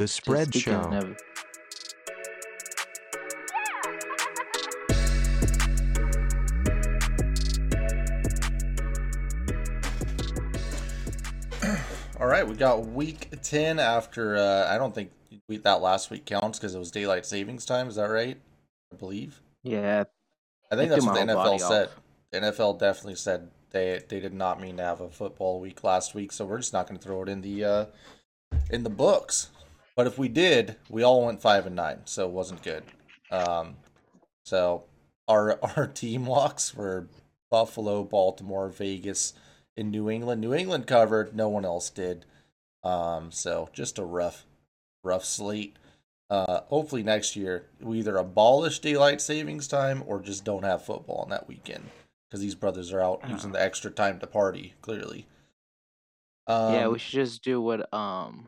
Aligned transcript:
The 0.00 0.08
Spread 0.08 0.48
speaking 0.48 0.72
Show. 0.72 0.96
of- 0.96 1.16
All 12.18 12.26
right, 12.26 12.46
we 12.48 12.54
got 12.54 12.86
week 12.86 13.28
10 13.42 13.78
after, 13.78 14.36
uh, 14.38 14.66
I 14.72 14.78
don't 14.78 14.94
think 14.94 15.10
we, 15.48 15.58
that 15.58 15.82
last 15.82 16.10
week 16.10 16.24
counts 16.24 16.58
because 16.58 16.74
it 16.74 16.78
was 16.78 16.90
daylight 16.90 17.26
savings 17.26 17.66
time. 17.66 17.88
Is 17.88 17.96
that 17.96 18.04
right? 18.08 18.38
I 18.92 18.96
believe. 18.96 19.42
Yeah, 19.62 20.04
I 20.72 20.76
think 20.76 20.90
I 20.92 20.94
that's 20.94 21.04
what 21.04 21.14
the 21.14 21.32
NFL 21.32 21.60
said. 21.60 21.88
off. 21.88 22.00
The 22.32 22.38
NFL 22.40 22.78
definitely 22.78 23.16
said 23.16 23.50
they 23.70 24.00
they 24.08 24.20
did 24.20 24.32
not 24.32 24.60
mean 24.60 24.78
to 24.78 24.82
have 24.82 25.00
a 25.02 25.10
football 25.10 25.60
week 25.60 25.84
last 25.84 26.14
week, 26.14 26.32
so 26.32 26.46
we're 26.46 26.58
just 26.58 26.72
not 26.72 26.86
going 26.88 26.98
to 26.98 27.04
throw 27.04 27.22
it 27.22 27.28
in 27.28 27.42
the 27.42 27.64
uh, 27.64 27.84
in 28.70 28.82
the 28.82 28.90
books. 28.90 29.50
But 30.00 30.06
if 30.06 30.16
we 30.16 30.28
did, 30.28 30.76
we 30.88 31.02
all 31.02 31.26
went 31.26 31.42
five 31.42 31.66
and 31.66 31.76
nine, 31.76 32.00
so 32.06 32.26
it 32.26 32.32
wasn't 32.32 32.62
good. 32.62 32.84
Um, 33.30 33.76
so 34.46 34.84
our 35.28 35.58
our 35.76 35.86
team 35.86 36.26
locks 36.26 36.74
were 36.74 37.06
Buffalo, 37.50 38.02
Baltimore, 38.02 38.70
Vegas, 38.70 39.34
and 39.76 39.90
New 39.90 40.08
England. 40.08 40.40
New 40.40 40.54
England 40.54 40.86
covered, 40.86 41.36
no 41.36 41.50
one 41.50 41.66
else 41.66 41.90
did. 41.90 42.24
Um, 42.82 43.30
so 43.30 43.68
just 43.74 43.98
a 43.98 44.02
rough 44.02 44.46
rough 45.04 45.26
slate. 45.26 45.76
Uh, 46.30 46.62
hopefully 46.68 47.02
next 47.02 47.36
year 47.36 47.66
we 47.78 47.98
either 47.98 48.16
abolish 48.16 48.78
daylight 48.78 49.20
savings 49.20 49.68
time 49.68 50.02
or 50.06 50.18
just 50.18 50.46
don't 50.46 50.64
have 50.64 50.82
football 50.82 51.16
on 51.16 51.28
that 51.28 51.46
weekend 51.46 51.90
because 52.26 52.40
these 52.40 52.54
brothers 52.54 52.90
are 52.90 53.02
out 53.02 53.20
using 53.28 53.52
the 53.52 53.62
extra 53.62 53.90
time 53.90 54.18
to 54.18 54.26
party. 54.26 54.72
Clearly. 54.80 55.26
Um, 56.46 56.72
yeah, 56.72 56.88
we 56.88 56.98
should 56.98 57.12
just 57.12 57.44
do 57.44 57.60
what 57.60 57.92
um 57.92 58.46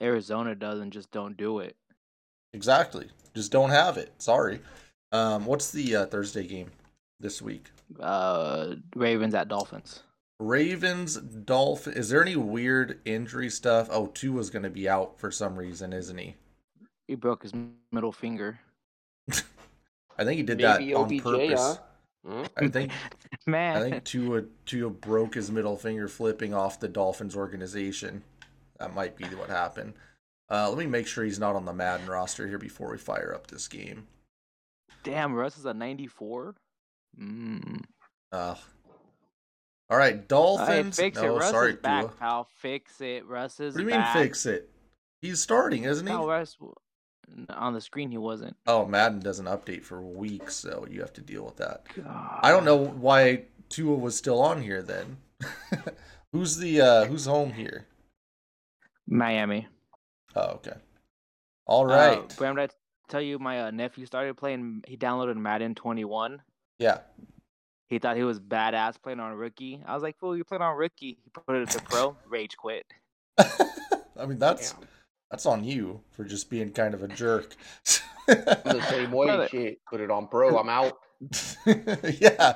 Arizona 0.00 0.54
does 0.54 0.80
and 0.80 0.92
just 0.92 1.10
don't 1.10 1.36
do 1.36 1.58
it. 1.60 1.76
exactly. 2.52 3.08
Just 3.34 3.50
don't 3.50 3.70
have 3.70 3.96
it. 3.96 4.12
Sorry. 4.18 4.60
Um, 5.12 5.44
what's 5.44 5.70
the 5.72 5.96
uh, 5.96 6.06
Thursday 6.06 6.46
game 6.46 6.70
this 7.20 7.42
week? 7.42 7.70
Uh, 7.98 8.74
Ravens 8.94 9.34
at 9.34 9.48
Dolphins. 9.48 10.02
Ravens, 10.40 11.16
Dolphin. 11.16 11.94
Is 11.94 12.08
there 12.10 12.22
any 12.22 12.36
weird 12.36 13.00
injury 13.04 13.50
stuff? 13.50 13.88
Oh, 13.90 14.06
Tua's 14.08 14.50
going 14.50 14.62
to 14.64 14.70
be 14.70 14.88
out 14.88 15.18
for 15.18 15.30
some 15.30 15.56
reason, 15.56 15.92
isn't 15.92 16.16
he? 16.18 16.36
He 17.08 17.14
broke 17.16 17.42
his 17.42 17.52
middle 17.92 18.12
finger. 18.12 18.58
I 20.16 20.24
think 20.24 20.36
he 20.36 20.42
did 20.44 20.60
Maybe 20.60 20.92
that 20.92 20.96
on 20.96 21.12
OBJ, 21.12 21.22
purpose. 21.22 21.78
huh? 22.26 22.48
I 22.56 22.68
think 22.68 22.92
Man, 23.46 23.76
I 23.76 23.80
think 23.82 24.04
Tua 24.04 24.42
Tua 24.64 24.90
broke 24.90 25.34
his 25.34 25.50
middle 25.50 25.76
finger 25.76 26.08
flipping 26.08 26.54
off 26.54 26.80
the 26.80 26.88
Dolphins 26.88 27.36
organization. 27.36 28.22
That 28.84 28.94
might 28.94 29.16
be 29.16 29.24
what 29.24 29.48
happened. 29.48 29.94
Uh, 30.50 30.68
let 30.68 30.76
me 30.76 30.84
make 30.84 31.06
sure 31.06 31.24
he's 31.24 31.38
not 31.38 31.56
on 31.56 31.64
the 31.64 31.72
Madden 31.72 32.06
roster 32.06 32.46
here 32.46 32.58
before 32.58 32.90
we 32.90 32.98
fire 32.98 33.32
up 33.34 33.46
this 33.46 33.66
game. 33.66 34.06
damn, 35.02 35.32
Russ 35.32 35.56
is 35.56 35.64
a 35.64 35.72
94. 35.72 36.54
Mm. 37.18 37.80
Uh, 38.30 38.54
all 39.88 39.96
right, 39.96 40.28
Dolphins. 40.28 40.96
fix 40.96 41.16
it. 41.18 41.22
no, 41.22 41.38
Russ 41.38 41.50
sorry, 41.50 41.72
is 41.72 41.78
back, 41.78 42.02
Tua. 42.02 42.10
pal. 42.18 42.48
Fix 42.56 43.00
it. 43.00 43.24
Russ 43.26 43.58
is 43.58 43.74
What 43.74 43.80
do 43.80 43.88
you 43.88 43.96
mean 43.96 44.06
fix 44.12 44.44
it? 44.44 44.68
He's 45.22 45.40
starting, 45.40 45.84
isn't 45.84 46.06
he? 46.06 46.12
No, 46.12 46.26
Russ, 46.26 46.58
on 47.48 47.72
the 47.72 47.80
screen 47.80 48.10
he 48.10 48.18
wasn't. 48.18 48.54
Oh, 48.66 48.84
Madden 48.84 49.20
doesn't 49.20 49.46
update 49.46 49.82
for 49.82 50.02
weeks, 50.02 50.56
so 50.56 50.86
you 50.90 51.00
have 51.00 51.14
to 51.14 51.22
deal 51.22 51.42
with 51.42 51.56
that. 51.56 51.86
God. 51.96 52.40
I 52.42 52.50
don't 52.50 52.66
know 52.66 52.76
why 52.76 53.44
Tua 53.70 53.94
was 53.96 54.14
still 54.14 54.42
on 54.42 54.60
here 54.60 54.82
then. 54.82 55.16
who's 56.32 56.58
the 56.58 56.82
uh 56.82 57.04
who's 57.06 57.24
home 57.24 57.54
here? 57.54 57.86
Miami. 59.06 59.66
Oh, 60.36 60.52
okay. 60.54 60.74
All 61.66 61.86
right. 61.86 62.18
Uh, 62.18 62.22
Bram, 62.36 62.56
did 62.56 62.70
I 62.70 62.74
tell 63.08 63.20
you 63.20 63.38
my 63.38 63.64
uh, 63.66 63.70
nephew 63.70 64.06
started 64.06 64.36
playing? 64.36 64.82
He 64.86 64.96
downloaded 64.96 65.36
Madden 65.36 65.74
21. 65.74 66.42
yeah. 66.78 66.98
He 67.88 67.98
thought 67.98 68.16
he 68.16 68.24
was 68.24 68.40
badass 68.40 69.00
playing 69.00 69.20
on 69.20 69.34
rookie. 69.34 69.80
I 69.86 69.94
was 69.94 70.02
like, 70.02 70.18
"Fool, 70.18 70.36
you 70.36 70.42
playing 70.42 70.62
on 70.62 70.74
rookie?" 70.76 71.18
He 71.22 71.30
put 71.30 71.54
it 71.54 71.70
to 71.70 71.82
pro. 71.82 72.16
Rage 72.28 72.56
quit. 72.56 72.86
I 73.38 74.26
mean 74.26 74.38
that's 74.38 74.72
Damn. 74.72 74.80
that's 75.30 75.46
on 75.46 75.62
you 75.64 76.00
for 76.12 76.24
just 76.24 76.48
being 76.50 76.70
kind 76.72 76.94
of 76.94 77.02
a 77.02 77.08
jerk. 77.08 77.54
The 78.26 78.86
same 78.88 79.12
way. 79.12 79.46
Shit, 79.50 79.80
put 79.88 80.00
it 80.00 80.10
on 80.10 80.28
pro. 80.28 80.58
I'm 80.58 80.70
out. 80.70 80.98
yeah. 81.66 82.54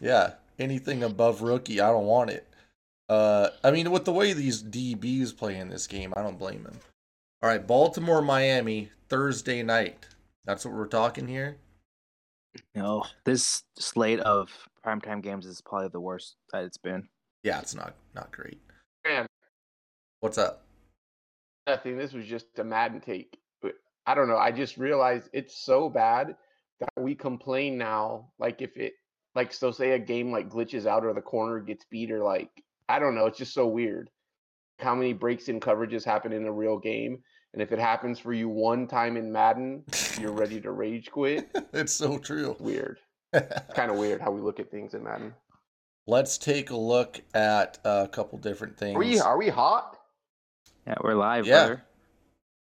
Yeah. 0.00 0.34
Anything 0.60 1.02
above 1.02 1.42
rookie, 1.42 1.80
I 1.80 1.88
don't 1.90 2.06
want 2.06 2.30
it. 2.30 2.46
Uh 3.08 3.48
I 3.64 3.70
mean 3.70 3.90
with 3.90 4.04
the 4.04 4.12
way 4.12 4.32
these 4.32 4.62
DBs 4.62 5.36
play 5.36 5.56
in 5.58 5.68
this 5.68 5.86
game, 5.86 6.12
I 6.16 6.22
don't 6.22 6.38
blame 6.38 6.62
them. 6.64 6.78
All 7.42 7.48
right, 7.48 7.64
Baltimore 7.64 8.20
Miami 8.22 8.90
Thursday 9.08 9.62
night. 9.62 10.06
That's 10.44 10.64
what 10.64 10.74
we're 10.74 10.86
talking 10.86 11.26
here. 11.28 11.56
No, 12.74 13.04
this 13.24 13.62
slate 13.78 14.20
of 14.20 14.50
primetime 14.84 15.22
games 15.22 15.46
is 15.46 15.60
probably 15.60 15.88
the 15.88 16.00
worst 16.00 16.36
that 16.52 16.64
it's 16.64 16.78
been. 16.78 17.08
Yeah, 17.44 17.60
it's 17.60 17.74
not 17.74 17.94
not 18.14 18.32
great. 18.32 18.58
Man, 19.06 19.26
What's 20.20 20.38
up? 20.38 20.64
nothing. 21.66 21.96
This 21.98 22.12
was 22.14 22.24
just 22.24 22.46
a 22.58 22.64
Madden 22.64 23.00
take. 23.00 23.38
But 23.62 23.74
I 24.06 24.14
don't 24.14 24.26
know. 24.28 24.38
I 24.38 24.50
just 24.50 24.78
realized 24.78 25.28
it's 25.32 25.62
so 25.64 25.88
bad 25.90 26.34
that 26.80 26.88
we 26.96 27.14
complain 27.14 27.76
now. 27.78 28.30
Like 28.38 28.62
if 28.62 28.76
it, 28.76 28.94
like 29.34 29.52
so, 29.52 29.70
say 29.70 29.92
a 29.92 29.98
game 29.98 30.32
like 30.32 30.48
glitches 30.48 30.86
out 30.86 31.04
or 31.04 31.12
the 31.12 31.20
corner 31.20 31.60
gets 31.60 31.84
beat 31.90 32.10
or 32.10 32.24
like 32.24 32.50
I 32.88 32.98
don't 32.98 33.14
know. 33.14 33.26
It's 33.26 33.38
just 33.38 33.54
so 33.54 33.66
weird. 33.66 34.10
How 34.78 34.94
many 34.94 35.12
breaks 35.12 35.48
in 35.48 35.60
coverages 35.60 36.04
happen 36.04 36.32
in 36.32 36.46
a 36.46 36.52
real 36.52 36.78
game? 36.78 37.18
And 37.52 37.62
if 37.62 37.72
it 37.72 37.78
happens 37.78 38.18
for 38.18 38.32
you 38.32 38.48
one 38.48 38.86
time 38.86 39.16
in 39.16 39.32
Madden, 39.32 39.84
you're 40.20 40.32
ready 40.44 40.60
to 40.60 40.70
rage 40.70 41.10
quit. 41.10 41.50
it's 41.72 41.92
so 41.92 42.18
true. 42.18 42.56
Weird. 42.58 42.98
It's 43.34 43.74
kind 43.74 43.90
of 43.90 43.98
weird 43.98 44.22
how 44.22 44.30
we 44.30 44.40
look 44.40 44.58
at 44.58 44.70
things 44.70 44.94
in 44.94 45.04
Madden. 45.04 45.34
Let's 46.06 46.38
take 46.38 46.70
a 46.70 46.76
look 46.76 47.20
at 47.34 47.78
a 47.84 48.08
couple 48.10 48.38
different 48.38 48.78
things. 48.78 48.96
Are 48.96 48.98
we 49.00 49.20
are 49.20 49.36
we 49.38 49.48
hot? 49.50 49.98
Yeah, 50.86 50.94
we're 51.04 51.12
live, 51.14 51.46
Yeah. 51.46 51.66
brother. 51.66 51.82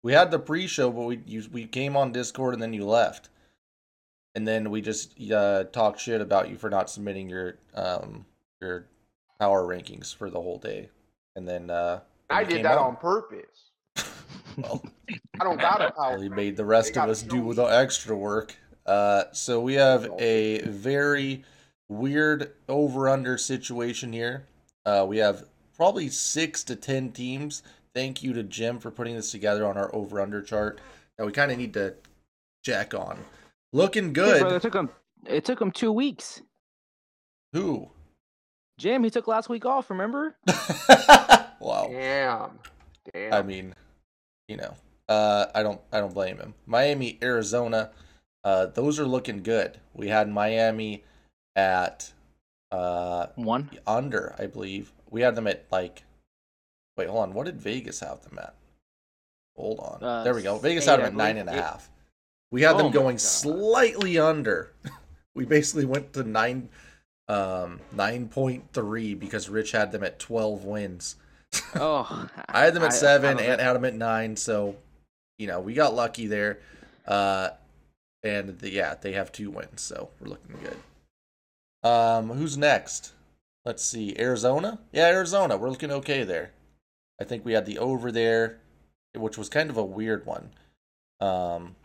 We 0.05 0.12
had 0.12 0.31
the 0.31 0.38
pre-show, 0.38 0.93
but 0.93 1.03
we 1.03 1.21
you, 1.27 1.43
we 1.50 1.66
came 1.66 1.97
on 1.97 2.12
Discord 2.12 2.55
and 2.55 2.62
then 2.62 2.72
you 2.72 2.84
left, 2.87 3.28
and 4.37 4.47
then 4.47 4.71
we 4.71 4.81
just 4.81 5.21
uh, 5.32 5.65
talked 5.65 5.99
shit 6.00 6.21
about 6.21 6.49
you 6.49 6.56
for 6.56 6.71
not 6.71 6.88
submitting 6.88 7.28
your 7.28 7.56
um 7.75 8.25
your 8.61 8.87
power 9.43 9.65
rankings 9.67 10.15
for 10.15 10.31
the 10.31 10.41
whole 10.41 10.59
day, 10.59 10.89
and 11.35 11.49
then 11.49 11.69
uh, 11.69 11.99
I 12.31 12.45
did 12.45 12.55
came 12.55 12.63
that 12.63 12.79
on 12.79 12.97
purpose. 12.97 13.71
Well, 14.59 14.85
I 15.41 15.45
don't 15.45 15.59
got 15.59 15.81
a 15.81 15.91
power. 15.93 16.13
well, 16.13 16.23
you 16.23 16.29
made 16.29 16.59
the 16.59 16.65
rest 16.65 16.93
They 16.93 17.01
of 17.01 17.09
us 17.09 17.23
do 17.23 17.39
show 17.39 17.53
the 17.55 17.65
extra 17.65 18.15
work. 18.15 18.55
Uh, 18.85 19.25
so 19.33 19.63
we 19.63 19.73
have 19.75 20.11
a 20.19 20.61
very 20.61 21.43
weird 21.89 22.53
over/under 22.69 23.39
situation 23.39 24.13
here. 24.13 24.45
Uh, 24.85 25.07
we 25.09 25.17
have 25.19 25.47
probably 25.75 26.11
six 26.11 26.63
to 26.65 26.77
ten 26.77 27.13
teams. 27.13 27.63
Thank 27.95 28.23
you 28.23 28.35
to 28.35 28.43
Jim 28.43 28.79
for 28.79 28.91
putting 28.91 29.17
this 29.17 29.31
together 29.33 29.67
on 29.67 29.79
our 29.79 29.93
over/under 29.95 30.43
chart 30.43 30.83
that 31.17 31.25
we 31.25 31.33
kind 31.33 31.51
of 31.51 31.57
need 31.57 31.73
to 31.73 31.95
check 32.63 32.93
on. 32.93 33.19
Looking 33.73 34.09
Hey, 34.09 34.13
good. 34.13 34.41
brother, 34.43 34.57
it 34.57 34.63
took 34.63 34.75
him. 34.75 34.91
It 35.25 35.45
took 35.47 35.61
him 35.63 35.73
two 35.73 35.93
weeks. 35.93 36.43
Who? 37.55 37.89
Jim, 38.78 39.05
he 39.05 39.10
took 39.10 39.27
last 39.27 39.49
week 39.49 39.65
off. 39.65 39.91
Remember? 39.91 40.37
wow. 41.60 41.88
Damn. 41.91 42.59
Damn. 43.12 43.33
I 43.34 43.43
mean, 43.43 43.75
you 44.49 44.56
know, 44.56 44.75
uh, 45.09 45.47
I 45.55 45.62
don't, 45.62 45.81
I 45.93 46.00
don't 46.00 46.15
blame 46.15 46.38
him. 46.38 46.55
Miami, 46.66 47.19
Arizona, 47.22 47.91
uh, 48.44 48.66
those 48.66 48.99
are 48.99 49.06
looking 49.06 49.43
good. 49.43 49.78
We 49.94 50.09
had 50.09 50.28
Miami 50.28 51.05
at 51.55 52.12
uh 52.71 53.27
One. 53.37 53.71
under, 53.87 54.34
I 54.38 54.47
believe. 54.47 54.93
We 55.11 55.21
had 55.21 55.34
them 55.34 55.47
at 55.47 55.66
like, 55.71 56.03
wait, 56.97 57.09
hold 57.09 57.22
on. 57.22 57.34
What 57.34 57.47
did 57.47 57.61
Vegas 57.61 58.00
have 58.00 58.22
them 58.22 58.38
at? 58.38 58.55
Hold 59.56 59.78
on. 59.81 60.03
Uh, 60.03 60.25
there 60.25 60.34
we 60.34 60.43
go. 60.43 60.59
Vegas 60.59 60.88
eight, 60.88 60.91
had 60.91 61.00
them 61.00 61.05
I 61.05 61.08
at 61.08 61.14
nine 61.14 61.37
and 61.37 61.50
a 61.50 61.52
Eight. 61.52 61.61
half. 61.61 61.91
We 62.50 62.62
had 62.62 62.76
Oh 62.76 62.79
them 62.79 62.91
going 62.91 63.19
slightly 63.19 64.19
under. 64.19 64.73
we 65.35 65.44
basically 65.44 65.85
went 65.85 66.12
to 66.14 66.23
nine, 66.23 66.69
um, 67.32 67.81
nine 67.93 68.29
point 68.29 68.64
three 68.73 69.14
because 69.14 69.49
Rich 69.49 69.73
had 69.73 69.93
them 69.93 70.05
at 70.05 70.19
twelve 70.19 70.64
wins. 70.64 71.17
Oh, 71.75 72.29
I 72.49 72.64
had 72.64 72.75
them 72.75 72.82
at 72.82 72.93
seven. 72.93 73.37
don't 73.37 73.46
Ant 73.46 73.61
had 73.61 73.75
them 73.75 73.84
at 73.84 73.94
nine. 73.94 74.37
So, 74.37 74.76
you 75.38 75.46
know, 75.46 75.61
we 75.61 75.75
got 75.75 75.94
lucky 75.94 76.26
there. 76.26 76.61
Uh, 77.06 77.50
and 78.23 78.58
the, 78.58 78.70
yeah, 78.70 78.94
they 79.00 79.12
have 79.12 79.32
two 79.32 79.50
wins, 79.50 79.81
so 79.81 80.11
we're 80.20 80.29
looking 80.29 80.56
good. 80.62 81.88
Um, 81.88 82.31
who's 82.31 82.56
next? 82.56 83.12
Let's 83.64 83.82
see, 83.82 84.17
Arizona. 84.19 84.78
Yeah, 84.93 85.06
Arizona. 85.06 85.56
We're 85.56 85.70
looking 85.70 85.90
okay 85.90 86.25
there. 86.25 86.52
I 87.20 87.25
think 87.25 87.44
we 87.44 87.52
had 87.52 87.67
the 87.67 87.78
over 87.78 88.12
there, 88.12 88.58
which 89.17 89.38
was 89.38 89.49
kind 89.49 89.70
of 89.70 89.76
a 89.76 89.85
weird 89.85 90.26
one. 90.26 90.50
Um, 91.20 91.76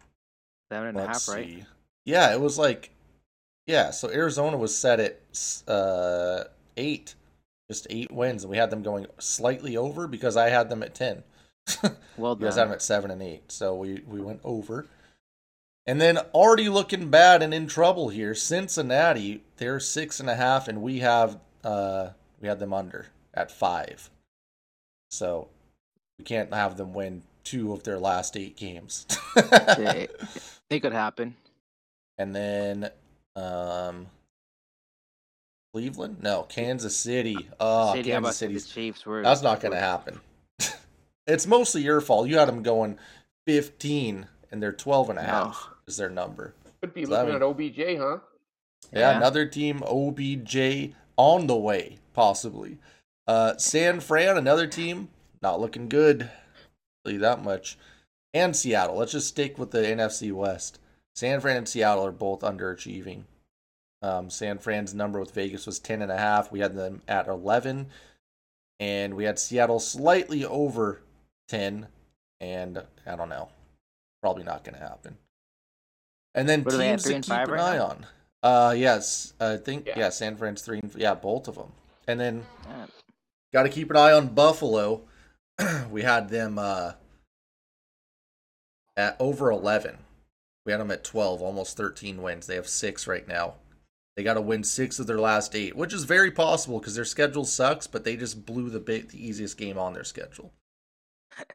Seven 0.71 0.89
and 0.89 0.97
a 0.97 1.01
half, 1.01 1.09
let's 1.09 1.29
right? 1.29 1.65
Yeah, 2.05 2.33
it 2.33 2.41
was 2.41 2.57
like, 2.57 2.91
yeah. 3.67 3.91
So 3.91 4.09
Arizona 4.09 4.57
was 4.57 4.75
set 4.77 4.99
at 4.99 5.19
uh 5.67 6.45
eight, 6.77 7.15
just 7.69 7.85
eight 7.89 8.11
wins, 8.11 8.43
and 8.43 8.51
we 8.51 8.57
had 8.57 8.69
them 8.71 8.81
going 8.83 9.05
slightly 9.19 9.77
over 9.77 10.07
because 10.07 10.35
I 10.37 10.49
had 10.49 10.69
them 10.69 10.81
at 10.83 10.95
ten. 10.95 11.23
Well 12.17 12.35
You 12.39 12.45
guys 12.45 12.55
had 12.55 12.61
done. 12.61 12.67
them 12.69 12.73
at 12.75 12.81
seven 12.81 13.11
and 13.11 13.21
eight, 13.21 13.51
so 13.51 13.75
we 13.75 14.01
we 14.07 14.19
went 14.21 14.39
over. 14.43 14.87
And 15.85 16.01
then 16.01 16.17
already 16.33 16.67
looking 16.67 17.09
bad 17.09 17.41
and 17.43 17.53
in 17.53 17.67
trouble 17.67 18.09
here. 18.09 18.33
Cincinnati, 18.35 19.43
they're 19.57 19.79
six 19.79 20.19
and 20.19 20.29
a 20.29 20.35
half, 20.35 20.67
and 20.67 20.81
we 20.81 20.99
have 20.99 21.39
uh 21.63 22.09
we 22.41 22.47
had 22.47 22.59
them 22.59 22.73
under 22.73 23.07
at 23.33 23.51
five. 23.51 24.09
So 25.11 25.47
we 26.17 26.25
can't 26.25 26.53
have 26.53 26.75
them 26.77 26.93
win 26.93 27.23
two 27.43 27.71
of 27.71 27.83
their 27.83 27.99
last 27.99 28.35
eight 28.37 28.55
games. 28.57 29.05
It, 29.37 30.19
it 30.69 30.79
could 30.81 30.93
happen. 30.93 31.35
and 32.17 32.35
then 32.35 32.89
um 33.37 34.07
Cleveland? 35.73 36.17
No, 36.21 36.43
Kansas 36.43 36.95
City. 36.97 37.37
Oh, 37.59 37.93
City, 37.93 38.09
Kansas 38.09 38.31
the 38.31 38.37
City's 38.47 38.67
Chiefs? 38.67 39.05
Were, 39.05 39.21
That's 39.21 39.41
not 39.43 39.59
going 39.61 39.73
to 39.73 39.79
happen. 39.79 40.19
it's 41.27 41.45
mostly 41.45 41.83
your 41.83 42.01
fault. 42.01 42.27
You 42.27 42.37
had 42.37 42.47
them 42.47 42.63
going 42.63 42.97
15 43.45 44.27
and 44.51 44.63
they're 44.63 44.71
12 44.71 45.11
and 45.11 45.19
a 45.19 45.23
half 45.23 45.69
is 45.87 45.97
their 45.97 46.09
number. 46.09 46.53
Could 46.81 46.93
be 46.93 47.05
So 47.05 47.11
that 47.11 47.25
looking 47.25 47.35
at 47.35 47.43
OBJ, 47.43 47.99
huh? 47.99 48.17
Yeah, 48.91 48.99
Yeah. 49.11 49.17
another 49.17 49.45
team 49.45 49.83
OBJ 49.83 50.93
on 51.15 51.47
the 51.47 51.55
way 51.55 51.99
possibly. 52.13 52.77
Uh 53.27 53.57
San 53.57 53.99
Fran 53.99 54.37
another 54.37 54.67
team 54.67 55.09
not 55.41 55.59
looking 55.59 55.89
good. 55.89 56.29
Tell 57.05 57.13
you 57.13 57.19
that 57.19 57.43
much. 57.43 57.77
And 58.33 58.55
Seattle. 58.55 58.97
Let's 58.97 59.11
just 59.11 59.27
stick 59.27 59.57
with 59.57 59.71
the 59.71 59.79
NFC 59.79 60.31
West. 60.31 60.79
San 61.17 61.41
Fran 61.41 61.57
and 61.57 61.67
Seattle 61.67 62.05
are 62.05 62.11
both 62.11 62.41
underachieving. 62.41 63.23
Um, 64.03 64.29
San 64.29 64.59
Fran's 64.59 64.93
number 64.93 65.19
with 65.19 65.33
Vegas 65.33 65.65
was 65.65 65.79
10 65.79 66.03
and 66.03 66.11
a 66.11 66.17
half. 66.17 66.51
We 66.51 66.59
had 66.59 66.75
them 66.75 67.01
at 67.07 67.27
11 67.27 67.87
and 68.79 69.15
we 69.15 69.23
had 69.23 69.39
Seattle 69.39 69.79
slightly 69.79 70.45
over 70.45 71.01
10 71.47 71.87
and 72.39 72.83
I 73.07 73.15
don't 73.15 73.29
know. 73.29 73.49
Probably 74.21 74.43
not 74.43 74.63
going 74.63 74.75
to 74.75 74.87
happen. 74.87 75.17
And 76.35 76.47
then 76.47 76.63
What 76.63 76.75
are 76.75 76.77
they 76.77 76.89
at, 76.89 76.99
teams 76.99 77.25
to 77.25 77.31
keep 77.35 77.47
an 77.47 77.49
right 77.49 77.61
eye 77.61 77.77
now? 77.77 77.85
on. 77.85 78.05
Uh 78.43 78.73
yes, 78.77 79.33
I 79.39 79.57
think 79.57 79.87
Yeah. 79.87 79.97
yeah, 79.97 80.09
San 80.09 80.37
Fran's 80.37 80.61
3 80.61 80.81
and 80.83 80.95
yeah, 80.95 81.15
both 81.15 81.47
of 81.47 81.55
them. 81.55 81.71
And 82.07 82.19
then 82.19 82.45
Yeah. 82.67 82.85
got 83.53 83.63
to 83.63 83.69
keep 83.69 83.89
an 83.89 83.97
eye 83.97 84.11
on 84.11 84.35
Buffalo. 84.35 85.01
we 85.89 86.03
had 86.03 86.29
them 86.29 86.59
uh 86.59 86.91
at 88.95 89.15
over 89.19 89.49
11. 89.49 89.97
We 90.67 90.73
had 90.73 90.81
them 90.81 90.91
at 90.91 91.05
12, 91.05 91.41
almost 91.41 91.77
13 91.77 92.21
wins. 92.21 92.45
They 92.45 92.55
have 92.55 92.67
6 92.67 93.07
right 93.07 93.25
now. 93.25 93.53
They 94.17 94.23
got 94.23 94.33
to 94.33 94.41
win 94.41 94.65
6 94.65 94.99
of 94.99 95.07
their 95.07 95.17
last 95.19 95.55
8, 95.55 95.77
which 95.77 95.93
is 95.93 96.03
very 96.03 96.29
possible 96.29 96.77
cuz 96.81 96.93
their 96.93 97.05
schedule 97.05 97.45
sucks, 97.45 97.87
but 97.87 98.03
they 98.03 98.17
just 98.17 98.45
blew 98.45 98.69
the 98.69 98.81
big, 98.81 99.07
the 99.09 99.25
easiest 99.25 99.57
game 99.57 99.77
on 99.77 99.93
their 99.93 100.03
schedule. 100.03 100.51
I 101.31 101.35
think 101.37 101.53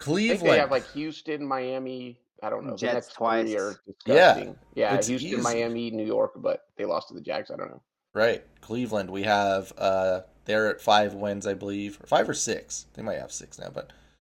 Cleveland. 0.00 0.40
they 0.54 0.58
have 0.58 0.72
like 0.72 0.90
Houston, 0.90 1.46
Miami. 1.46 2.20
I 2.42 2.50
don't 2.50 2.64
know. 2.64 2.72
the 2.72 2.78
Jets 2.78 2.94
next 2.94 3.12
twice. 3.14 3.46
three 3.46 3.58
are 3.58 3.76
Yeah, 4.06 4.34
disgusting. 4.34 4.58
Yeah, 4.74 4.94
it's 4.96 5.06
Houston, 5.06 5.28
easy. 5.34 5.40
Miami, 5.40 5.90
New 5.92 6.06
York, 6.06 6.32
but 6.36 6.62
they 6.76 6.84
lost 6.84 7.08
to 7.08 7.14
the 7.14 7.20
Jags. 7.20 7.52
I 7.52 7.56
don't 7.56 7.70
know. 7.70 7.82
Right. 8.12 8.44
Cleveland, 8.60 9.08
we 9.10 9.22
have 9.22 9.72
uh 9.78 10.22
they're 10.46 10.66
at 10.68 10.80
5 10.80 11.14
wins, 11.14 11.46
I 11.46 11.54
believe, 11.54 12.00
or 12.02 12.08
5 12.08 12.28
or 12.30 12.34
6. 12.34 12.86
They 12.94 13.02
might 13.02 13.18
have 13.20 13.30
6 13.30 13.58
now, 13.60 13.68
but 13.70 13.92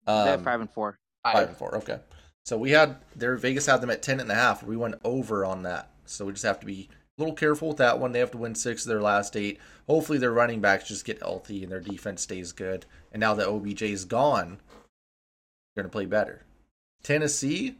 um, 0.07 0.25
they 0.25 0.31
have 0.31 0.43
five 0.43 0.59
and 0.59 0.69
four. 0.71 0.99
Five 1.23 1.47
and 1.49 1.57
four. 1.57 1.75
Okay. 1.77 1.99
So 2.45 2.57
we 2.57 2.71
had 2.71 2.97
their 3.15 3.35
Vegas 3.35 3.65
had 3.65 3.81
them 3.81 3.89
at 3.89 4.01
ten 4.01 4.19
and 4.19 4.31
a 4.31 4.35
half. 4.35 4.63
We 4.63 4.77
went 4.77 4.95
over 5.03 5.45
on 5.45 5.63
that. 5.63 5.91
So 6.05 6.25
we 6.25 6.33
just 6.33 6.45
have 6.45 6.59
to 6.61 6.65
be 6.65 6.89
a 7.17 7.21
little 7.21 7.35
careful 7.35 7.69
with 7.69 7.77
that 7.77 7.99
one. 7.99 8.11
They 8.11 8.19
have 8.19 8.31
to 8.31 8.37
win 8.37 8.55
six 8.55 8.85
of 8.85 8.89
their 8.89 9.01
last 9.01 9.35
eight. 9.35 9.59
Hopefully 9.87 10.17
their 10.17 10.31
running 10.31 10.61
backs 10.61 10.87
just 10.87 11.05
get 11.05 11.19
healthy 11.19 11.63
and 11.63 11.71
their 11.71 11.79
defense 11.79 12.21
stays 12.21 12.51
good. 12.51 12.85
And 13.11 13.19
now 13.19 13.33
that 13.35 13.47
OBJ 13.47 13.83
is 13.83 14.05
gone, 14.05 14.59
they're 15.75 15.83
gonna 15.83 15.91
play 15.91 16.05
better. 16.05 16.43
Tennessee, 17.03 17.77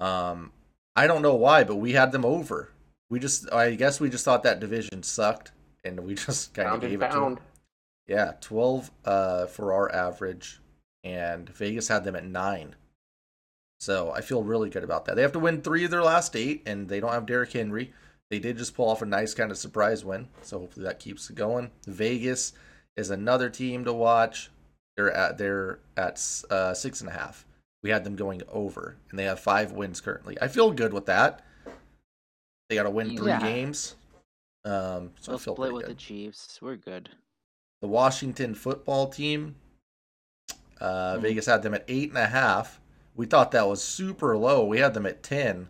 um, 0.00 0.52
I 0.94 1.06
don't 1.06 1.22
know 1.22 1.34
why, 1.34 1.64
but 1.64 1.76
we 1.76 1.92
had 1.92 2.12
them 2.12 2.24
over. 2.24 2.72
We 3.10 3.18
just 3.18 3.52
I 3.52 3.74
guess 3.74 4.00
we 4.00 4.10
just 4.10 4.24
thought 4.24 4.42
that 4.44 4.60
division 4.60 5.02
sucked 5.02 5.52
and 5.84 6.00
we 6.00 6.14
just 6.26 6.54
kind 6.54 6.68
of 6.68 6.80
gave 6.80 7.02
it 7.02 7.10
to 7.10 7.20
them. 7.20 7.38
Yeah, 8.06 8.32
12 8.40 8.90
uh, 9.04 9.46
for 9.46 9.72
our 9.72 9.94
average, 9.94 10.60
and 11.04 11.48
Vegas 11.50 11.88
had 11.88 12.04
them 12.04 12.16
at 12.16 12.24
9. 12.24 12.74
So 13.80 14.10
I 14.12 14.20
feel 14.20 14.42
really 14.42 14.70
good 14.70 14.84
about 14.84 15.04
that. 15.04 15.14
They 15.16 15.22
have 15.22 15.32
to 15.32 15.38
win 15.38 15.62
three 15.62 15.84
of 15.84 15.90
their 15.90 16.02
last 16.02 16.34
eight, 16.34 16.62
and 16.66 16.88
they 16.88 16.98
don't 17.00 17.12
have 17.12 17.26
Derrick 17.26 17.52
Henry. 17.52 17.92
They 18.30 18.38
did 18.40 18.58
just 18.58 18.74
pull 18.74 18.88
off 18.90 19.02
a 19.02 19.06
nice 19.06 19.34
kind 19.34 19.50
of 19.50 19.56
surprise 19.58 20.04
win, 20.04 20.28
so 20.42 20.58
hopefully 20.58 20.84
that 20.84 20.98
keeps 20.98 21.30
it 21.30 21.36
going. 21.36 21.70
Vegas 21.86 22.52
is 22.96 23.10
another 23.10 23.48
team 23.48 23.84
to 23.84 23.92
watch. 23.92 24.50
They're 24.96 25.12
at 25.12 25.38
they're 25.38 25.78
at 25.96 26.20
uh, 26.50 26.74
six 26.74 27.00
and 27.00 27.08
a 27.08 27.12
half. 27.12 27.46
We 27.82 27.90
had 27.90 28.02
them 28.04 28.16
going 28.16 28.42
over, 28.48 28.96
and 29.10 29.18
they 29.18 29.24
have 29.24 29.38
five 29.38 29.70
wins 29.72 30.00
currently. 30.00 30.36
I 30.42 30.48
feel 30.48 30.72
good 30.72 30.92
with 30.92 31.06
that. 31.06 31.44
They 32.68 32.74
got 32.74 32.82
to 32.82 32.90
win 32.90 33.16
three 33.16 33.28
Yeah. 33.30 33.40
games, 33.40 33.94
um, 34.64 35.12
so 35.20 35.30
They'll 35.32 35.36
I 35.36 35.42
feel 35.42 35.54
split 35.54 35.72
with 35.72 35.86
good 35.86 35.90
the 35.96 36.00
Chiefs. 36.00 36.58
We're 36.60 36.76
good. 36.76 37.08
the 37.80 37.86
Washington 37.88 38.54
football 38.56 39.06
team. 39.08 39.54
Uh, 40.80 41.14
Hmm. 41.16 41.22
Vegas 41.22 41.46
had 41.46 41.62
them 41.62 41.74
at 41.74 41.84
eight 41.88 42.08
and 42.08 42.18
a 42.18 42.26
half. 42.26 42.80
We 43.18 43.26
thought 43.26 43.50
that 43.50 43.68
was 43.68 43.82
super 43.82 44.36
low. 44.38 44.64
We 44.64 44.78
had 44.78 44.94
them 44.94 45.04
at 45.04 45.24
ten, 45.24 45.66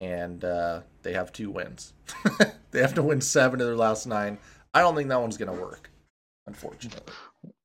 and 0.00 0.44
uh, 0.44 0.80
they 1.02 1.12
have 1.12 1.32
two 1.32 1.48
wins. 1.48 1.94
they 2.72 2.80
have 2.80 2.94
to 2.94 3.02
win 3.02 3.20
seven 3.20 3.60
of 3.60 3.66
their 3.68 3.76
last 3.76 4.06
nine. 4.08 4.38
I 4.74 4.80
don't 4.80 4.96
think 4.96 5.08
that 5.08 5.20
one's 5.20 5.36
gonna 5.36 5.52
work, 5.52 5.88
unfortunately. 6.48 7.14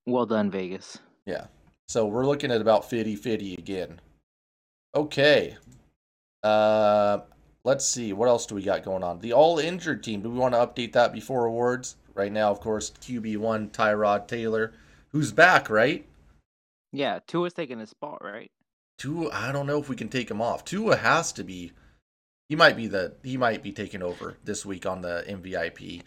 Well 0.05 0.27
done, 0.27 0.51
Vegas. 0.51 0.99
Yeah. 1.25 1.47
So 1.87 2.05
we're 2.05 2.27
looking 2.27 2.51
at 2.51 2.61
about 2.61 2.87
50-50 2.87 3.57
again. 3.57 3.99
Okay. 4.93 5.57
Uh, 6.43 7.21
let's 7.63 7.87
see. 7.87 8.13
What 8.13 8.29
else 8.29 8.45
do 8.45 8.53
we 8.53 8.61
got 8.61 8.83
going 8.83 9.03
on? 9.03 9.21
The 9.21 9.33
all 9.33 9.57
injured 9.57 10.03
team. 10.03 10.21
Do 10.21 10.29
we 10.29 10.37
want 10.37 10.53
to 10.53 10.59
update 10.59 10.93
that 10.93 11.13
before 11.13 11.45
awards? 11.45 11.95
Right 12.13 12.31
now, 12.31 12.51
of 12.51 12.59
course, 12.59 12.91
QB1 13.01 13.71
Tyrod 13.71 14.27
Taylor, 14.27 14.73
who's 15.13 15.31
back, 15.31 15.67
right? 15.67 16.05
Yeah, 16.91 17.19
Tua's 17.25 17.53
taking 17.53 17.79
his 17.79 17.89
spot, 17.89 18.23
right? 18.23 18.51
Tua, 18.99 19.31
I 19.31 19.51
don't 19.51 19.65
know 19.65 19.79
if 19.79 19.89
we 19.89 19.95
can 19.95 20.09
take 20.09 20.29
him 20.29 20.41
off. 20.41 20.63
Tua 20.65 20.97
has 20.97 21.31
to 21.33 21.43
be. 21.43 21.71
He 22.49 22.55
might 22.55 22.75
be 22.75 22.87
the. 22.87 23.15
He 23.23 23.37
might 23.37 23.63
be 23.63 23.71
taking 23.71 24.03
over 24.03 24.37
this 24.43 24.65
week 24.65 24.85
on 24.85 25.01
the 25.01 25.23
MVP. 25.27 26.03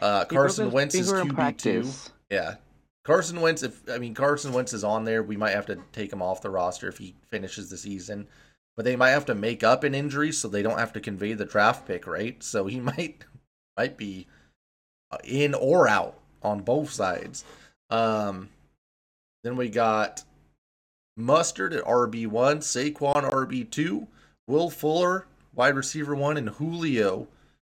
Uh, 0.00 0.24
Carson 0.26 0.70
Wentz 0.70 0.94
is 0.94 1.10
QB 1.10 1.58
two. 1.58 1.90
Yeah, 2.30 2.56
Carson 3.04 3.40
Wentz. 3.40 3.62
If 3.62 3.88
I 3.88 3.98
mean 3.98 4.14
Carson 4.14 4.52
Wentz 4.52 4.72
is 4.72 4.84
on 4.84 5.04
there, 5.04 5.22
we 5.22 5.36
might 5.36 5.54
have 5.54 5.66
to 5.66 5.78
take 5.92 6.12
him 6.12 6.22
off 6.22 6.42
the 6.42 6.50
roster 6.50 6.88
if 6.88 6.98
he 6.98 7.14
finishes 7.30 7.70
the 7.70 7.78
season. 7.78 8.28
But 8.76 8.84
they 8.84 8.96
might 8.96 9.10
have 9.10 9.26
to 9.26 9.34
make 9.34 9.62
up 9.62 9.84
an 9.84 9.94
injury 9.94 10.32
so 10.32 10.48
they 10.48 10.62
don't 10.62 10.78
have 10.78 10.92
to 10.94 11.00
convey 11.00 11.32
the 11.32 11.44
draft 11.44 11.86
pick, 11.86 12.06
right? 12.06 12.42
So 12.42 12.66
he 12.66 12.78
might 12.80 13.24
might 13.76 13.96
be 13.96 14.26
uh, 15.10 15.18
in 15.24 15.54
or 15.54 15.88
out 15.88 16.18
on 16.42 16.60
both 16.60 16.90
sides. 16.90 17.44
Um, 17.88 18.50
then 19.44 19.56
we 19.56 19.68
got 19.70 20.24
Mustard 21.16 21.72
at 21.72 21.84
RB 21.84 22.26
one, 22.26 22.58
Saquon 22.58 23.30
RB 23.30 23.70
two, 23.70 24.08
Will 24.46 24.70
Fuller 24.70 25.26
wide 25.54 25.76
receiver 25.76 26.14
one, 26.14 26.36
and 26.36 26.48
Julio 26.48 27.28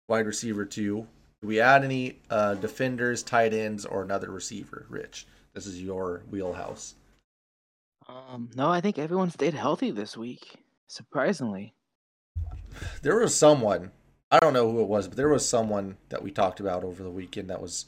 wide 0.08 0.26
receiver 0.26 0.66
two. 0.66 1.08
Do 1.42 1.48
we 1.48 1.60
add 1.60 1.84
any 1.84 2.20
uh, 2.30 2.56
defenders, 2.56 3.22
tight 3.22 3.54
ends, 3.54 3.86
or 3.86 4.02
another 4.02 4.32
receiver? 4.32 4.88
Rich, 4.90 5.28
this 5.54 5.68
is 5.68 5.82
your 5.82 6.24
wheelhouse. 6.32 6.96
Um, 8.08 8.50
no, 8.56 8.70
I 8.70 8.82
think 8.82 8.98
everyone 8.98 9.30
stayed 9.30 9.54
healthy 9.54 9.92
this 9.92 10.18
week. 10.18 10.64
Surprisingly. 10.88 11.74
There 13.02 13.20
was 13.20 13.36
someone, 13.36 13.92
I 14.32 14.40
don't 14.40 14.54
know 14.54 14.72
who 14.72 14.82
it 14.82 14.88
was, 14.88 15.08
but 15.08 15.18
there 15.18 15.30
was 15.30 15.48
someone 15.48 15.98
that 16.10 16.24
we 16.24 16.32
talked 16.32 16.60
about 16.60 16.84
over 16.84 17.04
the 17.04 17.12
weekend 17.12 17.50
that 17.50 17.62
was, 17.62 17.86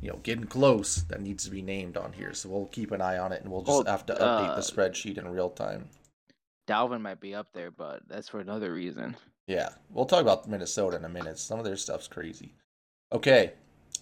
you 0.00 0.10
know, 0.10 0.18
getting 0.22 0.46
close 0.46 0.96
that 1.04 1.20
needs 1.20 1.44
to 1.44 1.50
be 1.50 1.62
named 1.62 1.96
on 1.96 2.12
here. 2.12 2.32
So 2.34 2.48
we'll 2.48 2.66
keep 2.66 2.90
an 2.92 3.00
eye 3.00 3.18
on 3.18 3.32
it 3.32 3.42
and 3.42 3.50
we'll 3.50 3.62
just 3.62 3.84
Well, 3.84 3.92
have 3.92 4.06
to 4.06 4.14
update 4.14 4.50
uh, 4.50 4.54
the 4.56 4.60
spreadsheet 4.62 5.18
in 5.18 5.28
real 5.28 5.50
time. 5.50 5.88
Dalvin 6.68 7.00
might 7.00 7.20
be 7.20 7.34
up 7.34 7.52
there, 7.52 7.70
but 7.70 8.02
that's 8.08 8.28
for 8.28 8.40
another 8.40 8.72
reason. 8.72 9.16
Yeah, 9.46 9.68
we'll 9.90 10.06
talk 10.06 10.20
about 10.22 10.48
Minnesota 10.48 10.96
in 10.96 11.04
a 11.04 11.08
minute. 11.08 11.38
Some 11.38 11.58
of 11.58 11.64
their 11.64 11.76
stuff's 11.76 12.08
crazy. 12.08 12.52
Okay, 13.12 13.52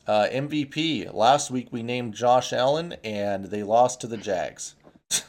uh, 0.06 0.26
MVP. 0.32 1.12
Last 1.12 1.50
week 1.50 1.68
we 1.70 1.82
named 1.82 2.14
Josh 2.14 2.52
Allen, 2.54 2.94
and 3.04 3.46
they 3.46 3.62
lost 3.62 4.00
to 4.00 4.06
the 4.06 4.16
Jags. 4.16 4.74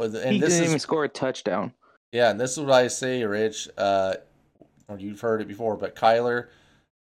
And 0.00 0.14
he 0.14 0.38
this 0.38 0.50
didn't 0.50 0.62
is 0.64 0.68
even 0.68 0.78
score 0.78 1.02
a 1.02 1.08
touchdown. 1.08 1.72
yeah, 2.12 2.30
and 2.30 2.38
this 2.38 2.52
is 2.52 2.60
what 2.60 2.70
I 2.72 2.86
say, 2.86 3.24
Rich. 3.24 3.68
Uh, 3.76 4.14
you've 4.96 5.20
heard 5.20 5.40
it 5.40 5.48
before, 5.48 5.76
but 5.76 5.96
Kyler 5.96 6.46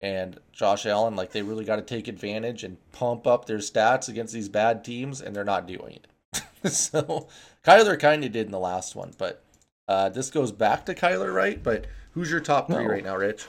and 0.05 0.39
Josh 0.51 0.85
Allen, 0.85 1.15
like 1.15 1.31
they 1.31 1.41
really 1.41 1.65
got 1.65 1.77
to 1.77 1.81
take 1.81 2.07
advantage 2.07 2.63
and 2.63 2.77
pump 2.91 3.25
up 3.25 3.45
their 3.45 3.57
stats 3.57 4.07
against 4.07 4.35
these 4.35 4.47
bad 4.47 4.83
teams, 4.83 5.19
and 5.19 5.35
they're 5.35 5.43
not 5.43 5.65
doing 5.65 5.97
it. 5.97 6.71
so 6.71 7.27
Kyler 7.65 7.99
kind 7.99 8.23
of 8.23 8.31
did 8.31 8.45
in 8.45 8.51
the 8.51 8.59
last 8.59 8.95
one, 8.95 9.13
but 9.17 9.43
uh, 9.87 10.09
this 10.09 10.29
goes 10.29 10.51
back 10.51 10.85
to 10.85 10.93
Kyler, 10.93 11.33
right? 11.33 11.61
But 11.61 11.87
who's 12.11 12.29
your 12.29 12.39
top 12.39 12.67
three 12.67 12.83
No. 12.83 12.89
right 12.89 13.03
now, 13.03 13.15
Rich? 13.15 13.47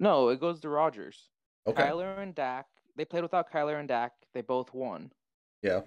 No, 0.00 0.30
it 0.30 0.40
goes 0.40 0.60
to 0.60 0.70
Rodgers. 0.70 1.28
Okay. 1.66 1.82
Kyler 1.82 2.22
and 2.22 2.34
Dak. 2.34 2.64
They 2.96 3.04
played 3.04 3.22
without 3.22 3.52
Kyler 3.52 3.78
and 3.78 3.86
Dak. 3.88 4.12
They 4.32 4.40
both 4.40 4.72
won. 4.72 5.12
Yeah. 5.62 5.82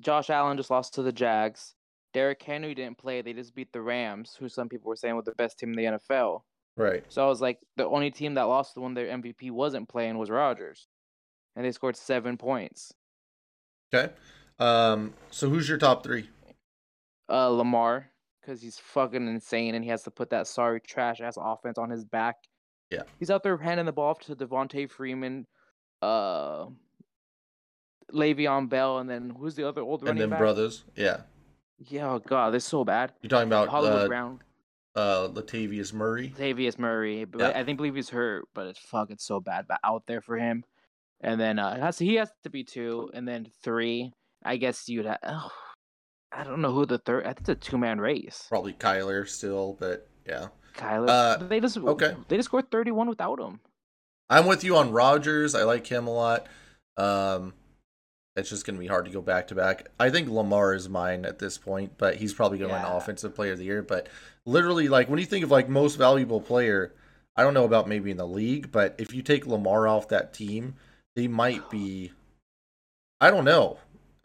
Josh 0.00 0.30
Allen 0.30 0.56
just 0.56 0.70
lost 0.70 0.94
to 0.94 1.02
the 1.02 1.12
Jags. 1.12 1.74
Derrick 2.14 2.42
Henry 2.42 2.74
didn't 2.74 2.96
play. 2.96 3.20
They 3.20 3.34
just 3.34 3.54
beat 3.54 3.74
the 3.74 3.82
Rams, 3.82 4.36
who 4.40 4.48
some 4.48 4.70
people 4.70 4.88
were 4.88 4.96
saying 4.96 5.16
were 5.16 5.22
the 5.22 5.32
best 5.32 5.58
team 5.58 5.70
in 5.70 5.76
the 5.76 5.98
NFL. 5.98 6.42
Right. 6.76 7.04
So 7.08 7.24
I 7.24 7.28
was 7.28 7.40
like, 7.40 7.58
the 7.76 7.86
only 7.86 8.10
team 8.10 8.34
that 8.34 8.42
lost 8.42 8.74
the 8.74 8.80
one 8.80 8.94
their 8.94 9.06
MVP 9.06 9.50
wasn't 9.50 9.88
playing 9.88 10.18
was 10.18 10.30
Rodgers, 10.30 10.88
and 11.54 11.64
they 11.64 11.72
scored 11.72 11.96
seven 11.96 12.36
points. 12.36 12.92
Okay. 13.94 14.12
Um. 14.58 15.14
So 15.30 15.48
who's 15.48 15.68
your 15.68 15.78
top 15.78 16.02
three? 16.02 16.28
Uh, 17.28 17.48
Lamar, 17.48 18.10
because 18.40 18.60
he's 18.60 18.78
fucking 18.78 19.26
insane, 19.26 19.74
and 19.74 19.84
he 19.84 19.90
has 19.90 20.02
to 20.04 20.10
put 20.10 20.30
that 20.30 20.46
sorry 20.46 20.80
trash 20.80 21.20
ass 21.20 21.36
offense 21.38 21.78
on 21.78 21.90
his 21.90 22.04
back. 22.04 22.36
Yeah. 22.90 23.02
He's 23.18 23.30
out 23.30 23.42
there 23.42 23.56
handing 23.56 23.86
the 23.86 23.92
ball 23.92 24.10
off 24.10 24.20
to 24.20 24.36
Devonta 24.36 24.88
Freeman, 24.90 25.46
uh, 26.02 26.66
Le'Veon 28.12 28.68
Bell, 28.68 28.98
and 28.98 29.08
then 29.08 29.30
who's 29.30 29.54
the 29.54 29.66
other 29.66 29.80
old 29.80 30.00
And 30.00 30.08
running 30.08 30.28
then 30.30 30.38
brothers. 30.38 30.84
Yeah. 30.94 31.22
Yeah, 31.88 32.12
oh 32.12 32.18
god, 32.18 32.52
they're 32.52 32.60
so 32.60 32.84
bad. 32.84 33.12
You're 33.22 33.30
talking 33.30 33.48
about 33.48 33.68
Hollywood 33.68 34.02
uh, 34.02 34.08
Brown, 34.08 34.40
uh, 34.94 35.28
Latavius 35.28 35.92
Murray. 35.92 36.34
Latavius 36.38 36.78
Murray, 36.78 37.24
but 37.24 37.40
Yeah. 37.40 37.52
I 37.54 37.64
think 37.64 37.78
believe 37.78 37.94
he's 37.94 38.10
hurt, 38.10 38.44
but 38.54 38.66
it's 38.66 38.78
fucking 38.78 39.18
so 39.18 39.40
bad, 39.40 39.66
but 39.68 39.78
out 39.84 40.04
there 40.06 40.20
for 40.20 40.36
him. 40.36 40.64
And 41.20 41.40
then 41.40 41.58
uh, 41.58 41.78
has 41.78 41.98
to, 41.98 42.04
he 42.04 42.16
has 42.16 42.30
to 42.42 42.50
be 42.50 42.64
two, 42.64 43.10
and 43.14 43.26
then 43.26 43.46
three. 43.62 44.12
I 44.44 44.56
guess 44.56 44.88
you'd. 44.88 45.06
Have, 45.06 45.18
oh, 45.22 45.50
I 46.32 46.42
don't 46.42 46.60
know 46.60 46.72
who 46.72 46.84
the 46.84 46.98
third. 46.98 47.24
I 47.24 47.28
think 47.28 47.40
it's 47.40 47.48
a 47.50 47.54
two 47.54 47.78
man 47.78 48.00
race. 48.00 48.46
Probably 48.48 48.72
Kyler 48.72 49.28
still, 49.28 49.76
but 49.78 50.08
yeah. 50.26 50.48
Kyler. 50.74 51.08
Uh, 51.08 51.36
they 51.36 51.60
just 51.60 51.76
okay. 51.76 52.16
They 52.28 52.36
just 52.36 52.48
scored 52.48 52.72
thirty 52.72 52.90
one 52.90 53.08
without 53.08 53.38
him. 53.38 53.60
I'm 54.28 54.46
with 54.46 54.64
you 54.64 54.76
on 54.76 54.90
Rodgers. 54.90 55.54
I 55.54 55.62
like 55.62 55.86
him 55.86 56.08
a 56.08 56.12
lot. 56.12 56.46
Um, 56.96 57.54
it's 58.36 58.48
just 58.48 58.64
going 58.64 58.76
to 58.76 58.80
be 58.80 58.86
hard 58.86 59.04
to 59.04 59.10
go 59.10 59.20
back 59.20 59.48
to 59.48 59.54
back. 59.54 59.88
I 60.00 60.08
think 60.10 60.28
Lamar 60.28 60.74
is 60.74 60.88
mine 60.88 61.24
at 61.24 61.38
this 61.38 61.58
point, 61.58 61.92
but 61.98 62.16
he's 62.16 62.32
probably 62.32 62.58
going 62.58 62.70
to 62.70 62.76
Yeah. 62.76 62.88
win 62.88 62.96
Offensive 62.96 63.34
Player 63.34 63.52
of 63.52 63.58
the 63.58 63.64
Year. 63.64 63.82
But 63.82 64.08
literally, 64.46 64.88
like 64.88 65.08
when 65.08 65.18
you 65.18 65.26
think 65.26 65.44
of 65.44 65.50
like 65.50 65.68
most 65.68 65.96
valuable 65.96 66.40
player, 66.40 66.94
I 67.36 67.42
don't 67.42 67.54
know 67.54 67.64
about 67.64 67.88
maybe 67.88 68.10
in 68.10 68.16
the 68.16 68.26
league, 68.26 68.72
but 68.72 68.94
if 68.98 69.12
you 69.14 69.22
take 69.22 69.46
Lamar 69.46 69.86
off 69.86 70.08
that 70.08 70.32
team, 70.32 70.74
they 71.16 71.28
might 71.28 71.70
be. 71.70 72.12
I 73.20 73.30
don't 73.30 73.44
know. 73.44 73.78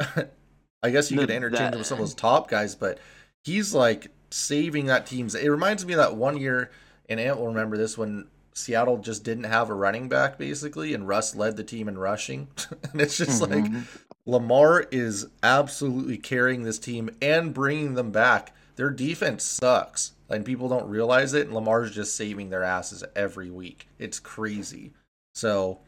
I 0.84 0.90
guess 0.90 1.12
you 1.12 1.18
could 1.18 1.30
interchange 1.30 1.60
that- 1.60 1.74
him 1.74 1.80
with 1.80 1.88
some 1.88 1.98
of 2.00 2.04
those 2.04 2.14
top 2.16 2.50
guys, 2.50 2.76
but 2.76 3.00
he's 3.44 3.74
like 3.74 4.12
saving 4.32 4.86
that 4.88 5.06
team's. 5.06 5.36
It 5.36 5.48
reminds 5.50 5.86
me 5.86 5.94
of 5.94 5.98
that 5.98 6.16
one 6.16 6.38
year, 6.38 6.72
and 7.10 7.20
Ant 7.20 7.40
will 7.40 7.48
remember 7.48 7.78
this 7.78 7.98
when 7.98 8.28
Seattle 8.58 8.98
just 8.98 9.24
didn't 9.24 9.44
have 9.46 9.70
a 9.70 9.74
running 9.76 10.10
back 10.10 10.38
basically, 10.38 10.94
and 10.94 11.08
Russ 11.08 11.36
led 11.36 11.58
the 11.58 11.64
team 11.64 11.88
in 11.88 11.98
rushing, 11.98 12.48
and 12.92 13.00
it's 13.02 13.18
just 13.18 13.42
like 13.42 13.64
Mhm. 13.66 13.86
Lamar 14.26 14.88
is 14.92 15.28
absolutely 15.44 16.18
carrying 16.18 16.64
this 16.64 16.80
team 16.80 17.10
and 17.22 17.54
bringing 17.54 17.94
them 17.94 18.12
back. 18.12 18.54
Their 18.76 18.90
defense 18.90 19.44
sucks, 19.44 20.12
and 20.30 20.44
people 20.44 20.68
don't 20.68 20.90
realize 20.90 21.34
it. 21.34 21.46
And 21.48 21.56
Lamar's 21.56 21.92
just 21.96 22.16
saving 22.16 22.50
their 22.50 22.64
asses 22.64 23.04
every 23.16 23.50
week. 23.50 23.88
It's 23.98 24.20
crazy. 24.20 24.94
So, 25.34 25.80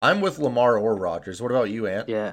I'm 0.00 0.20
with 0.20 0.38
Lamar 0.38 0.78
or 0.78 0.96
Rodgers. 0.96 1.42
What 1.42 1.50
about 1.50 1.70
you, 1.70 1.86
Ant? 1.86 2.08
Yeah. 2.08 2.32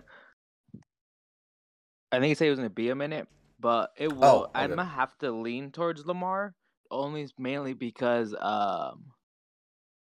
I 2.11 2.19
think 2.19 2.25
he 2.29 2.35
said 2.35 2.47
it 2.47 2.51
was 2.51 2.59
gonna 2.59 2.69
be 2.69 2.89
a 2.89 2.95
minute, 2.95 3.27
but 3.59 3.91
it 3.97 4.13
will. 4.13 4.23
Oh, 4.23 4.51
I'm 4.53 4.69
gonna 4.69 4.85
have 4.85 5.17
to 5.19 5.31
lean 5.31 5.71
towards 5.71 6.05
Lamar, 6.05 6.53
only 6.89 7.27
mainly 7.37 7.73
because 7.73 8.33
um, 8.39 9.05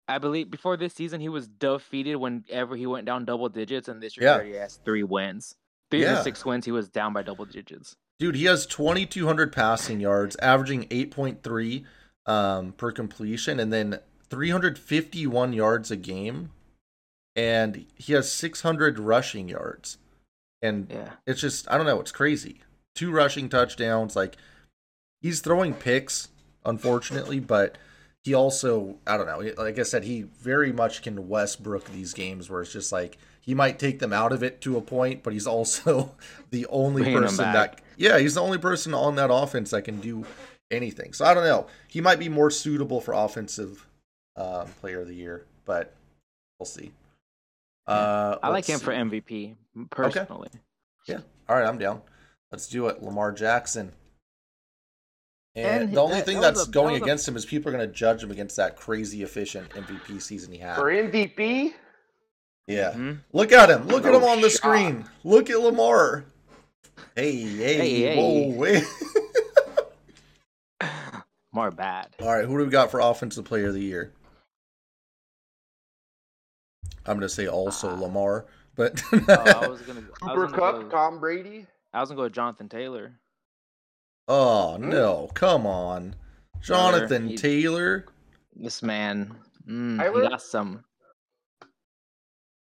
I 0.10 0.18
believe 0.18 0.50
before 0.50 0.76
this 0.76 0.94
season 0.94 1.22
he 1.22 1.30
was 1.30 1.48
defeated 1.48 2.16
whenever 2.16 2.76
he 2.76 2.88
went 2.88 3.06
down 3.06 3.26
double 3.26 3.48
digits, 3.48 3.88
and 3.88 4.02
this 4.02 4.18
year 4.18 4.26
Yeah. 4.26 4.34
he 4.34 4.40
already 4.40 4.56
has 4.58 4.78
three 4.84 5.04
wins. 5.04 5.56
Three 5.92 6.04
of 6.04 6.10
Yeah. 6.12 6.22
six 6.24 6.44
wins 6.44 6.66
he 6.66 6.72
was 6.72 6.90
down 6.90 7.14
by 7.14 7.22
double 7.24 7.46
digits. 7.46 7.96
Dude, 8.18 8.36
he 8.36 8.46
has 8.46 8.66
2,200 8.66 9.54
passing 9.54 10.00
yards, 10.02 10.36
averaging 10.38 10.88
8.3 10.90 11.86
um, 12.26 12.74
per 12.74 12.92
completion, 12.92 13.60
and 13.60 13.72
then 13.72 14.00
351 14.30 15.54
yards 15.54 15.90
a 15.90 15.96
game. 15.96 16.52
And 17.36 17.86
he 17.96 18.14
has 18.14 18.32
600 18.32 19.00
rushing 19.00 19.48
yards. 19.48 19.98
And 20.62 20.90
Yeah. 20.92 21.14
it's 21.26 21.40
just, 21.40 21.70
I 21.72 21.78
don't 21.78 21.86
know, 21.86 22.02
it's 22.02 22.12
crazy. 22.12 22.62
Two 22.96 23.12
rushing 23.12 23.48
touchdowns. 23.48 24.16
Like, 24.16 24.36
he's 25.22 25.40
throwing 25.40 25.74
picks, 25.74 26.28
unfortunately, 26.66 27.40
but 27.40 27.78
he 28.24 28.34
also, 28.34 28.98
I 29.08 29.18
don't 29.18 29.28
know, 29.28 29.52
like 29.58 29.80
I 29.80 29.84
said, 29.84 30.04
he 30.04 30.24
very 30.24 30.72
much 30.72 31.02
can 31.02 31.28
Westbrook 31.28 31.86
these 31.86 32.14
games 32.14 32.50
where 32.50 32.62
it's 32.62 32.74
just 32.74 32.92
like, 32.92 33.18
he 33.42 33.56
might 33.56 33.80
take 33.80 34.00
them 34.00 34.14
out 34.14 34.32
of 34.32 34.44
it 34.44 34.62
to 34.62 34.78
a 34.78 34.82
point, 34.82 35.24
but 35.24 35.34
he's 35.34 35.48
also 35.48 36.16
the 36.52 36.66
only 36.68 37.04
them 37.04 37.24
person 37.24 37.52
that 37.54 37.82
yeah, 37.98 38.18
he's 38.18 38.36
the 38.36 38.42
only 38.42 38.58
person 38.58 38.94
on 38.94 39.16
that 39.16 39.30
offense 39.32 39.72
that 39.72 39.82
can 39.84 40.00
do 40.00 40.26
anything. 40.72 41.14
So 41.14 41.26
I 41.26 41.34
don't 41.34 41.44
know. 41.44 41.68
He 41.88 42.00
might 42.00 42.18
be 42.18 42.30
more 42.30 42.50
suitable 42.50 43.02
for 43.02 43.14
offensive 43.14 43.86
um, 44.38 44.68
player 44.80 45.02
of 45.02 45.08
the 45.08 45.16
year, 45.16 45.46
but 45.66 45.94
we'll 46.58 46.66
see. 46.66 46.92
Uh, 47.86 48.38
I 48.42 48.50
like 48.50 48.66
him 48.66 48.80
for. 48.80 48.94
MVP 48.94 49.56
personally. 49.90 50.50
Yeah. 51.08 51.20
All 51.50 51.58
right, 51.58 51.66
I'm 51.66 51.78
down. 51.78 52.02
Let's 52.52 52.68
do 52.68 52.88
it. 52.88 53.04
Lamar 53.04 53.32
Jackson. 53.32 53.92
And, 55.56 55.84
And 55.84 55.94
the 55.94 56.02
only 56.02 56.18
that- 56.18 56.26
thing 56.26 56.40
that 56.42 56.52
was 56.52 56.60
that's 56.60 56.66
that 56.68 56.74
going 56.74 57.00
a- 57.02 57.04
against 57.04 57.28
him 57.28 57.36
is 57.36 57.46
people 57.46 57.70
are 57.70 57.76
going 57.76 57.88
to 57.88 57.94
judge 57.94 58.24
him 58.24 58.32
against 58.32 58.56
that 58.58 58.76
crazy 58.76 59.24
efficient 59.24 59.70
MVP 59.72 60.20
season 60.22 60.52
he 60.54 60.60
had. 60.60 60.76
For 60.76 60.90
MVP, 60.92 61.74
Yeah. 62.68 62.92
Mhm. 62.94 63.20
Look 63.34 63.52
at 63.52 63.70
him. 63.70 63.88
Look 63.88 64.06
at 64.06 64.14
him 64.14 64.24
on 64.24 64.42
the 64.42 64.50
shot. 64.50 64.58
screen. 64.58 65.06
Look 65.24 65.50
at 65.50 65.60
Lamar. 65.60 66.26
Hey, 67.16 67.32
hey, 67.42 67.76
Hey, 67.78 68.16
whoa, 68.16 68.32
hey. 68.32 68.54
wait. 68.58 68.84
More 71.52 71.72
bad. 71.72 72.16
All 72.22 72.32
right, 72.34 72.46
who 72.46 72.58
do 72.58 72.64
we 72.66 72.70
got 72.70 72.92
for 72.92 73.00
offensive 73.00 73.44
player 73.46 73.68
of 73.70 73.74
the 73.74 73.82
year? 73.82 74.14
I'm 77.06 77.16
going 77.18 77.22
to 77.22 77.30
say 77.30 77.48
also 77.48 77.90
Ah. 77.90 78.00
Lamar, 78.00 78.46
but 78.76 79.02
Oh, 79.12 79.18
I 79.28 79.68
was 79.68 79.82
gonna. 79.82 80.02
I 80.22 80.28
Cooper 80.28 80.42
was 80.42 80.52
gonna 80.52 80.74
Cup, 80.74 80.82
Go, 80.84 80.90
Tom 80.96 81.20
Brady. 81.20 81.66
I 81.92 82.02
was 82.02 82.10
gonna 82.10 82.18
go 82.18 82.24
with 82.24 82.34
Jonathan 82.34 82.70
Taylor. 82.70 83.14
Oh 84.32 84.78
Hmm? 84.78 84.90
no, 84.90 85.30
come 85.34 85.66
on, 85.66 86.16
Jonathan 86.62 87.30
He- 87.30 87.36
Taylor. 87.36 88.06
This 88.56 88.84
man, 88.84 89.36
mm, 89.68 89.98
Tyler? 89.98 90.22
he 90.24 90.30
got 90.30 90.42
some. 90.42 90.84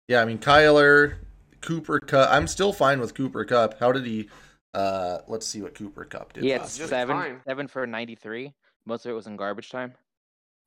Yeah, 0.08 0.22
I 0.22 0.24
mean 0.24 0.38
Kyler, 0.38 1.16
Cooper 1.60 2.00
Kupp. 2.00 2.30
I'm 2.30 2.46
still 2.46 2.72
fine 2.72 3.00
with 3.00 3.14
Cooper 3.14 3.44
Kupp. 3.44 3.78
How 3.78 3.92
did 3.92 4.06
he? 4.06 4.30
Uh, 4.74 5.18
let's 5.28 5.46
see 5.46 5.60
what 5.60 5.74
Cooper 5.74 6.04
Kupp 6.06 6.32
did. 6.32 6.44
He 6.44 6.50
had 6.50 6.62
last 6.62 6.78
Just 6.78 6.80
week. 6.80 6.88
seven, 6.90 7.16
fine. 7.16 7.40
seven 7.46 7.68
for 7.68 7.86
ninety 7.86 8.14
three. 8.14 8.54
Most 8.86 9.04
of 9.04 9.10
it 9.10 9.14
was 9.14 9.26
in 9.26 9.36
garbage 9.36 9.68
time. 9.70 9.92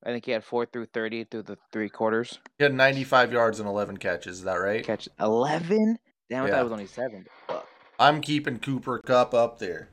I 0.06 0.10
think 0.12 0.24
he 0.26 0.32
had 0.32 0.44
four 0.44 0.66
through 0.68 0.86
thirty 0.88 1.24
through 1.24 1.44
the 1.44 1.58
three 1.72 1.90
quarters. 1.90 2.38
He 2.60 2.64
had 2.64 2.76
95 2.76 3.34
yards 3.34 3.60
and 3.60 3.68
11 3.68 3.98
catches. 3.98 4.38
Is 4.40 4.44
that 4.44 4.56
right? 4.58 4.86
Catch 4.86 5.10
eleven. 5.20 5.98
Damn, 6.30 6.44
I 6.44 6.48
Yeah. 6.48 6.52
thought 6.54 6.60
it 6.60 6.64
was 6.64 6.72
only 6.74 6.86
seven. 6.86 7.26
Fuck. 7.48 7.68
I'm 7.98 8.22
keeping 8.22 8.60
Cooper 8.60 9.00
Kupp 9.00 9.34
up 9.34 9.58
there. 9.58 9.90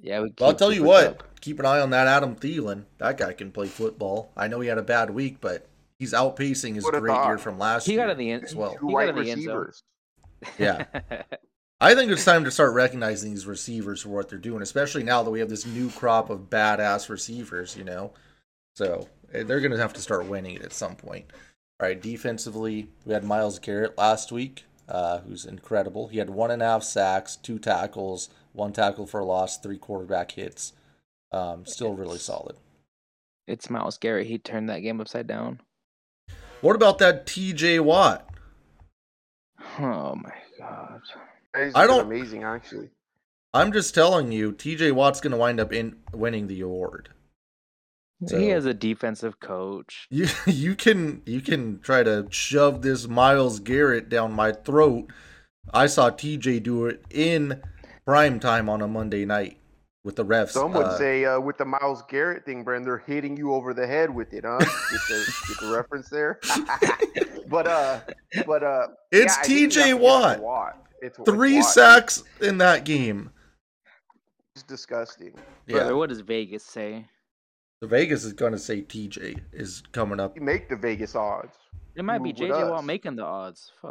Yeah, 0.00 0.20
we. 0.20 0.30
But 0.30 0.44
I'll 0.44 0.54
tell 0.54 0.72
you 0.72 0.84
what, 0.84 1.18
Kupp. 1.18 1.40
keep 1.40 1.58
an 1.58 1.66
eye 1.66 1.80
on 1.80 1.90
that 1.90 2.06
Adam 2.06 2.36
Thielen. 2.36 2.84
That 2.98 3.16
guy 3.18 3.32
can 3.32 3.50
play 3.52 3.66
football. 3.68 4.30
I 4.36 4.48
know 4.48 4.60
he 4.60 4.68
had 4.68 4.78
a 4.78 4.82
bad 4.82 5.10
week, 5.10 5.40
but 5.40 5.66
he's 5.98 6.12
outpacing 6.12 6.74
his 6.74 6.84
Would've 6.84 7.00
great 7.00 7.24
year 7.26 7.38
from 7.38 7.58
last 7.58 7.86
He 7.86 7.92
year 7.94 8.02
got 8.04 8.10
in 8.10 8.18
the 8.18 8.30
end- 8.30 8.44
as 8.44 8.54
well. 8.54 8.76
He 8.80 8.92
got 8.92 9.08
in 9.08 9.16
the 9.24 9.30
end 9.30 9.42
zone. 9.42 9.72
Yeah. 10.58 10.84
I 11.80 11.94
think 11.94 12.10
it's 12.12 12.24
time 12.24 12.44
to 12.44 12.50
start 12.50 12.74
recognizing 12.74 13.30
these 13.30 13.46
receivers 13.46 14.02
for 14.02 14.10
what 14.10 14.28
they're 14.28 14.38
doing, 14.38 14.62
especially 14.62 15.02
now 15.02 15.22
that 15.22 15.30
we 15.30 15.40
have 15.40 15.48
this 15.48 15.66
new 15.66 15.90
crop 15.90 16.30
of 16.30 16.48
badass 16.50 17.08
receivers, 17.08 17.76
you 17.76 17.84
know? 17.84 18.12
So 18.74 19.08
eh, 19.32 19.42
they're 19.42 19.60
going 19.60 19.72
to 19.72 19.78
have 19.78 19.92
to 19.94 20.00
start 20.00 20.26
winning 20.26 20.56
it 20.56 20.62
at 20.62 20.72
some 20.72 20.94
point. 20.96 21.24
All 21.80 21.86
right, 21.88 22.00
defensively, 22.00 22.88
we 23.04 23.12
had 23.12 23.24
Myles 23.24 23.58
Garrett 23.58 23.96
last 23.98 24.30
week, 24.32 24.64
uh, 24.88 25.18
who's 25.20 25.44
incredible. 25.44 26.08
He 26.08 26.18
had 26.18 26.30
one 26.30 26.50
and 26.50 26.62
a 26.62 26.66
half 26.66 26.82
sacks, 26.82 27.36
two 27.36 27.58
tackles, 27.58 28.28
one 28.56 28.72
tackle 28.72 29.06
for 29.06 29.20
a 29.20 29.24
loss, 29.24 29.58
three 29.58 29.78
quarterback 29.78 30.32
hits. 30.32 30.72
Um, 31.32 31.66
still 31.66 31.94
really 31.94 32.18
solid. 32.18 32.56
it's 33.46 33.68
Myles 33.70 33.98
Garrett. 33.98 34.26
He 34.26 34.38
turned 34.38 34.68
that 34.70 34.80
game 34.80 35.00
upside 35.00 35.26
down. 35.26 35.60
What 36.62 36.74
about 36.76 36.98
that 36.98 37.26
TJ 37.26 37.80
Watt? 37.80 38.28
Oh 39.78 40.14
my 40.14 40.32
god. 40.58 41.00
He's 41.56 41.74
I 41.74 41.86
don't- 41.86 42.06
amazing 42.06 42.44
actually. 42.44 42.90
I'm 43.54 43.72
just 43.72 43.94
telling 43.94 44.32
you, 44.32 44.52
TJ 44.52 44.92
Watt's 44.92 45.20
going 45.20 45.30
to 45.30 45.36
wind 45.38 45.60
up 45.60 45.72
in 45.72 45.96
winning 46.12 46.46
the 46.46 46.60
award. 46.60 47.08
So- 48.26 48.38
He 48.38 48.48
has 48.48 48.66
a 48.66 48.74
defensive 48.74 49.40
coach. 49.40 50.06
You 50.10 50.26
you 50.46 50.74
can 50.74 51.22
you 51.26 51.40
can 51.40 51.80
try 51.80 52.02
to 52.02 52.26
shove 52.30 52.82
this 52.82 53.06
Myles 53.08 53.60
Garrett 53.60 54.08
down 54.08 54.32
my 54.32 54.52
throat. 54.52 55.10
I 55.74 55.86
saw 55.86 56.10
TJ 56.10 56.62
do 56.62 56.86
it 56.86 57.04
in 57.10 57.62
prime 58.06 58.38
time 58.40 58.68
on 58.68 58.80
a 58.80 58.88
Monday 58.88 59.24
night 59.24 59.58
with 60.04 60.16
the 60.16 60.24
refs. 60.24 60.50
Some 60.50 60.72
would 60.72 60.86
uh, 60.86 60.96
say 60.96 61.24
uh, 61.24 61.40
with 61.40 61.58
the 61.58 61.64
Myles 61.64 62.02
Garrett 62.08 62.46
thing, 62.46 62.64
Bren, 62.64 62.84
they're 62.84 62.98
hitting 62.98 63.36
you 63.36 63.52
over 63.52 63.74
the 63.74 63.86
head 63.86 64.08
with 64.08 64.32
it, 64.32 64.44
huh? 64.46 64.58
get, 64.58 65.00
the, 65.08 65.34
get 65.48 65.60
the 65.60 65.76
reference 65.76 66.08
there. 66.08 66.38
but 67.48 67.66
uh, 67.66 68.00
but 68.46 68.62
uh, 68.62 68.86
It's 69.10 69.36
yeah, 69.36 69.40
I 69.40 69.44
think 69.44 69.74
you 69.74 69.80
have 69.80 69.88
TJ 69.88 69.90
to 69.90 69.96
Watt. 69.96 70.40
Watt. 70.40 70.86
It's 71.02 71.18
Three 71.26 71.58
it's 71.58 71.74
sacks 71.74 72.22
in 72.40 72.58
that 72.58 72.84
game. 72.84 73.30
It's 74.54 74.62
disgusting. 74.62 75.34
Brother, 75.68 75.90
Yeah. 75.90 75.92
what 75.92 76.08
does 76.08 76.20
Vegas 76.20 76.64
say? 76.64 77.04
The 77.82 77.88
Vegas 77.88 78.24
is 78.24 78.32
going 78.32 78.52
to 78.52 78.58
say 78.58 78.80
TJ 78.80 79.40
is 79.52 79.82
coming 79.92 80.18
up. 80.18 80.34
You 80.34 80.42
make 80.42 80.70
the 80.70 80.76
Vegas 80.76 81.14
odds. 81.14 81.56
It 81.94 82.04
might 82.04 82.22
be 82.22 82.32
Move 82.32 82.38
with 82.40 82.50
JJ 82.50 82.70
Watt 82.70 82.84
making 82.84 83.16
the 83.16 83.24
odds. 83.24 83.72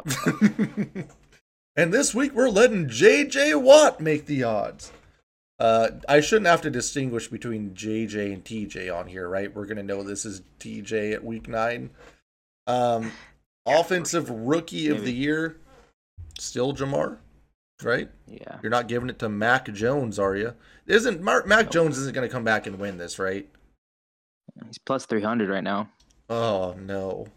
And 1.76 1.92
this 1.92 2.14
week 2.14 2.32
we're 2.32 2.48
letting 2.48 2.86
JJ 2.86 3.60
Watt 3.60 4.00
make 4.00 4.26
the 4.26 4.44
odds. 4.44 4.92
Uh, 5.58 5.88
I 6.08 6.20
shouldn't 6.20 6.46
have 6.46 6.62
to 6.62 6.70
distinguish 6.70 7.28
between 7.28 7.70
JJ 7.70 8.32
and 8.32 8.44
TJ 8.44 8.94
on 8.94 9.06
here, 9.06 9.28
right? 9.28 9.54
We're 9.54 9.66
gonna 9.66 9.82
know 9.82 10.02
this 10.02 10.24
is 10.24 10.42
TJ 10.58 11.12
at 11.12 11.24
week 11.24 11.48
nine. 11.48 11.90
Um, 12.66 13.12
offensive 13.66 14.28
rookie 14.30 14.88
of 14.88 14.98
Maybe. 14.98 15.06
the 15.06 15.16
year, 15.16 15.56
still 16.38 16.74
Ja'Marr, 16.74 17.18
right? 17.82 18.10
yeah. 18.26 18.58
You're 18.62 18.70
not 18.70 18.88
giving 18.88 19.08
it 19.08 19.18
to 19.20 19.28
Mac 19.28 19.72
Jones, 19.72 20.18
are 20.18 20.34
you? 20.36 20.54
Isn't 20.86 21.22
Mark 21.22 21.46
Mac 21.46 21.70
Jones 21.70 21.98
isn't 21.98 22.14
gonna 22.14 22.28
come 22.28 22.44
back 22.44 22.66
and 22.66 22.78
win 22.78 22.98
this, 22.98 23.18
right? 23.18 23.48
He's 24.66 24.78
plus 24.78 25.06
300 25.06 25.48
right 25.48 25.64
now. 25.64 25.90
Oh 26.28 26.74
no. 26.78 27.28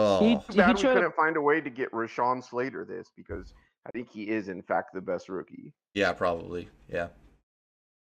Oh, 0.00 0.18
He- 0.20 0.34
Too 0.52 0.56
bad 0.58 0.74
we 0.76 0.80
tried 0.82 0.88
to- 0.94 0.94
couldn't 1.00 1.14
find 1.14 1.36
a 1.36 1.40
way 1.40 1.60
to 1.60 1.70
get 1.70 1.90
Rashawn 1.92 2.42
Slater 2.42 2.84
this 2.84 3.10
because 3.16 3.52
I 3.86 3.90
think 3.90 4.08
he 4.10 4.28
is 4.28 4.48
in 4.48 4.62
fact 4.62 4.94
the 4.94 5.00
best 5.00 5.28
rookie. 5.28 5.72
yeah, 5.94 6.12
probably. 6.12 6.68
Yeah. 6.88 7.08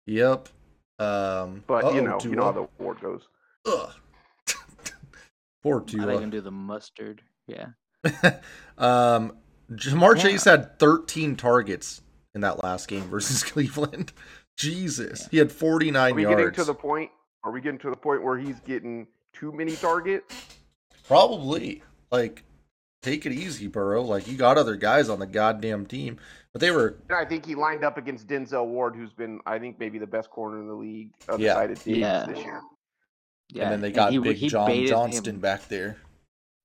Yep. 0.07 0.49
Um, 0.99 1.63
But 1.67 1.83
uh-oh, 1.85 1.93
you 1.95 2.01
know, 2.01 2.19
you 2.21 2.35
know 2.35 2.43
how 2.45 2.51
the 2.51 2.67
award 2.79 2.99
goes. 3.01 3.27
Ugh. 3.65 3.91
Poor 5.63 5.77
I 5.77 5.79
thought 5.79 5.91
you 5.93 6.01
Tua. 6.01 6.19
can 6.19 6.29
do 6.29 6.41
the 6.41 6.51
mustard. 6.51 7.21
Yeah. 7.47 7.67
um, 8.77 9.37
Ja'Marr 9.71 10.15
Yeah. 10.17 10.21
Chase 10.23 10.43
had 10.43 10.77
13 10.79 11.35
targets 11.35 12.01
in 12.35 12.41
that 12.41 12.63
last 12.63 12.87
game 12.87 13.03
versus 13.03 13.43
Cleveland. 13.51 14.11
Jesus, 14.57 15.21
Yeah. 15.23 15.27
he 15.31 15.37
had 15.37 15.51
49 15.51 16.11
Are 16.11 16.15
we 16.15 16.21
yards. 16.23 16.37
getting 16.37 16.53
to 16.53 16.63
the 16.65 16.73
point? 16.75 17.11
Are 17.43 17.51
we 17.51 17.61
getting 17.61 17.79
to 17.79 17.89
the 17.89 17.95
point 17.97 18.23
where 18.23 18.37
he's 18.37 18.59
getting 18.61 19.07
too 19.33 19.51
many 19.51 19.75
targets? 19.75 20.35
Probably. 21.07 21.83
Like, 22.11 22.43
take 23.01 23.25
it 23.25 23.31
easy, 23.31 23.67
Burrow. 23.67 24.01
Like, 24.03 24.27
you 24.27 24.37
got 24.37 24.57
other 24.57 24.75
guys 24.75 25.09
on 25.09 25.19
the 25.19 25.25
goddamn 25.25 25.85
team, 25.85 26.17
but 26.51 26.61
they 26.61 26.71
were. 26.71 26.97
And 27.09 27.17
I 27.17 27.25
think 27.25 27.45
he 27.45 27.55
lined 27.55 27.83
up 27.83 27.97
against 27.97 28.27
Denzel 28.27 28.65
Ward, 28.67 28.95
who's 28.95 29.13
been, 29.13 29.39
I 29.45 29.59
think, 29.59 29.79
maybe 29.79 29.97
the 29.99 30.07
best 30.07 30.29
corner 30.29 30.59
in 30.59 30.67
the 30.67 30.73
league 30.73 31.11
other 31.27 31.41
Yeah. 31.43 31.53
side 31.55 31.71
of 31.71 31.83
Diggs 31.83 31.97
Yeah. 31.97 32.25
this 32.27 32.39
year. 32.39 32.61
Yeah. 33.49 33.63
and 33.63 33.71
then 33.73 33.81
they 33.81 33.91
got 33.91 34.11
he- 34.11 34.17
Big 34.17 34.37
he 34.37 34.47
John 34.49 34.85
Johnson 34.87 35.35
him. 35.35 35.39
back 35.41 35.67
there. 35.67 35.97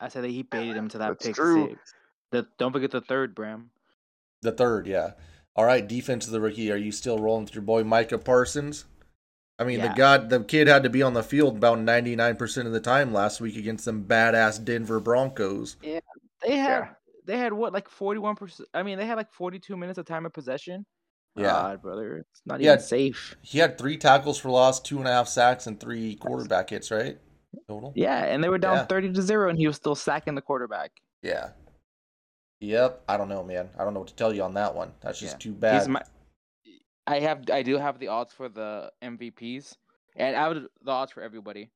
I 0.00 0.08
said 0.08 0.22
that 0.24 0.30
he 0.30 0.42
baited 0.42 0.74
him 0.76 0.88
to 0.90 0.98
that 0.98 1.08
That's 1.08 1.26
pick 1.26 1.34
true. 1.34 1.68
six. 1.70 1.94
The, 2.30 2.46
don't 2.58 2.72
forget 2.72 2.92
the 2.92 3.00
third, 3.02 3.34
Bram. 3.34 3.70
The 4.42 4.52
third, 4.52 4.86
yeah. 4.86 5.12
All 5.56 5.64
right, 5.64 5.86
defense 5.86 6.24
of 6.26 6.32
the 6.32 6.40
rookie. 6.40 6.70
Are 6.72 6.76
you 6.76 6.92
still 6.92 7.18
rolling 7.18 7.44
with 7.44 7.54
your 7.54 7.62
boy 7.62 7.82
Micah 7.84 8.16
Parsons? 8.18 8.84
I 9.58 9.64
mean, 9.64 9.80
the 9.80 9.88
god, 9.88 10.30
the 10.30 10.44
kid 10.44 10.68
had 10.68 10.84
to 10.84 10.90
be 10.90 11.02
on 11.02 11.14
the 11.14 11.22
field 11.22 11.56
about 11.56 11.80
ninety 11.80 12.14
nine 12.14 12.36
percent 12.36 12.66
of 12.68 12.72
the 12.72 12.80
time 12.80 13.12
last 13.12 13.40
week 13.40 13.56
against 13.56 13.84
them 13.84 14.04
badass 14.04 14.64
Denver 14.64 15.00
Broncos. 15.00 15.76
Yeah, 15.82 16.00
They 16.46 16.56
had 16.56 16.68
Yeah. 16.80 16.88
they 17.24 17.38
had 17.38 17.52
what 17.52 17.72
like 17.72 17.88
41 17.88 18.36
percent. 18.36 18.68
I 18.72 18.82
mean, 18.84 18.98
they 18.98 19.06
had 19.06 19.16
like 19.16 19.32
42 19.32 19.76
minutes 19.76 19.98
of 19.98 20.06
time 20.06 20.26
of 20.26 20.32
possession. 20.32 20.86
Yeah. 21.34 21.46
God, 21.46 21.82
brother, 21.82 22.18
it's 22.18 22.42
not 22.46 22.60
Yeah. 22.60 22.74
even 22.74 22.84
safe. 22.84 23.36
He 23.42 23.58
had 23.58 23.78
three 23.78 23.96
tackles 23.96 24.38
for 24.38 24.48
loss, 24.50 24.80
two 24.80 24.98
and 24.98 25.08
a 25.08 25.12
half 25.12 25.28
sacks, 25.28 25.66
and 25.66 25.78
three 25.78 26.14
quarterback 26.16 26.70
hits. 26.70 26.90
Right, 26.90 27.18
total. 27.68 27.92
Yeah, 27.96 28.24
and 28.24 28.42
they 28.42 28.48
were 28.48 28.58
down 28.58 28.76
Yeah. 28.76 28.86
30 28.86 29.12
to 29.12 29.22
zero, 29.22 29.48
and 29.50 29.58
he 29.58 29.66
was 29.66 29.76
still 29.76 29.94
sacking 29.94 30.34
the 30.36 30.42
quarterback. 30.42 30.92
Yeah. 31.22 31.50
Yep. 32.60 33.04
I 33.08 33.16
don't 33.16 33.28
know, 33.28 33.44
man. 33.44 33.70
I 33.78 33.84
don't 33.84 33.94
know 33.94 34.00
what 34.00 34.08
to 34.08 34.16
tell 34.16 34.32
you 34.34 34.42
on 34.42 34.54
that 34.54 34.74
one. 34.74 34.92
That's 35.00 35.18
just 35.20 35.34
Yeah. 35.34 35.38
too 35.38 35.50
He's 35.52 35.58
bad. 35.60 35.88
my, 35.88 36.02
I 37.08 37.20
have 37.20 37.44
I 37.50 37.62
do 37.62 37.78
have 37.78 37.98
the 37.98 38.08
odds 38.08 38.34
for 38.34 38.48
the 38.50 38.92
MVPs, 39.02 39.76
and 40.14 40.36
I 40.36 40.48
would 40.48 40.68
the 40.82 40.90
odds 40.90 41.10
for 41.10 41.22
everybody. 41.22 41.70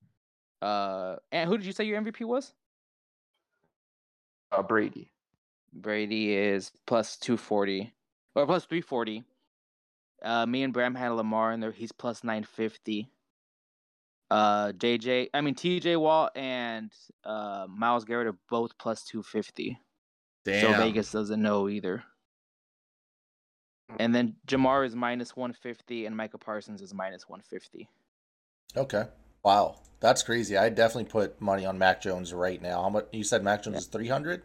Uh, 0.61 1.15
and 1.31 1.49
who 1.49 1.57
did 1.57 1.65
you 1.65 1.73
say 1.73 1.83
your 1.85 1.99
MVP 1.99 2.23
was? 2.25 2.53
Uh, 4.51 4.61
Brady. 4.61 5.11
Brady 5.73 6.35
is 6.35 6.71
plus 6.85 7.17
240 7.17 7.91
or 8.35 8.45
plus 8.45 8.65
340. 8.65 9.23
Uh, 10.21 10.45
me 10.45 10.61
and 10.61 10.71
Bram 10.71 10.93
had 10.93 11.09
Lamar 11.09 11.51
in 11.51 11.59
there. 11.59 11.71
He's 11.71 11.91
plus 11.91 12.23
950. 12.23 13.09
Uh, 14.29 14.71
JJ, 14.71 15.29
I 15.33 15.41
mean 15.41 15.55
TJ 15.55 15.99
Watt 15.99 16.37
and 16.37 16.91
uh 17.25 17.65
Myles 17.67 18.05
Garrett 18.05 18.27
are 18.27 18.37
both 18.49 18.77
plus 18.77 19.03
250. 19.03 19.79
Damn. 20.45 20.73
So 20.73 20.77
Vegas 20.77 21.11
doesn't 21.11 21.41
know 21.41 21.69
either. 21.69 22.03
And 23.99 24.13
then 24.13 24.35
Ja'Marr 24.47 24.85
is 24.85 24.95
minus 24.95 25.35
150 25.35 26.05
and 26.05 26.15
Micah 26.15 26.37
Parsons 26.37 26.81
is 26.81 26.93
minus 26.93 27.27
150. 27.27 27.87
Okay. 28.75 29.03
Wow. 29.43 29.77
That's 29.99 30.23
crazy. 30.23 30.57
I 30.57 30.69
definitely 30.69 31.09
put 31.09 31.39
money 31.39 31.65
on 31.65 31.77
Mac 31.77 32.01
Jones 32.01 32.33
right 32.33 32.61
now. 32.61 32.81
How 32.81 32.89
much? 32.89 33.05
You 33.11 33.23
said 33.23 33.43
Mac 33.43 33.63
Jones 33.63 33.75
Yeah. 33.75 33.79
is 33.79 33.85
three 33.87 34.07
hundred. 34.07 34.43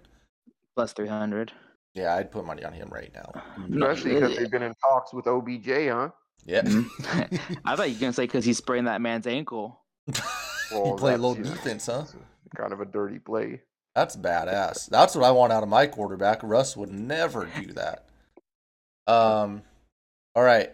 Plus 0.76 0.92
300. 0.92 1.52
Yeah, 1.94 2.14
I'd 2.14 2.30
put 2.30 2.44
money 2.46 2.64
on 2.64 2.72
him 2.72 2.88
right 2.90 3.10
now. 3.12 3.32
Especially 3.72 4.14
because 4.14 4.36
they've 4.36 4.50
been 4.50 4.62
in 4.62 4.74
talks 4.74 5.12
with 5.12 5.26
OBJ, 5.26 5.66
huh? 5.88 6.10
Yeah. 6.46 6.62
Mm-hmm. 6.62 7.58
I 7.64 7.74
thought 7.74 7.88
you 7.88 7.94
were 7.96 8.00
going 8.00 8.12
to 8.12 8.12
say 8.12 8.24
because 8.24 8.44
he 8.44 8.52
sprained 8.52 8.86
that 8.86 9.00
man's 9.00 9.26
ankle. 9.26 9.80
you 10.06 10.14
Well, 10.70 10.96
play 10.96 11.12
that's, 11.12 11.22
low 11.22 11.34
you 11.34 11.42
know, 11.42 11.50
defense, 11.50 11.86
huh? 11.86 12.04
Kind 12.56 12.72
of 12.72 12.80
a 12.80 12.84
dirty 12.84 13.18
play. 13.18 13.62
That's 13.94 14.14
badass. 14.16 14.88
That's 14.88 15.16
what 15.16 15.24
I 15.24 15.32
want 15.32 15.52
out 15.52 15.64
of 15.64 15.68
my 15.68 15.86
quarterback. 15.88 16.40
Russ 16.44 16.76
would 16.76 16.92
never 16.92 17.46
do 17.60 17.72
that. 17.72 18.07
Um, 19.08 19.62
all 20.36 20.42
right. 20.42 20.72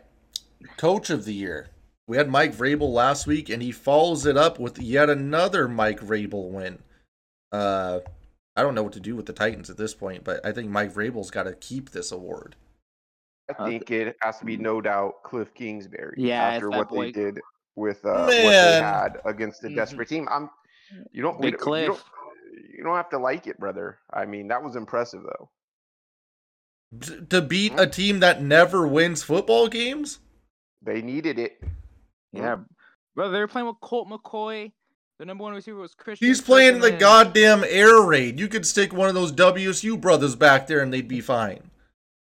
Coach 0.76 1.10
of 1.10 1.24
the 1.24 1.32
year. 1.34 1.68
We 2.06 2.16
had 2.18 2.28
Mike 2.28 2.54
Vrabel 2.54 2.92
last 2.92 3.26
week, 3.26 3.48
and 3.48 3.62
he 3.62 3.72
follows 3.72 4.26
it 4.26 4.36
up 4.36 4.58
with 4.58 4.78
yet 4.78 5.08
another 5.08 5.68
Mike 5.68 6.00
Vrabel 6.00 6.50
win. 6.50 6.78
Uh, 7.50 8.00
I 8.56 8.62
don't 8.62 8.74
know 8.74 8.82
what 8.82 8.92
to 8.94 9.00
do 9.00 9.16
with 9.16 9.26
the 9.26 9.32
Titans 9.32 9.70
at 9.70 9.78
this 9.78 9.94
point, 9.94 10.22
but 10.24 10.44
I 10.44 10.52
think 10.52 10.68
Mike 10.68 10.92
Vrabel's 10.92 11.30
got 11.30 11.44
to 11.44 11.54
keep 11.54 11.90
this 11.90 12.12
award. 12.12 12.56
I 13.58 13.68
think 13.68 13.90
it 13.90 14.16
has 14.20 14.38
to 14.38 14.44
be 14.44 14.56
no 14.56 14.80
doubt 14.80 15.22
Cliff 15.22 15.52
Kingsbury. 15.54 16.14
Yeah, 16.18 16.42
after 16.42 16.70
what 16.70 16.88
boy. 16.88 17.06
they 17.06 17.12
did 17.12 17.40
with 17.76 18.04
uh, 18.04 18.24
what 18.24 18.30
they 18.30 18.42
had 18.44 19.20
against 19.24 19.60
the 19.62 19.68
Mhm. 19.68 19.76
desperate 19.76 20.08
team. 20.08 20.28
I'm 20.30 20.50
you 21.12 21.22
don't 21.22 21.38
we 21.40 21.50
Big 21.50 21.58
don't- 21.60 21.78
You 21.80 21.86
don't, 21.86 21.94
Cliff. 21.96 22.04
you 22.78 22.84
don't 22.84 22.96
have 22.96 23.10
to 23.10 23.18
like 23.18 23.46
it, 23.46 23.58
brother. 23.58 23.98
I 24.12 24.24
mean, 24.26 24.48
that 24.48 24.62
was 24.62 24.76
impressive 24.76 25.22
though. 25.24 25.50
D- 26.98 27.20
to 27.30 27.40
beat 27.42 27.72
a 27.78 27.86
team 27.86 28.20
that 28.20 28.42
never 28.42 28.86
wins 28.86 29.22
football 29.22 29.68
games? 29.68 30.18
They 30.82 31.00
needed 31.02 31.38
it. 31.38 31.62
Yeah. 32.32 32.56
Brother, 33.14 33.32
they 33.32 33.38
were 33.40 33.48
playing 33.48 33.68
with 33.68 33.80
Colt 33.80 34.08
McCoy. 34.08 34.72
The 35.18 35.24
number 35.24 35.44
one 35.44 35.54
receiver 35.54 35.78
was 35.78 35.94
Christian. 35.94 36.26
He's 36.26 36.40
playing 36.40 36.76
in 36.76 36.80
the 36.80 36.90
goddamn 36.90 37.64
air 37.68 38.00
raid. 38.02 38.40
You 38.40 38.48
could 38.48 38.66
stick 38.66 38.92
one 38.92 39.08
of 39.08 39.14
those 39.14 39.32
WSU 39.32 40.00
brothers 40.00 40.34
back 40.34 40.66
there 40.66 40.80
and 40.80 40.92
they'd 40.92 41.06
be 41.08 41.20
fine. 41.20 41.70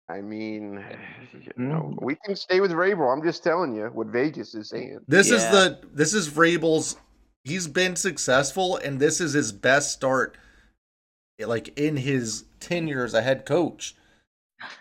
I 0.09 0.21
mean, 0.21 0.85
you 1.33 1.53
know, 1.57 1.95
Mm. 1.95 2.03
we 2.03 2.17
can 2.25 2.35
stay 2.37 2.61
with 2.61 2.73
Vrabel. 2.73 3.13
I'm 3.13 3.23
just 3.23 3.45
telling 3.45 3.75
you 3.75 3.87
what 3.93 4.09
Vegas 4.09 4.55
is 4.55 4.69
saying. 4.69 4.99
This 5.07 5.31
is 5.31 5.43
the 5.47 5.79
this 5.93 6.13
is 6.13 6.29
Vrabel's. 6.29 6.97
He's 7.45 7.67
been 7.67 7.97
successful, 7.97 8.77
and 8.77 9.01
this 9.01 9.21
is 9.21 9.33
his 9.33 9.51
best 9.53 9.93
start, 9.93 10.37
like 11.41 11.77
in 11.79 11.97
his 11.97 12.45
tenure 12.61 13.05
as 13.05 13.15
a 13.15 13.23
head 13.23 13.47
coach 13.47 13.97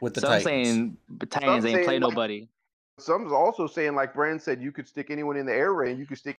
with 0.02 0.14
the 0.14 0.22
Some 0.22 0.30
Titans. 0.30 0.44
saying 0.46 0.98
the 1.20 1.26
Titans 1.26 1.66
ain't 1.66 1.76
saying, 1.76 1.86
play 1.86 2.00
like- 2.00 2.02
nobody. 2.02 2.48
Some's 3.00 3.32
also 3.32 3.66
saying, 3.68 3.96
like 3.96 4.14
Brand 4.14 4.42
said, 4.42 4.62
you 4.62 4.72
could 4.72 4.88
stick 4.88 5.08
anyone 5.10 5.36
in 5.36 5.46
the 5.48 5.54
air 5.54 5.74
raid. 5.74 5.98
You 5.98 6.06
could 6.06 6.20
stick 6.20 6.38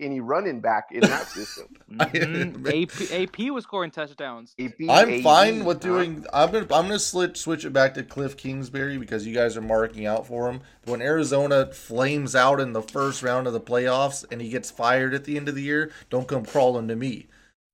any 0.00 0.18
running 0.18 0.60
back 0.60 0.86
in 0.90 1.00
that 1.02 1.28
system. 1.28 1.68
Mhm. 1.92 2.66
AP, 2.66 3.12
AP 3.12 3.50
was 3.52 3.62
scoring 3.62 3.92
touchdowns. 3.92 4.52
AP, 4.58 4.72
I'm 4.90 5.08
AD, 5.08 5.22
fine 5.22 5.64
with 5.64 5.78
doing. 5.78 6.26
I'm 6.32 6.50
gonna 6.50 6.64
I'm 6.64 6.86
gonna 6.86 6.98
switch 6.98 7.38
switch 7.38 7.64
it 7.64 7.72
back 7.72 7.94
to 7.94 8.02
Cliff 8.02 8.36
Kingsbury 8.36 8.98
because 8.98 9.24
you 9.24 9.32
guys 9.32 9.56
are 9.56 9.60
marking 9.62 10.04
out 10.04 10.26
for 10.26 10.50
him. 10.50 10.62
When 10.86 11.00
Arizona 11.00 11.72
flames 11.72 12.34
out 12.34 12.58
in 12.58 12.72
the 12.72 12.82
first 12.82 13.22
round 13.22 13.46
of 13.46 13.52
the 13.52 13.60
playoffs 13.60 14.24
and 14.32 14.40
he 14.42 14.48
gets 14.48 14.72
fired 14.72 15.14
at 15.14 15.22
the 15.24 15.36
end 15.36 15.48
of 15.48 15.54
the 15.54 15.62
year, 15.62 15.92
don't 16.10 16.26
come 16.26 16.44
crawling 16.44 16.88
to 16.88 16.96
me. 16.96 17.28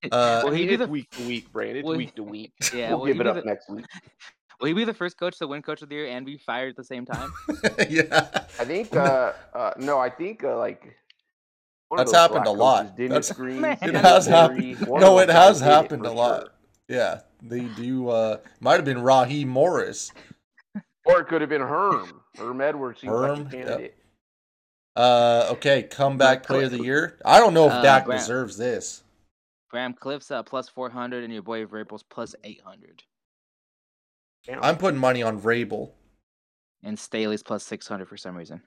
Uh, 0.05 0.43
Well, 0.45 0.53
he 0.53 0.59
mean, 0.61 0.69
be 0.69 0.75
it's 0.75 0.83
the- 0.83 0.89
week 0.89 1.11
to 1.13 1.27
week, 1.27 1.53
Brand. 1.53 1.79
It's 1.79 1.87
well, 1.87 1.97
week 1.97 2.15
to 2.17 2.23
week. 2.23 2.53
Yeah, 2.75 2.91
we'll 2.91 2.99
well, 2.99 3.07
give 3.07 3.21
it 3.21 3.27
up 3.27 3.37
the- 3.37 3.43
next 3.45 3.71
week. 3.71 3.87
Will 4.61 4.69
he 4.69 4.75
be 4.75 4.85
the 4.85 4.95
first 4.95 5.17
coach 5.19 5.39
to 5.39 5.47
win 5.47 5.63
Coach 5.63 5.81
of 5.83 5.89
the 5.89 5.95
Year 5.95 6.07
and 6.09 6.27
be 6.27 6.37
fired 6.37 6.71
at 6.71 6.77
the 6.77 6.85
same 6.85 7.07
time? 7.07 7.33
yeah, 7.89 8.29
I 8.59 8.65
think. 8.65 8.95
uh 8.95 9.33
uh 9.55 9.73
No, 9.79 9.99
I 9.99 10.11
think 10.11 10.45
uh 10.45 10.59
like. 10.59 10.97
That's 11.97 12.13
happened 12.13 12.47
a 12.47 12.51
lot. 12.53 12.97
coaches, 12.97 13.09
That's- 13.09 13.33
Green, 13.33 13.61
Man. 13.63 13.79
it 13.83 13.89
It 13.89 13.95
has 13.97 14.27
happened. 14.27 14.81
No, 14.89 15.19
it 15.19 15.29
has 15.29 15.61
guys 15.61 15.63
it 15.63 15.65
happened 15.65 16.07
a 16.07 16.13
lot. 16.13 16.41
sure. 16.43 16.51
yeah. 16.89 17.21
They 17.43 17.61
do. 17.63 18.09
uh 18.11 18.37
Might 18.61 18.75
have 18.77 18.85
been 18.85 19.03
Raheem 19.03 19.49
Morris. 19.49 20.13
Or 21.07 21.21
it 21.21 21.29
could 21.29 21.41
have 21.41 21.51
been 21.51 21.63
Herm. 21.63 22.21
Herm 22.37 22.61
Edwards 22.61 23.01
seems 23.01 23.13
like 23.15 23.37
Herm, 23.39 23.49
a 23.53 23.57
yep. 23.81 23.95
Uh, 24.95 25.47
okay, 25.53 25.85
comeback 25.85 26.43
player 26.45 26.65
of 26.67 26.73
the 26.73 26.83
year. 26.83 27.19
I 27.25 27.39
don't 27.39 27.55
know 27.55 27.67
if 27.67 27.73
Uh, 27.73 27.83
Dak 27.83 28.05
Grant. 28.05 28.21
deserves 28.21 28.57
this. 28.59 29.03
Graham 29.71 29.95
Cliff's 29.95 30.31
at 30.31 30.47
plus 30.47 30.69
400 30.69 31.25
and 31.25 31.33
your 31.33 31.43
boy 31.43 31.65
Vrabel's 31.65 32.03
plus 32.03 32.35
800. 32.45 33.03
Damn. 34.47 34.63
I'm 34.63 34.77
putting 34.77 34.99
money 35.01 35.23
on 35.23 35.43
Rabel. 35.43 35.95
And 36.83 36.99
Staley's 36.99 37.43
plus 37.43 37.63
600 37.65 38.09
for 38.09 38.17
some 38.17 38.35
reason. 38.37 38.63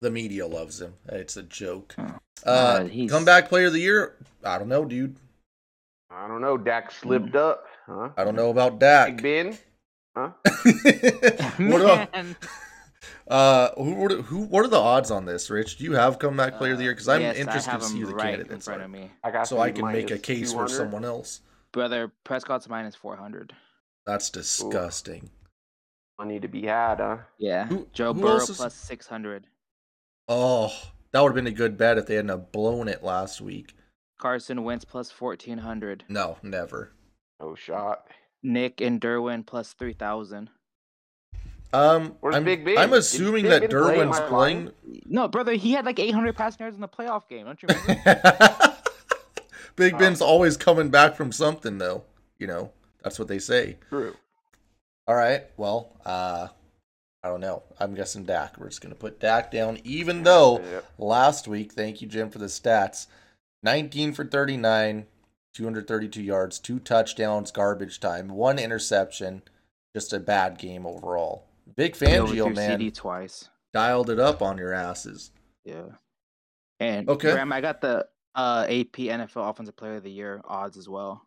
The 0.00 0.10
media 0.10 0.46
loves 0.46 0.80
him. 0.80 0.94
It's 1.08 1.36
a 1.36 1.42
joke. 1.42 1.94
Oh. 1.98 2.02
Uh, 2.44 2.50
Uh, 2.50 2.84
he's- 2.84 3.10
comeback 3.10 3.48
player 3.48 3.66
of 3.68 3.72
the 3.72 3.80
year? 3.80 4.16
I 4.44 4.58
don't 4.58 4.68
know, 4.68 4.84
dude. 4.84 5.16
I 6.10 6.28
don't 6.28 6.40
know. 6.42 6.56
Dak 6.58 6.90
slipped 6.92 7.34
up, 7.34 7.64
huh? 7.86 8.10
I 8.16 8.24
don't 8.24 8.36
know 8.36 8.50
about 8.50 8.78
Dak. 8.78 9.16
Big 9.16 9.22
Ben, 9.22 9.58
huh? 10.16 10.30
what 11.58 11.80
about 11.80 12.08
uh 13.28 13.70
who, 13.76 13.94
what, 13.94 14.12
who 14.12 14.38
what 14.44 14.64
are 14.64 14.68
the 14.68 14.78
odds 14.78 15.10
on 15.10 15.24
this, 15.24 15.50
Rich? 15.50 15.78
Do 15.78 15.84
you 15.84 15.92
have 15.94 16.18
comeback 16.20 16.56
player 16.56 16.72
of 16.72 16.78
the 16.78 16.84
year? 16.84 16.92
Because 16.92 17.08
I'm 17.08 17.20
Yes, 17.20 17.36
interested 17.36 17.80
to 17.80 17.84
see 17.84 18.04
the 18.04 18.14
right 18.14 18.38
in 18.38 18.60
front 18.60 18.82
of 18.82 18.90
me. 18.90 19.10
I 19.24 19.30
got 19.32 19.48
so 19.48 19.58
I 19.58 19.72
can 19.72 19.86
make 19.86 20.10
a 20.10 20.14
minus 20.14 20.20
case 20.20 20.52
for 20.52 20.68
someone 20.68 21.04
else. 21.04 21.40
Brother, 21.72 22.12
Prescott's 22.22 22.68
minus 22.68 22.94
400. 22.94 23.52
That's 24.06 24.30
disgusting. 24.30 25.30
Money 26.18 26.38
to 26.40 26.48
be 26.48 26.66
had, 26.66 27.00
huh? 27.00 27.18
Yeah. 27.38 27.66
Who- 27.66 27.88
Joe 27.92 28.12
who 28.12 28.20
Burrow 28.20 28.36
is- 28.36 28.50
plus 28.56 28.74
600. 28.74 29.46
Oh, 30.28 30.72
that 31.12 31.20
would 31.20 31.28
have 31.30 31.34
been 31.34 31.46
a 31.46 31.50
good 31.56 31.76
bet 31.76 31.98
if 31.98 32.06
they 32.06 32.14
hadn't 32.16 32.30
have 32.30 32.52
blown 32.52 32.88
it 32.88 33.02
last 33.02 33.40
week. 33.40 33.74
Carson 34.18 34.62
Wentz 34.64 34.84
plus 34.84 35.10
1400. 35.10 36.04
No, 36.08 36.38
never. 36.42 36.92
No 37.40 37.54
shot. 37.54 38.06
Nick 38.42 38.80
and 38.80 39.00
Derwin 39.00 39.44
plus 39.44 39.72
3000. 39.74 40.50
Um, 41.72 42.14
Where's 42.20 42.36
I'm, 42.36 42.44
Big 42.44 42.64
Ben? 42.64 42.78
I'm 42.78 42.92
assuming 42.92 43.42
Big 43.42 43.50
that 43.50 43.60
Ben 43.62 43.70
play? 43.70 44.00
Am 44.00 44.08
Derwin's 44.08 44.20
playing. 44.28 44.70
No, 45.06 45.26
brother, 45.26 45.52
he 45.54 45.72
had 45.72 45.84
like 45.84 45.98
800 45.98 46.36
passing 46.36 46.58
yards 46.60 46.76
in 46.76 46.80
the 46.80 46.88
playoff 46.88 47.28
game. 47.28 47.46
Don't 47.46 47.60
you 47.62 47.68
remember? 47.68 48.76
Big. 49.76 49.98
Ben's 49.98 50.20
always 50.20 50.56
coming 50.56 50.88
back 50.88 51.16
from 51.16 51.32
something, 51.32 51.78
though. 51.78 52.04
You 52.38 52.46
know, 52.46 52.70
that's 53.04 53.18
what 53.18 53.28
they 53.28 53.38
say. 53.38 53.76
True. 53.90 54.16
All 55.06 55.14
right. 55.14 55.44
Well, 55.56 55.92
uh, 56.04 56.48
I 57.22 57.28
don't 57.28 57.40
know. 57.40 57.62
I'm 57.78 57.94
guessing 57.94 58.24
Dak. 58.24 58.58
We're 58.58 58.68
just 58.68 58.80
gonna 58.80 58.94
put 58.94 59.20
Dak 59.20 59.50
down, 59.50 59.78
even 59.84 60.22
though 60.24 60.58
Yep. 60.60 60.84
last 60.98 61.46
week, 61.48 61.72
thank 61.72 62.02
you, 62.02 62.08
Jim, 62.08 62.30
for 62.30 62.38
the 62.38 62.46
stats. 62.46 63.06
19 63.62 64.12
for 64.12 64.24
39, 64.24 65.06
232 65.54 66.22
yards, 66.22 66.58
two 66.58 66.78
touchdowns, 66.78 67.50
garbage 67.50 68.00
time, 68.00 68.28
one 68.28 68.58
interception. 68.58 69.42
Just 69.94 70.12
a 70.12 70.18
bad 70.20 70.58
game 70.58 70.84
overall. 70.86 71.46
Vic 71.76 71.94
Fangio, 71.94 72.54
man, 72.54 72.78
CD 72.78 72.90
twice. 72.90 73.48
dialed 73.72 74.10
it 74.10 74.18
up 74.18 74.42
on 74.42 74.58
your 74.58 74.72
asses. 74.74 75.30
Yeah. 75.64 75.84
And 76.80 77.08
Okay. 77.08 77.30
Graham, 77.32 77.52
I 77.52 77.60
got 77.60 77.80
the 77.80 78.06
uh, 78.34 78.66
AP 78.68 78.96
NFL 79.08 79.48
Offensive 79.48 79.76
Player 79.76 79.94
of 79.96 80.02
the 80.02 80.10
Year 80.10 80.40
odds 80.44 80.76
as 80.76 80.88
well. 80.88 81.24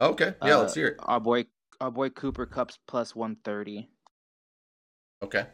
Okay. 0.00 0.34
Yeah, 0.42 0.56
Uh, 0.56 0.60
let's 0.60 0.74
hear 0.74 0.88
it. 0.88 0.96
Our 1.00 1.20
boy, 1.20 1.44
our 1.80 1.90
boy 1.90 2.10
Cooper 2.10 2.46
Kupp's 2.46 2.78
plus 2.86 3.14
130. 3.14 3.88
Okay. 5.22 5.46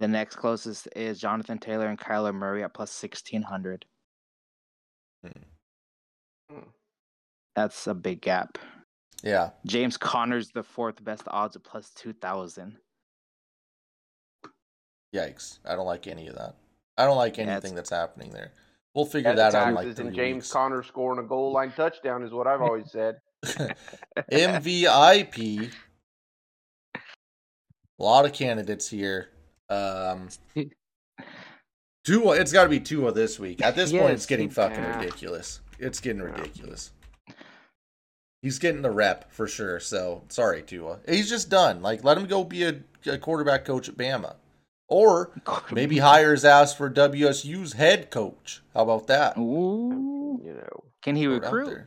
The 0.00 0.08
next 0.08 0.36
closest 0.36 0.88
is 0.94 1.18
Jonathan 1.18 1.58
Taylor 1.58 1.86
and 1.88 1.98
Kyler 1.98 2.34
Murray 2.34 2.62
at 2.62 2.72
plus 2.74 2.90
1600. 3.02 3.84
Hmm. 5.24 6.58
That's 7.56 7.86
a 7.88 7.94
big 7.94 8.20
gap. 8.20 8.58
Yeah. 9.24 9.50
James 9.66 9.96
Conner's 9.96 10.50
the 10.50 10.62
fourth 10.62 11.02
best 11.02 11.24
odds 11.26 11.56
at 11.56 11.64
plus 11.64 11.90
2000. 11.96 12.78
Yikes. 15.14 15.58
I 15.64 15.74
don't 15.74 15.86
like 15.86 16.06
any 16.06 16.28
of 16.28 16.36
that. 16.36 16.54
I 16.96 17.04
don't 17.04 17.16
like 17.16 17.36
Yeah, 17.36 17.44
anything 17.44 17.74
that's 17.74 17.90
happening 17.90 18.30
there. 18.30 18.52
We'll 18.94 19.06
figure 19.06 19.34
that 19.34 19.54
out 19.54 19.68
in 19.68 19.74
taxes 19.74 19.98
like 19.98 20.06
and 20.06 20.14
James 20.14 20.36
weeks. 20.44 20.52
Conner 20.52 20.82
scoring 20.82 21.18
a 21.24 21.26
goal 21.26 21.52
line 21.52 21.72
touchdown 21.72 22.22
is 22.22 22.32
what 22.32 22.46
I've 22.46 22.62
always 22.62 22.90
said. 22.92 23.16
MVIP. 23.44 25.70
A 28.00 28.02
lot 28.02 28.24
of 28.24 28.32
candidates 28.32 28.88
here. 28.88 29.28
Um, 29.68 30.28
Tua, 32.04 32.36
it's 32.36 32.52
got 32.52 32.64
to 32.64 32.70
be 32.70 32.80
Tua 32.80 33.12
this 33.12 33.38
week. 33.38 33.62
At 33.62 33.76
this 33.76 33.92
point, 33.92 34.12
it's 34.12 34.26
getting 34.26 34.50
fucking 34.50 34.82
yeah. 34.82 34.98
ridiculous. 34.98 35.60
It's 35.78 36.00
getting 36.00 36.22
ridiculous. 36.22 36.92
He's 38.40 38.58
getting 38.58 38.82
the 38.82 38.90
rep 38.90 39.32
for 39.32 39.48
sure. 39.48 39.80
So 39.80 40.22
sorry, 40.28 40.62
Tua. 40.62 41.00
He's 41.08 41.28
just 41.28 41.50
done. 41.50 41.82
Like, 41.82 42.04
let 42.04 42.16
him 42.16 42.26
go 42.26 42.44
be 42.44 42.64
a, 42.64 42.76
a 43.06 43.18
quarterback 43.18 43.64
coach 43.64 43.88
at 43.88 43.96
Bama, 43.96 44.36
or 44.88 45.32
maybe 45.72 45.98
hire 45.98 46.30
his 46.30 46.44
ass 46.44 46.74
for 46.74 46.88
WSU's 46.88 47.74
head 47.74 48.10
coach. 48.10 48.62
How 48.74 48.82
about 48.82 49.08
that? 49.08 49.36
Ooh. 49.36 50.40
You 50.44 50.54
know, 50.54 50.84
Can 51.02 51.16
he 51.16 51.24
Throw 51.24 51.34
it 51.34 51.44
out 51.44 51.52
recruit? 51.52 51.86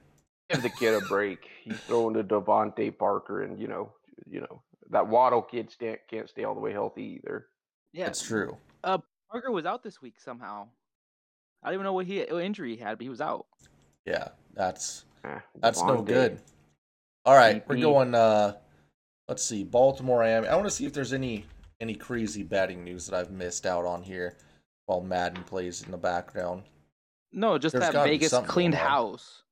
There. 0.52 0.62
give 0.62 0.72
the 0.72 0.78
kid 0.78 0.94
a 0.94 1.06
break. 1.08 1.40
He's 1.64 1.80
throwing 1.82 2.16
to 2.16 2.24
DeVante 2.24 2.98
Parker, 2.98 3.44
and 3.44 3.60
you 3.60 3.68
know, 3.68 3.92
you 4.30 4.42
know 4.42 4.62
that 4.90 5.08
Waddle 5.08 5.42
kid 5.42 5.72
sta 5.72 5.98
can't 6.10 6.30
stay 6.30 6.44
all 6.44 6.54
the 6.54 6.60
way 6.60 6.72
healthy 6.72 7.20
either. 7.22 7.48
Yeah. 7.94 8.06
That's 8.06 8.22
true. 8.22 8.58
Parker 8.84 9.52
was 9.52 9.66
out 9.66 9.82
this 9.84 10.02
week 10.02 10.16
somehow. 10.20 10.68
I 11.64 11.68
don't 11.68 11.76
even 11.76 11.84
know 11.86 11.94
what 11.94 12.06
he 12.06 12.20
what 12.20 12.44
injury 12.44 12.76
he 12.76 12.82
had, 12.82 12.98
but 12.98 13.04
he 13.04 13.10
was 13.10 13.22
out. 13.22 13.46
Yeah, 14.06 14.30
that's 14.54 15.06
Eh, 15.24 15.40
That's 15.60 15.82
no 15.84 16.02
good. 16.02 16.40
All 17.26 17.36
right, 17.36 17.64
we're 17.68 17.78
going. 17.78 18.16
uh 18.16 18.54
Let's 19.28 19.44
see, 19.44 19.64
Baltimore. 19.64 20.20
Miami. 20.20 20.48
I 20.48 20.56
want 20.56 20.68
to 20.68 20.72
see 20.72 20.86
if 20.86 20.94
there's 20.94 21.14
any 21.14 21.46
any 21.80 21.96
crazy 21.96 22.44
betting 22.44 22.84
news 22.84 23.08
that 23.08 23.18
I've 23.18 23.32
missed 23.32 23.66
out 23.66 23.86
on 23.86 24.04
here 24.04 24.38
while 24.88 25.02
Madden 25.02 25.44
plays 25.44 25.84
in 25.84 25.92
the 25.92 25.98
background. 25.98 26.64
No, 27.32 27.58
just 27.58 27.74
There's 27.74 27.94
that 27.94 28.04
Vegas 28.04 28.34
cleaned 28.48 28.76
house. 28.76 29.44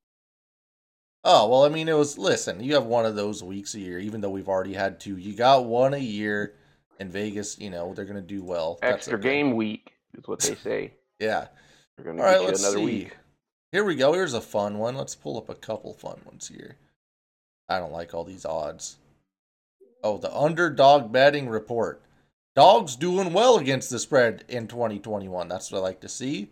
Oh 1.23 1.49
well, 1.49 1.65
I 1.65 1.69
mean, 1.69 1.89
it 1.89 1.97
was. 1.97 2.17
Listen, 2.17 2.63
you 2.63 2.73
have 2.75 2.85
one 2.85 3.05
of 3.05 3.15
those 3.15 3.43
weeks 3.43 3.75
a 3.75 3.79
year, 3.79 3.99
even 3.99 4.21
though 4.21 4.29
we've 4.29 4.47
already 4.47 4.73
had 4.73 4.99
two. 4.99 5.17
You 5.17 5.33
got 5.33 5.65
one 5.65 5.93
a 5.93 5.97
year 5.97 6.53
in 6.99 7.09
Vegas. 7.09 7.59
You 7.59 7.69
know 7.69 7.93
they're 7.93 8.05
gonna 8.05 8.21
do 8.21 8.43
well. 8.43 8.79
Extra 8.81 9.17
okay. 9.17 9.29
game 9.29 9.55
week 9.55 9.91
is 10.17 10.27
what 10.27 10.39
they 10.39 10.55
say. 10.55 10.93
Yeah. 11.19 11.47
They're 11.97 12.05
gonna 12.05 12.21
All 12.21 12.29
right, 12.29 12.39
get 12.39 12.47
let's 12.47 12.61
another 12.61 12.77
see. 12.77 12.85
week. 12.85 13.17
Here 13.73 13.83
we 13.83 13.95
go. 13.95 14.13
Here's 14.13 14.33
a 14.33 14.39
fun 14.39 14.77
one. 14.77 14.95
Let's 14.95 15.15
pull 15.15 15.37
up 15.37 15.49
a 15.49 15.55
couple 15.55 15.93
fun 15.93 16.17
ones 16.25 16.47
here. 16.47 16.77
I 17.67 17.77
don't 17.79 17.91
like 17.91 18.13
all 18.13 18.23
these 18.23 18.45
odds. 18.45 18.95
Oh, 20.01 20.17
the 20.17 20.33
underdog 20.33 21.11
betting 21.11 21.49
report. 21.49 22.01
Dogs 22.55 22.95
doing 22.95 23.33
well 23.33 23.57
against 23.57 23.89
the 23.89 23.99
spread 23.99 24.45
in 24.47 24.67
2021. 24.67 25.49
That's 25.49 25.71
what 25.71 25.79
I 25.79 25.81
like 25.81 25.99
to 26.01 26.09
see. 26.09 26.49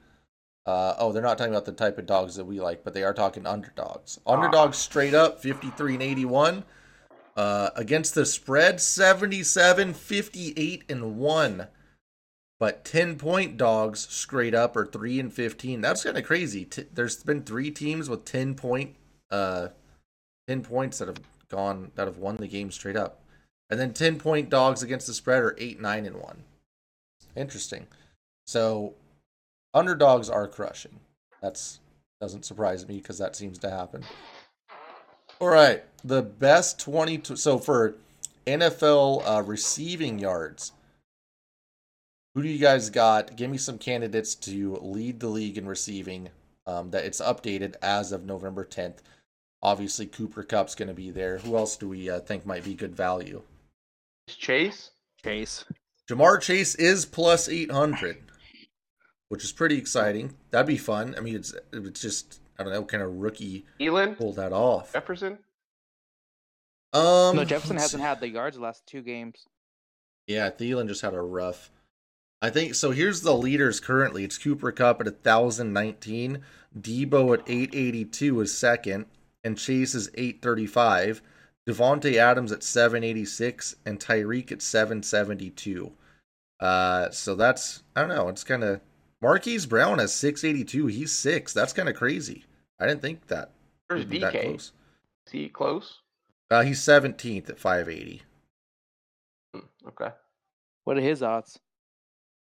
Uh, 0.67 0.95
oh, 0.99 1.13
they're 1.13 1.23
not 1.23 1.37
talking 1.37 1.53
about 1.53 1.63
the 1.63 1.71
type 1.71 1.97
of 1.97 2.05
dogs 2.05 2.35
that 2.35 2.43
we 2.43 2.59
like, 2.59 2.83
but 2.83 2.93
they 2.93 3.03
are 3.03 3.13
talking 3.13 3.47
underdogs. 3.47 4.19
Underdogs 4.27 4.77
straight 4.77 5.13
up 5.13 5.39
53 5.39 5.93
and 5.93 6.03
81. 6.03 6.65
Uh, 7.37 7.69
against 7.75 8.15
the 8.15 8.25
spread 8.25 8.81
77, 8.81 9.93
58 9.93 10.83
and 10.89 11.17
1. 11.17 11.67
But 12.59 12.83
10 12.83 13.17
point 13.17 13.55
dogs 13.55 14.07
straight 14.09 14.53
up 14.53 14.75
are 14.75 14.85
3 14.85 15.19
and 15.21 15.31
15. 15.31 15.79
That's 15.79 16.03
kind 16.03 16.17
of 16.17 16.25
crazy. 16.25 16.65
T- 16.65 16.85
there's 16.93 17.23
been 17.23 17.43
three 17.43 17.71
teams 17.71 18.09
with 18.09 18.25
10 18.25 18.55
point 18.55 18.95
uh 19.29 19.69
10 20.47 20.63
points 20.63 20.97
that 20.97 21.07
have 21.07 21.19
gone 21.49 21.91
that 21.95 22.07
have 22.07 22.17
won 22.17 22.37
the 22.37 22.47
game 22.47 22.71
straight 22.71 22.95
up. 22.95 23.21
And 23.69 23.79
then 23.79 23.93
10 23.93 24.17
point 24.17 24.49
dogs 24.49 24.81
against 24.81 25.07
the 25.07 25.13
spread 25.13 25.43
are 25.43 25.55
8 25.57 25.79
9 25.79 26.05
and 26.05 26.15
1. 26.17 26.43
Interesting. 27.35 27.85
So 28.47 28.95
underdogs 29.73 30.29
are 30.29 30.47
crushing. 30.47 30.99
That's 31.41 31.79
doesn't 32.19 32.45
surprise 32.45 32.87
me 32.87 32.99
cuz 32.99 33.17
that 33.19 33.35
seems 33.35 33.59
to 33.59 33.69
happen. 33.69 34.03
All 35.39 35.49
right, 35.49 35.83
the 36.03 36.21
best 36.21 36.79
20 36.79 37.35
so 37.35 37.59
for 37.59 37.95
NFL 38.45 39.23
uh, 39.25 39.43
receiving 39.43 40.19
yards 40.19 40.71
who 42.37 42.43
do 42.43 42.49
you 42.49 42.59
guys 42.59 42.91
got? 42.91 43.35
Give 43.35 43.49
me 43.49 43.57
some 43.57 43.79
candidates 43.79 44.35
to 44.35 44.75
lead 44.75 45.19
the 45.19 45.27
league 45.27 45.57
in 45.57 45.67
receiving. 45.67 46.29
Um, 46.67 46.91
that 46.91 47.03
it's 47.03 47.19
updated 47.19 47.73
as 47.81 48.11
of 48.11 48.25
November 48.25 48.63
10th. 48.63 48.97
Obviously, 49.63 50.05
Cooper 50.05 50.43
Kupp's 50.43 50.75
going 50.75 50.87
to 50.87 50.93
be 50.93 51.09
there. 51.09 51.39
Who 51.39 51.57
else 51.57 51.75
do 51.77 51.89
we 51.89 52.11
uh, 52.11 52.19
think 52.19 52.45
might 52.45 52.63
be 52.63 52.75
good 52.75 52.95
value? 52.95 53.41
Chase. 54.29 54.91
Chase. 55.23 55.65
Ja'Marr 56.07 56.39
Chase 56.39 56.75
is 56.75 57.07
plus 57.07 57.49
800, 57.49 58.26
which 59.29 59.43
is 59.43 59.51
pretty 59.51 59.77
exciting. 59.77 60.35
That'd 60.51 60.67
be 60.67 60.77
fun. 60.77 61.15
I 61.17 61.21
mean, 61.21 61.35
it's 61.35 61.53
it's 61.73 62.01
just 62.01 62.41
I 62.59 62.63
don't 62.63 62.73
know, 62.73 62.83
kind 62.83 63.03
of 63.03 63.15
rookie 63.15 63.65
Elon. 63.79 64.15
pull 64.15 64.33
that 64.33 64.51
off. 64.53 64.93
Jefferson. 64.93 65.39
Um, 66.93 67.35
no, 67.35 67.43
Jefferson 67.45 67.77
hasn't 67.77 68.01
had 68.01 68.19
the 68.19 68.29
yards 68.29 68.55
the 68.55 68.63
last 68.63 68.85
two 68.87 69.01
games. 69.01 69.45
Yeah, 70.25 70.49
Thielen 70.49 70.87
just 70.87 71.01
had 71.01 71.13
a 71.13 71.21
rough. 71.21 71.69
I 72.41 72.49
think 72.49 72.75
so. 72.75 72.91
Here's 72.91 73.21
the 73.21 73.33
leaders 73.35 73.79
currently. 73.79 74.23
It's 74.23 74.37
Cooper 74.37 74.71
Kupp 74.71 75.01
at 75.01 75.07
1,019, 75.07 76.43
Deebo 76.79 77.33
at 77.33 77.49
882 77.49 78.41
is 78.41 78.57
second, 78.57 79.05
and 79.43 79.57
Chase 79.57 79.95
is 79.95 80.09
835. 80.13 81.21
Davante 81.67 82.15
Adams 82.15 82.51
at 82.51 82.63
786, 82.63 83.75
and 83.85 83.99
Tyreek 83.99 84.51
at 84.51 84.61
772. 84.61 85.91
Uh, 86.59 87.09
so 87.09 87.35
that's 87.35 87.83
I 87.95 88.01
don't 88.01 88.09
know. 88.09 88.29
It's 88.29 88.43
kind 88.43 88.63
of 88.63 88.81
Marquise 89.21 89.65
Brown 89.65 89.99
has 89.99 90.13
682. 90.13 90.87
He's 90.87 91.11
six. 91.11 91.53
That's 91.53 91.73
kind 91.73 91.89
of 91.89 91.95
crazy. 91.95 92.45
I 92.79 92.85
didn't 92.85 93.01
think 93.01 93.27
that. 93.27 93.51
Where's 93.87 94.01
would 94.01 94.09
be 94.09 94.19
that 94.19 94.31
close. 94.33 94.71
Is 95.25 95.31
he 95.33 95.49
close? 95.49 95.99
Uh, 96.51 96.61
he's 96.63 96.79
17th 96.79 97.49
at 97.49 97.59
580. 97.59 98.21
Hmm, 99.53 99.59
Okay. 99.87 100.09
What 100.83 100.97
are 100.97 101.01
his 101.01 101.21
odds? 101.23 101.59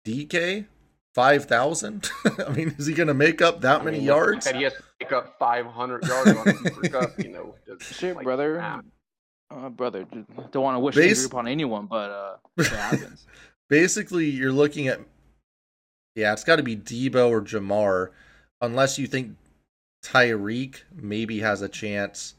DK, 0.06 0.66
5,000? 1.16 2.10
I 2.46 2.50
mean, 2.52 2.76
is 2.78 2.86
he 2.88 2.94
going 2.94 3.08
to 3.08 3.14
make 3.14 3.42
up 3.42 3.62
that 3.62 3.82
I 3.82 3.84
many 3.84 4.00
mean, 4.00 4.08
with 4.08 4.16
the 4.16 4.20
fact 4.20 4.26
yards? 4.28 4.46
That 4.46 4.56
he 4.56 4.64
has 4.64 4.74
to 4.74 4.84
make 5.00 5.12
up 5.14 5.36
500 5.40 6.04
yards 6.06 6.32
on 6.32 6.48
a 6.48 6.54
Cooper 6.54 6.90
Cup, 6.90 7.12
you 7.20 7.30
know. 7.30 7.56
doesn't 7.66 7.84
Shit, 7.84 8.16
like 8.16 8.26
brother. 8.26 8.56
snap. 8.58 8.86
Uh, 9.50 9.70
brother, 9.70 10.06
don't 10.52 10.64
want 10.64 10.76
to 10.76 10.80
wish 10.80 10.96
Base- 10.96 11.12
injury 11.20 11.26
upon 11.28 11.48
anyone, 11.48 11.86
but 11.86 12.12
uh, 12.12 12.36
it 12.58 12.68
happens. 12.68 13.26
Basically, 13.70 14.26
you're 14.30 14.52
looking 14.52 14.88
at. 14.90 15.00
Yeah, 16.18 16.34
it's 16.34 16.44
got 16.44 16.56
to 16.56 16.64
be 16.64 16.76
Deebo 16.76 17.30
or 17.30 17.42
Ja'Marr, 17.44 18.10
unless 18.60 18.98
you 18.98 19.06
think 19.06 19.36
Tyreek 20.04 20.82
maybe 20.96 21.40
has 21.40 21.62
a 21.62 21.70
chance 21.70 22.34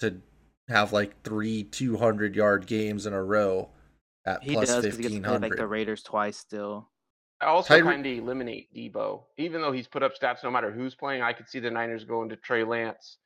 to 0.00 0.20
have 0.68 0.92
like 0.92 1.22
three 1.22 1.62
200 1.64 2.36
yard 2.36 2.66
games 2.66 3.06
in 3.06 3.14
a 3.14 3.22
row 3.22 3.70
at 4.26 4.42
He 4.42 4.52
plus 4.52 4.68
does 4.68 4.84
because 4.84 4.96
he 4.98 5.02
gets 5.04 5.14
to 5.14 5.20
play 5.22 5.38
like 5.38 5.56
the 5.56 5.66
Raiders 5.66 6.02
twice 6.02 6.36
still. 6.36 6.90
I 7.40 7.46
also 7.46 7.74
Tyre- 7.74 7.84
kind 7.84 8.04
of 8.04 8.12
eliminate 8.12 8.68
Deebo. 8.74 9.22
Even 9.38 9.62
though 9.62 9.72
he's 9.72 9.88
put 9.88 10.02
up 10.02 10.12
stats 10.14 10.44
no 10.44 10.50
matter 10.50 10.70
who's 10.70 10.94
playing, 10.94 11.22
I 11.22 11.32
could 11.32 11.48
see 11.48 11.60
the 11.60 11.70
Niners 11.70 12.04
going 12.04 12.28
to 12.28 12.36
Trey 12.36 12.62
Lance 12.62 13.16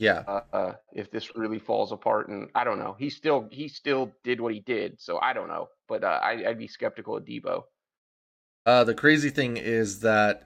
yeah, 0.00 0.22
uh, 0.26 0.40
uh, 0.52 0.72
if 0.94 1.10
this 1.10 1.36
really 1.36 1.58
falls 1.58 1.92
apart. 1.92 2.28
And 2.28 2.48
I 2.54 2.64
don't 2.64 2.78
know. 2.78 2.96
He 2.98 3.10
still 3.10 3.48
he 3.50 3.68
still 3.68 4.12
did 4.24 4.40
what 4.40 4.54
he 4.54 4.60
did, 4.60 5.00
so 5.00 5.18
I 5.20 5.34
don't 5.34 5.48
know. 5.48 5.68
But 5.88 6.04
uh, 6.04 6.18
I, 6.22 6.48
I'd 6.48 6.58
be 6.58 6.68
skeptical 6.68 7.18
of 7.18 7.24
Deebo. 7.24 7.64
Uh, 8.66 8.84
the 8.84 8.94
crazy 8.94 9.30
thing 9.30 9.56
is 9.56 10.00
that 10.00 10.44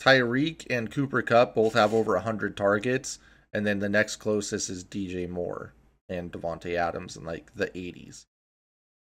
Tyreek 0.00 0.66
and 0.70 0.90
Cooper 0.90 1.22
Kupp 1.22 1.54
both 1.54 1.74
have 1.74 1.92
over 1.94 2.14
100 2.14 2.56
targets, 2.56 3.18
and 3.52 3.66
then 3.66 3.78
the 3.78 3.88
next 3.88 4.16
closest 4.16 4.70
is 4.70 4.84
DJ 4.84 5.28
Moore 5.28 5.74
and 6.08 6.32
Davante 6.32 6.76
Adams 6.76 7.16
in 7.16 7.24
like 7.24 7.54
the 7.54 7.66
80s. 7.68 8.26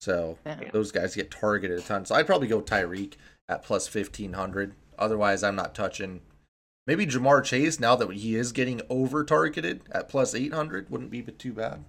So 0.01 0.37
Damn. 0.43 0.69
those 0.71 0.91
guys 0.91 1.15
get 1.15 1.31
targeted 1.31 1.79
a 1.79 1.81
ton. 1.81 2.05
So 2.05 2.15
I'd 2.15 2.27
probably 2.27 2.47
go 2.47 2.61
Tyreek 2.61 3.13
at 3.47 3.63
plus 3.63 3.93
1500. 3.93 4.73
Otherwise, 4.97 5.43
I'm 5.43 5.55
not 5.55 5.75
touching. 5.75 6.21
Maybe 6.87 7.07
Ja'Marr 7.07 7.43
Chase 7.43 7.79
now 7.79 7.95
that 7.95 8.11
he 8.11 8.35
is 8.35 8.51
getting 8.51 8.81
over 8.89 9.23
targeted 9.23 9.81
at 9.91 10.09
plus 10.09 10.35
800 10.35 10.89
wouldn't 10.89 11.09
be 11.09 11.21
too 11.23 11.53
bad. 11.53 11.85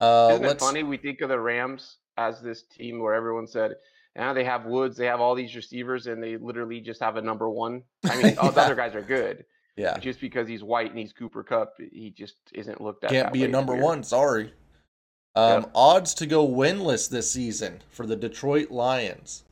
Uh, 0.00 0.30
Isn't 0.32 0.44
it 0.44 0.48
let's 0.48 0.64
funny? 0.64 0.82
We 0.82 0.96
think 0.96 1.20
of 1.20 1.28
the 1.28 1.38
Rams 1.38 1.98
as 2.16 2.40
this 2.40 2.62
team 2.62 2.98
where 3.00 3.14
everyone 3.14 3.46
said, 3.46 3.76
"Yeah, 4.16 4.32
they 4.32 4.44
have 4.44 4.64
Woods, 4.66 4.96
they 4.96 5.06
have 5.06 5.20
all 5.20 5.34
these 5.34 5.54
receivers, 5.54 6.06
and 6.06 6.22
they 6.22 6.36
literally 6.36 6.80
just 6.80 7.00
have 7.00 7.16
a 7.16 7.22
number 7.22 7.48
one." 7.50 7.82
I 8.04 8.22
mean, 8.22 8.38
all 8.38 8.50
the 8.52 8.60
other 8.62 8.74
guys 8.74 8.94
are 8.94 9.02
good. 9.02 9.44
yeah, 9.76 9.96
Just 9.98 10.20
because 10.20 10.46
he's 10.48 10.62
white 10.62 10.90
and 10.90 10.98
he's 10.98 11.12
Cooper 11.12 11.42
Kupp, 11.42 11.74
he 11.92 12.10
just 12.10 12.36
isn't 12.52 12.80
looked 12.80 13.04
at. 13.04 13.10
can't 13.10 13.26
that 13.26 13.32
be 13.32 13.40
way. 13.40 13.46
a 13.46 13.48
number 13.48 13.72
weird. 13.74 13.84
one. 13.84 14.02
Sorry. 14.02 14.52
Um, 15.36 15.62
Yep. 15.62 15.70
Odds 15.74 16.14
to 16.14 16.26
go 16.26 16.46
winless 16.46 17.08
this 17.08 17.30
season 17.30 17.80
for 17.90 18.04
the 18.04 18.16
Detroit 18.16 18.70
Lions. 18.72 19.44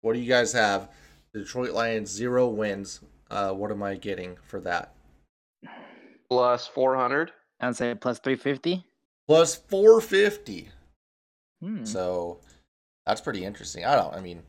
What 0.00 0.14
do 0.14 0.18
you 0.18 0.28
guys 0.28 0.52
have? 0.54 0.88
The 1.32 1.40
Detroit 1.40 1.72
Lions 1.72 2.10
zero 2.10 2.48
wins. 2.48 3.00
Uh, 3.30 3.52
what 3.52 3.70
am 3.70 3.82
I 3.82 3.96
getting 3.96 4.36
for 4.46 4.60
that? 4.60 4.94
plus 6.28 6.66
four 6.66 6.96
hundred. 6.96 7.32
I'd 7.60 7.76
say 7.76 7.94
plus 7.94 8.18
350. 8.18 8.84
Plus 9.28 9.54
four 9.56 10.00
fifty. 10.00 10.70
Hmm. 11.62 11.84
So 11.84 12.40
that's 13.06 13.20
pretty 13.20 13.44
interesting. 13.44 13.84
I 13.84 13.96
don't. 13.96 14.14
I 14.14 14.20
mean, 14.20 14.42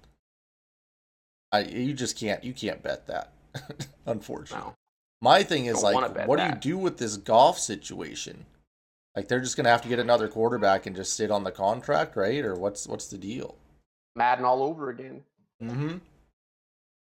I 1.51 1.61
you 1.61 1.93
just 1.93 2.17
can't. 2.17 2.43
You 2.43 2.53
can't 2.53 2.83
bet 2.83 3.07
that. 3.07 3.31
Unfortunately. 4.05 4.67
No. 4.67 4.75
My 5.21 5.43
thing 5.43 5.65
is 5.65 5.81
Don't 5.81 6.15
like, 6.15 6.27
what 6.27 6.39
do 6.39 6.45
you 6.45 6.55
do 6.55 6.77
with 6.77 6.97
this 6.97 7.15
Goff 7.17 7.59
situation? 7.59 8.45
Like 9.15 9.27
they're 9.27 9.41
just 9.41 9.57
gonna 9.57 9.69
have 9.69 9.81
to 9.83 9.89
get 9.89 9.99
another 9.99 10.27
quarterback 10.27 10.85
and 10.85 10.95
just 10.95 11.15
sit 11.15 11.31
on 11.31 11.43
the 11.43 11.51
contract, 11.51 12.15
right? 12.15 12.43
Or 12.43 12.55
what's 12.55 12.87
what's 12.87 13.07
the 13.07 13.17
deal? 13.17 13.55
Madden 14.15 14.45
all 14.45 14.63
over 14.63 14.89
again. 14.89 15.21
Mm-hmm. 15.61 15.97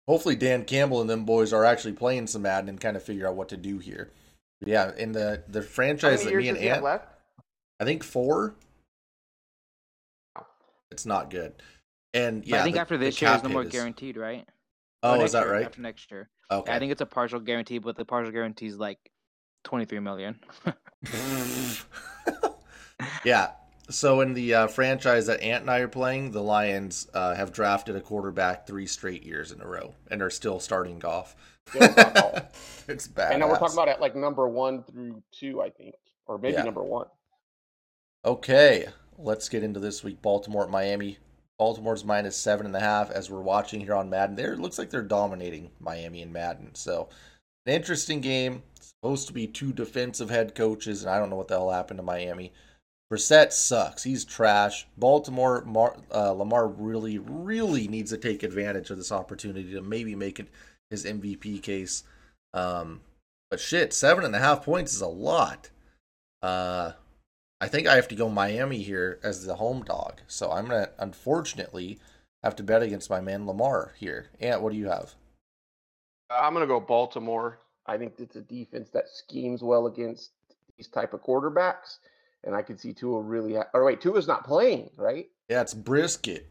Hopefully 0.08 0.36
Dan 0.36 0.64
Campbell 0.64 1.00
and 1.00 1.10
them 1.10 1.24
boys 1.24 1.52
are 1.52 1.64
actually 1.64 1.92
playing 1.92 2.28
some 2.28 2.42
Madden 2.42 2.68
and 2.68 2.80
kind 2.80 2.96
of 2.96 3.02
figure 3.02 3.26
out 3.26 3.34
what 3.34 3.48
to 3.48 3.56
do 3.56 3.78
here. 3.78 4.10
But 4.60 4.68
yeah, 4.68 4.92
in 4.96 5.12
the 5.12 5.42
the 5.48 5.62
franchise 5.62 6.24
that 6.24 6.34
me 6.34 6.48
and 6.48 6.58
Ant, 6.58 6.82
left? 6.82 7.08
I 7.80 7.84
think 7.84 8.02
four. 8.02 8.54
Wow. 10.86 10.94
It's 10.94 11.06
not 11.06 11.30
good. 11.30 11.52
And 12.14 12.42
But 12.42 12.48
yeah, 12.48 12.60
I 12.60 12.62
think 12.64 12.76
the- 12.76 12.80
after 12.80 12.96
the 12.96 13.06
this 13.06 13.20
year, 13.20 13.30
it's 13.32 13.42
cap 13.42 13.48
no 13.48 13.52
more 13.52 13.64
is- 13.64 13.72
guaranteed, 13.72 14.16
right? 14.16 14.48
Oh, 15.02 15.20
Or 15.20 15.24
is 15.24 15.32
that 15.32 15.44
year, 15.44 15.52
right? 15.52 15.66
After 15.66 15.82
next 15.82 16.10
year. 16.10 16.28
Okay. 16.50 16.72
I 16.72 16.78
think 16.78 16.92
it's 16.92 17.00
a 17.00 17.06
partial 17.06 17.40
guarantee, 17.40 17.78
but 17.78 17.96
the 17.96 18.04
partial 18.04 18.32
guarantee 18.32 18.66
is 18.66 18.78
like 18.78 18.98
23 19.64 19.98
million. 20.00 20.40
yeah. 23.24 23.50
So 23.88 24.20
in 24.20 24.34
the 24.34 24.54
uh, 24.54 24.66
franchise 24.68 25.26
that 25.26 25.40
Ant 25.42 25.62
and 25.62 25.70
I 25.70 25.78
are 25.80 25.88
playing, 25.88 26.32
the 26.32 26.42
Lions 26.42 27.08
uh, 27.14 27.34
have 27.34 27.52
drafted 27.52 27.94
a 27.94 28.00
quarterback 28.00 28.66
three 28.66 28.86
straight 28.86 29.24
years 29.24 29.52
in 29.52 29.60
a 29.60 29.66
row 29.66 29.94
and 30.10 30.22
are 30.22 30.30
still 30.30 30.58
starting 30.60 30.98
Goff. 30.98 31.36
Goff. 31.72 32.84
it's 32.88 33.06
bad. 33.06 33.32
And 33.32 33.40
now 33.40 33.48
we're 33.48 33.58
talking 33.58 33.74
about 33.74 33.88
at 33.88 34.00
like 34.00 34.16
number 34.16 34.48
one 34.48 34.82
through 34.84 35.22
two, 35.32 35.60
I 35.62 35.70
think, 35.70 35.94
or 36.26 36.38
maybe 36.38 36.54
Yeah. 36.54 36.62
number 36.62 36.82
one. 36.82 37.06
Okay, 38.24 38.88
let's 39.18 39.48
get 39.48 39.62
into 39.62 39.80
this 39.80 40.04
week. 40.04 40.20
Baltimore 40.22 40.64
at 40.64 40.70
Miami. 40.70 41.18
Baltimore's 41.58 42.04
minus 42.04 42.36
seven 42.36 42.66
and 42.66 42.76
a 42.76 42.80
half 42.80 43.10
as 43.10 43.30
we're 43.30 43.40
watching 43.40 43.80
here 43.80 43.94
on 43.94 44.10
Madden. 44.10 44.36
There 44.36 44.56
looks 44.56 44.78
like 44.78 44.90
they're 44.90 45.02
dominating 45.02 45.70
Miami 45.80 46.22
and 46.22 46.32
Madden. 46.32 46.74
So 46.74 47.08
an 47.66 47.72
interesting 47.72 48.20
game. 48.20 48.62
It's 48.76 48.92
supposed 49.00 49.26
to 49.28 49.32
be 49.32 49.46
two 49.46 49.72
defensive 49.72 50.30
head 50.30 50.54
coaches, 50.54 51.02
and 51.02 51.10
I 51.10 51.18
don't 51.18 51.30
know 51.30 51.36
what 51.36 51.48
the 51.48 51.54
hell 51.54 51.70
happened 51.70 51.98
to 51.98 52.04
Miami. 52.04 52.52
Brissett 53.12 53.52
sucks. 53.52 54.02
He's 54.02 54.24
trash. 54.24 54.86
Baltimore, 54.96 55.64
Mar, 55.64 55.96
uh, 56.12 56.32
Lamar 56.32 56.68
really, 56.68 57.18
really 57.18 57.88
needs 57.88 58.10
to 58.10 58.18
take 58.18 58.42
advantage 58.42 58.90
of 58.90 58.96
this 58.96 59.12
opportunity 59.12 59.72
to 59.72 59.80
maybe 59.80 60.14
make 60.14 60.40
it 60.40 60.48
his 60.90 61.04
MVP 61.04 61.62
case. 61.62 62.04
Um, 62.52 63.00
but 63.50 63.60
shit, 63.60 63.92
seven 63.92 64.24
and 64.24 64.34
a 64.34 64.40
half 64.40 64.64
points 64.64 64.94
is 64.94 65.00
a 65.00 65.06
lot. 65.06 65.70
Uh, 66.42 66.92
I 67.60 67.68
think 67.68 67.86
I 67.86 67.96
have 67.96 68.08
to 68.08 68.14
go 68.14 68.28
Miami 68.28 68.82
here 68.82 69.18
as 69.22 69.44
the 69.44 69.56
home 69.56 69.82
dog. 69.82 70.20
So 70.26 70.50
I'm 70.50 70.68
gonna 70.68 70.90
unfortunately 70.98 71.98
have 72.42 72.56
to 72.56 72.62
bet 72.62 72.82
against 72.82 73.10
my 73.10 73.20
man 73.20 73.46
Lamar 73.46 73.94
here. 73.96 74.28
Ant, 74.40 74.60
what 74.60 74.72
do 74.72 74.78
you 74.78 74.88
have? 74.88 75.14
I'm 76.30 76.52
gonna 76.52 76.66
go 76.66 76.80
Baltimore. 76.80 77.60
I 77.86 77.96
think 77.96 78.14
it's 78.18 78.36
a 78.36 78.42
defense 78.42 78.90
that 78.90 79.08
schemes 79.08 79.62
well 79.62 79.86
against 79.86 80.32
these 80.76 80.88
type 80.88 81.14
of 81.14 81.22
quarterbacks, 81.22 81.98
and 82.44 82.54
I 82.54 82.62
can 82.62 82.76
see 82.76 82.92
Tua 82.92 83.22
really. 83.22 83.54
Ha- 83.54 83.70
or 83.72 83.84
wait, 83.84 84.00
Tua's 84.00 84.26
not 84.28 84.44
playing, 84.44 84.90
right? 84.96 85.26
Yeah, 85.48 85.62
it's 85.62 85.74
Brissett. 85.74 86.42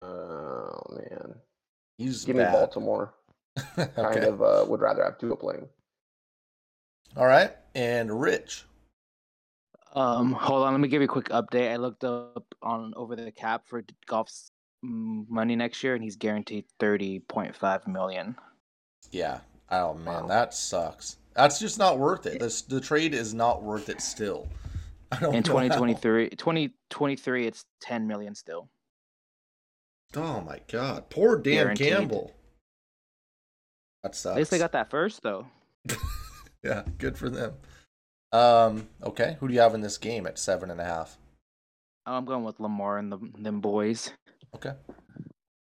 Oh 0.00 0.80
man, 0.90 1.34
He's 1.98 2.24
give 2.24 2.36
me 2.36 2.44
bad. 2.44 2.52
Baltimore. 2.52 3.14
Kind 3.76 4.24
of 4.24 4.42
uh, 4.42 4.64
would 4.66 4.80
rather 4.80 5.04
have 5.04 5.18
Tua 5.18 5.36
playing. 5.36 5.68
All 7.16 7.26
right. 7.26 7.52
And 7.74 8.20
Rich. 8.20 8.64
Um, 9.94 10.32
hold 10.32 10.64
on, 10.64 10.72
let 10.72 10.80
me 10.80 10.88
give 10.88 11.02
you 11.02 11.06
a 11.06 11.08
quick 11.08 11.28
update. 11.28 11.70
I 11.70 11.76
looked 11.76 12.04
up 12.04 12.46
on 12.62 12.94
over 12.96 13.14
the 13.14 13.30
cap 13.30 13.64
for 13.66 13.82
Goff's 14.06 14.50
money 14.82 15.54
next 15.54 15.82
year, 15.84 15.94
and 15.94 16.02
he's 16.02 16.16
guaranteed 16.16 16.64
30.5 16.80 17.86
million. 17.86 18.36
Yeah. 19.10 19.40
Oh 19.70 19.94
man, 19.94 20.22
Wow. 20.22 20.26
that 20.28 20.54
sucks. 20.54 21.18
That's 21.34 21.58
just 21.58 21.78
not 21.78 21.98
worth 21.98 22.26
it. 22.26 22.40
This 22.40 22.62
the 22.62 22.80
trade 22.80 23.14
is 23.14 23.32
not 23.34 23.62
worth 23.62 23.88
it 23.88 24.00
still. 24.00 24.48
I 25.10 25.16
don't 25.20 25.34
In 25.34 25.40
know 25.40 25.60
2023, 25.60 26.30
2023, 26.30 27.46
it's 27.46 27.64
10 27.80 28.06
million 28.06 28.34
still. 28.34 28.68
Oh 30.16 30.40
my 30.42 30.60
god. 30.70 31.08
Poor 31.10 31.36
Dan 31.36 31.54
Guaranteed. 31.54 31.88
Campbell. 31.88 32.32
That 34.02 34.14
sucks. 34.14 34.32
At 34.34 34.38
least 34.38 34.50
they 34.50 34.58
got 34.58 34.72
that 34.72 34.90
first, 34.90 35.22
though. 35.22 35.46
yeah, 36.64 36.82
good 36.98 37.16
for 37.16 37.30
them. 37.30 37.52
Um, 38.32 38.88
okay. 39.02 39.36
Who 39.40 39.48
do 39.48 39.54
you 39.54 39.60
have 39.60 39.74
in 39.74 39.80
this 39.80 39.98
game 39.98 40.26
at 40.26 40.38
seven 40.38 40.70
and 40.70 40.80
a 40.80 40.84
half? 40.84 41.18
I'm 42.06 42.24
going 42.24 42.44
with 42.44 42.58
Lamar 42.60 42.98
and 42.98 43.12
the, 43.12 43.18
them 43.38 43.60
boys. 43.60 44.10
Okay. 44.54 44.72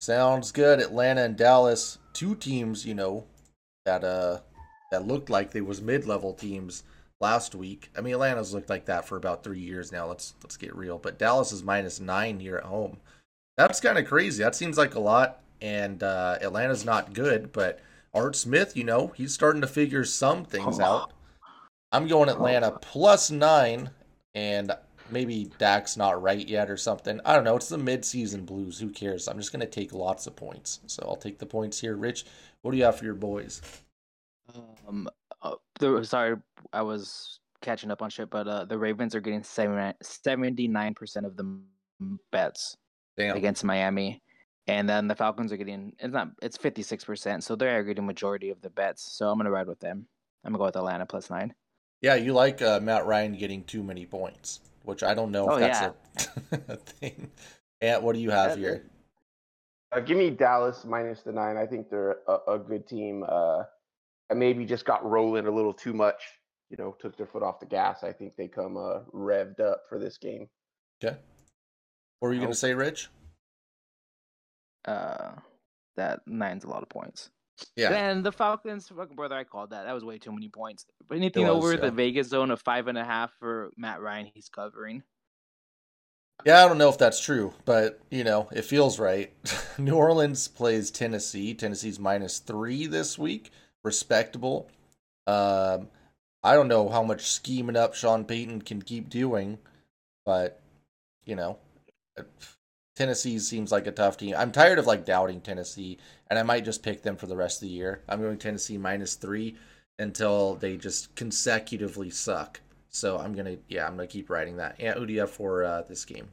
Sounds 0.01 0.53
good. 0.53 0.81
Atlanta 0.81 1.23
and 1.23 1.37
Dallas, 1.37 1.99
two 2.13 2.35
teams, 2.35 2.85
you 2.85 2.95
know, 2.95 3.25
that 3.85 4.05
uh 4.05 4.41
that 4.93 5.07
looked 5.07 5.31
like 5.31 5.51
they 5.51 5.61
was 5.61 5.81
mid-level 5.83 6.33
teams 6.35 6.85
last 7.21 7.55
week. 7.55 7.91
I 7.97 8.01
mean, 8.01 8.15
Atlanta's 8.15 8.55
looked 8.55 8.71
like 8.71 8.85
that 8.87 9.05
for 9.07 9.17
about 9.17 9.43
3 9.45 9.59
years 9.59 9.93
now. 9.93 10.07
Let's 10.07 10.35
let's 10.43 10.57
get 10.57 10.75
real. 10.77 10.99
But 10.99 11.19
Dallas 11.19 11.53
is 11.53 11.63
minus 11.63 12.01
9 12.01 12.39
here 12.41 12.57
at 12.57 12.65
home. 12.65 12.99
That's 13.57 13.81
kind 13.81 13.99
of 13.99 14.07
crazy. 14.07 14.43
That 14.43 14.55
seems 14.55 14.77
like 14.79 14.95
a 14.95 15.01
lot 15.01 15.41
and 15.61 16.03
uh 16.03 16.39
Atlanta's 16.43 16.85
not 16.85 17.15
good, 17.15 17.53
but 17.53 17.81
Art 18.13 18.37
Smith, 18.37 18.77
you 18.77 18.85
know, 18.85 19.13
he's 19.17 19.33
starting 19.35 19.61
to 19.63 19.67
figure 19.67 20.05
some 20.05 20.45
things 20.45 20.79
Oh. 20.81 20.85
out. 20.85 21.13
I'm 21.93 22.07
going 22.07 22.29
Atlanta 22.29 22.73
plus 22.81 23.31
9 23.31 23.91
and 24.35 24.73
maybe 25.11 25.51
Dak's 25.59 25.97
not 25.97 26.21
right 26.21 26.47
yet 26.47 26.71
or 26.71 26.77
something. 26.77 27.21
I 27.25 27.35
don't 27.35 27.45
know. 27.45 27.57
It's 27.57 27.69
the 27.69 27.79
mid-season 27.79 28.45
blues. 28.45 28.79
Who 28.79 28.91
cares? 28.91 29.29
I'm 29.29 29.39
just 29.39 29.53
going 29.53 29.61
to 29.61 29.67
take 29.67 29.93
lots 29.93 30.27
of 30.27 30.37
points. 30.37 30.81
So 30.87 31.05
I'll 31.09 31.17
take 31.17 31.39
the 31.39 31.47
points 31.47 31.81
here. 31.81 31.97
Rich, 31.97 32.27
what 32.63 32.73
do 32.73 32.79
you 32.79 32.85
have 32.85 32.99
for 32.99 33.05
your 33.05 33.15
boys? 33.15 33.63
Um, 34.87 35.09
uh, 35.43 35.55
the 35.79 36.05
sorry, 36.05 36.37
I 36.73 36.83
was 36.83 37.41
catching 37.63 37.91
up 37.91 38.03
on 38.03 38.11
shit, 38.11 38.31
but 38.31 38.47
uh, 38.47 38.65
the 38.65 38.79
Ravens 38.79 39.15
are 39.15 39.21
getting 39.21 39.43
79 39.43 40.95
percent 40.95 41.27
of 41.27 41.37
the 41.37 41.61
bets 42.31 42.77
Damn. 43.17 43.37
against 43.37 43.65
Miami, 43.65 44.23
and 44.67 44.89
then 44.89 45.09
the 45.09 45.15
Falcons 45.15 45.53
are 45.53 45.57
getting 45.57 45.93
it's 45.99 46.13
not 46.13 46.29
it's 46.43 46.57
fifty 46.57 46.83
six 46.83 47.05
percent, 47.05 47.45
so 47.45 47.57
they're 47.57 47.83
getting 47.85 48.07
majority 48.07 48.51
of 48.51 48.61
the 48.61 48.71
bets. 48.71 49.13
So 49.13 49.29
I'm 49.29 49.39
gonna 49.39 49.51
ride 49.51 49.67
with 49.67 49.81
them. 49.81 50.07
I'm 50.45 50.53
gonna 50.53 50.59
go 50.59 50.67
with 50.67 50.77
Atlanta 50.77 51.07
plus 51.07 51.31
nine. 51.31 51.55
Yeah, 52.03 52.15
you 52.17 52.33
like 52.33 52.63
uh, 52.63 52.81
Matt 52.81 53.07
Ryan 53.07 53.33
getting 53.37 53.65
too 53.65 53.83
many 53.83 54.07
points, 54.07 54.61
which 54.85 55.03
I 55.03 55.15
don't 55.15 55.31
know 55.31 55.49
if 55.49 55.55
Oh, 55.55 55.59
that's 55.59 55.81
yeah. 55.81 55.91
a, 56.53 56.73
a 56.73 56.77
thing. 56.77 57.31
And 57.81 58.03
what 58.03 58.15
do 58.15 58.21
you 58.21 58.31
have 58.31 58.57
here? 58.57 58.85
Uh, 59.93 60.01
give 60.01 60.17
me 60.19 60.31
Dallas 60.31 60.85
minus 60.85 61.23
the 61.23 61.33
nine. 61.33 61.57
I 61.57 61.67
think 61.67 61.89
they're 61.91 62.19
a, 62.29 62.55
a 62.55 62.59
good 62.59 62.87
team. 62.87 63.25
Uh, 63.27 63.65
and 64.29 64.39
maybe 64.39 64.65
just 64.65 64.85
got 64.85 65.05
rolling 65.09 65.47
a 65.47 65.51
little 65.51 65.73
too 65.73 65.93
much. 65.93 66.23
You 66.71 66.77
know, 66.77 66.97
took 66.99 67.17
their 67.17 67.27
foot 67.27 67.45
off 67.45 67.61
the 67.61 67.67
gas. 67.67 68.03
I 68.03 68.13
think 68.13 68.35
they 68.37 68.49
come 68.49 68.77
uh, 68.77 69.01
revved 69.15 69.61
up 69.61 69.83
for 69.89 69.99
this 69.99 70.19
game. 70.19 70.49
Okay. 71.03 71.17
What 72.19 72.29
were 72.29 72.35
you 72.35 72.41
going 72.41 72.51
to 72.53 72.59
say, 72.59 72.75
Rich? 72.75 73.09
Uh, 74.85 75.33
that 75.97 76.21
nine's 76.27 76.65
a 76.65 76.69
lot 76.69 76.83
of 76.83 76.89
points. 76.89 77.31
Yeah. 77.75 77.93
And 77.93 78.25
the 78.25 78.33
Falcons, 78.33 78.89
fucking 78.89 79.17
brother, 79.17 79.35
I 79.35 79.45
called 79.45 79.71
that. 79.71 79.85
That 79.85 79.93
was 79.93 80.05
way 80.05 80.19
too 80.19 80.33
many 80.33 80.49
points. 80.49 80.87
But 81.09 81.17
anything 81.17 81.47
was, 81.47 81.57
over 81.57 81.75
yeah. 81.75 81.81
the 81.81 81.91
Vegas 81.91 82.29
zone 82.29 82.51
of 82.51 82.61
five 82.61 82.89
and 82.89 82.99
a 82.99 83.05
half 83.05 83.33
for 83.39 83.71
Matt 83.77 84.01
Ryan, 84.01 84.29
he's 84.33 84.49
covering. 84.49 85.03
Yeah, 86.45 86.65
I 86.65 86.69
don't 86.69 86.79
know 86.79 86.91
if 86.91 86.99
that's 86.99 87.21
true, 87.21 87.55
but 87.65 87.99
you 88.11 88.23
know, 88.23 88.49
it 88.53 88.65
feels 88.65 88.99
right. 88.99 89.33
New 89.79 89.95
Orleans 89.95 90.49
plays 90.49 90.91
Tennessee. 90.91 91.55
Tennessee's 91.55 91.99
minus 91.99 92.41
three 92.41 92.87
this 92.87 93.19
week. 93.19 93.51
Respectable. 93.83 94.69
Um, 95.27 95.89
I 96.43 96.55
don't 96.55 96.69
know 96.69 96.89
how 96.89 97.03
much 97.03 97.23
scheming 97.23 97.77
up 97.77 97.95
Sean 97.95 98.25
Payton 98.25 98.63
can 98.63 98.83
keep 98.83 99.09
doing, 99.09 99.59
but 100.25 100.61
you 101.25 101.37
know, 101.37 101.59
Tennessee 102.97 103.39
seems 103.39 103.71
like 103.71 103.87
a 103.87 103.93
tough 103.93 104.17
team. 104.17 104.35
I'm 104.37 104.51
tired 104.51 104.79
of 104.79 104.87
like 104.87 105.05
doubting 105.05 105.43
Tennessee, 105.43 105.99
and 106.29 106.39
I 106.39 106.43
might 106.43 106.65
just 106.65 106.83
pick 106.83 107.03
them 107.03 107.17
for 107.17 107.27
the 107.27 107.37
rest 107.37 107.63
of 107.63 107.69
the 107.69 107.75
year. 107.75 108.01
I'm 108.09 108.21
going 108.23 108.39
Tennessee 108.39 108.79
minus 108.79 109.15
three 109.15 109.57
until 109.99 110.55
they 110.55 110.77
just 110.79 111.15
consecutively 111.15 112.09
suck. 112.11 112.61
So 112.89 113.19
I'm 113.19 113.35
gonna, 113.35 113.59
yeah, 113.69 113.87
I'm 113.87 113.97
gonna 113.97 114.07
keep 114.07 114.31
writing 114.31 114.57
that. 114.57 114.77
And 114.81 114.99
who 114.99 115.07
do 115.07 115.13
you 115.13 115.21
have 115.21 115.31
for 115.31 115.63
uh, 115.63 115.83
this 115.83 116.07
game? 116.07 116.29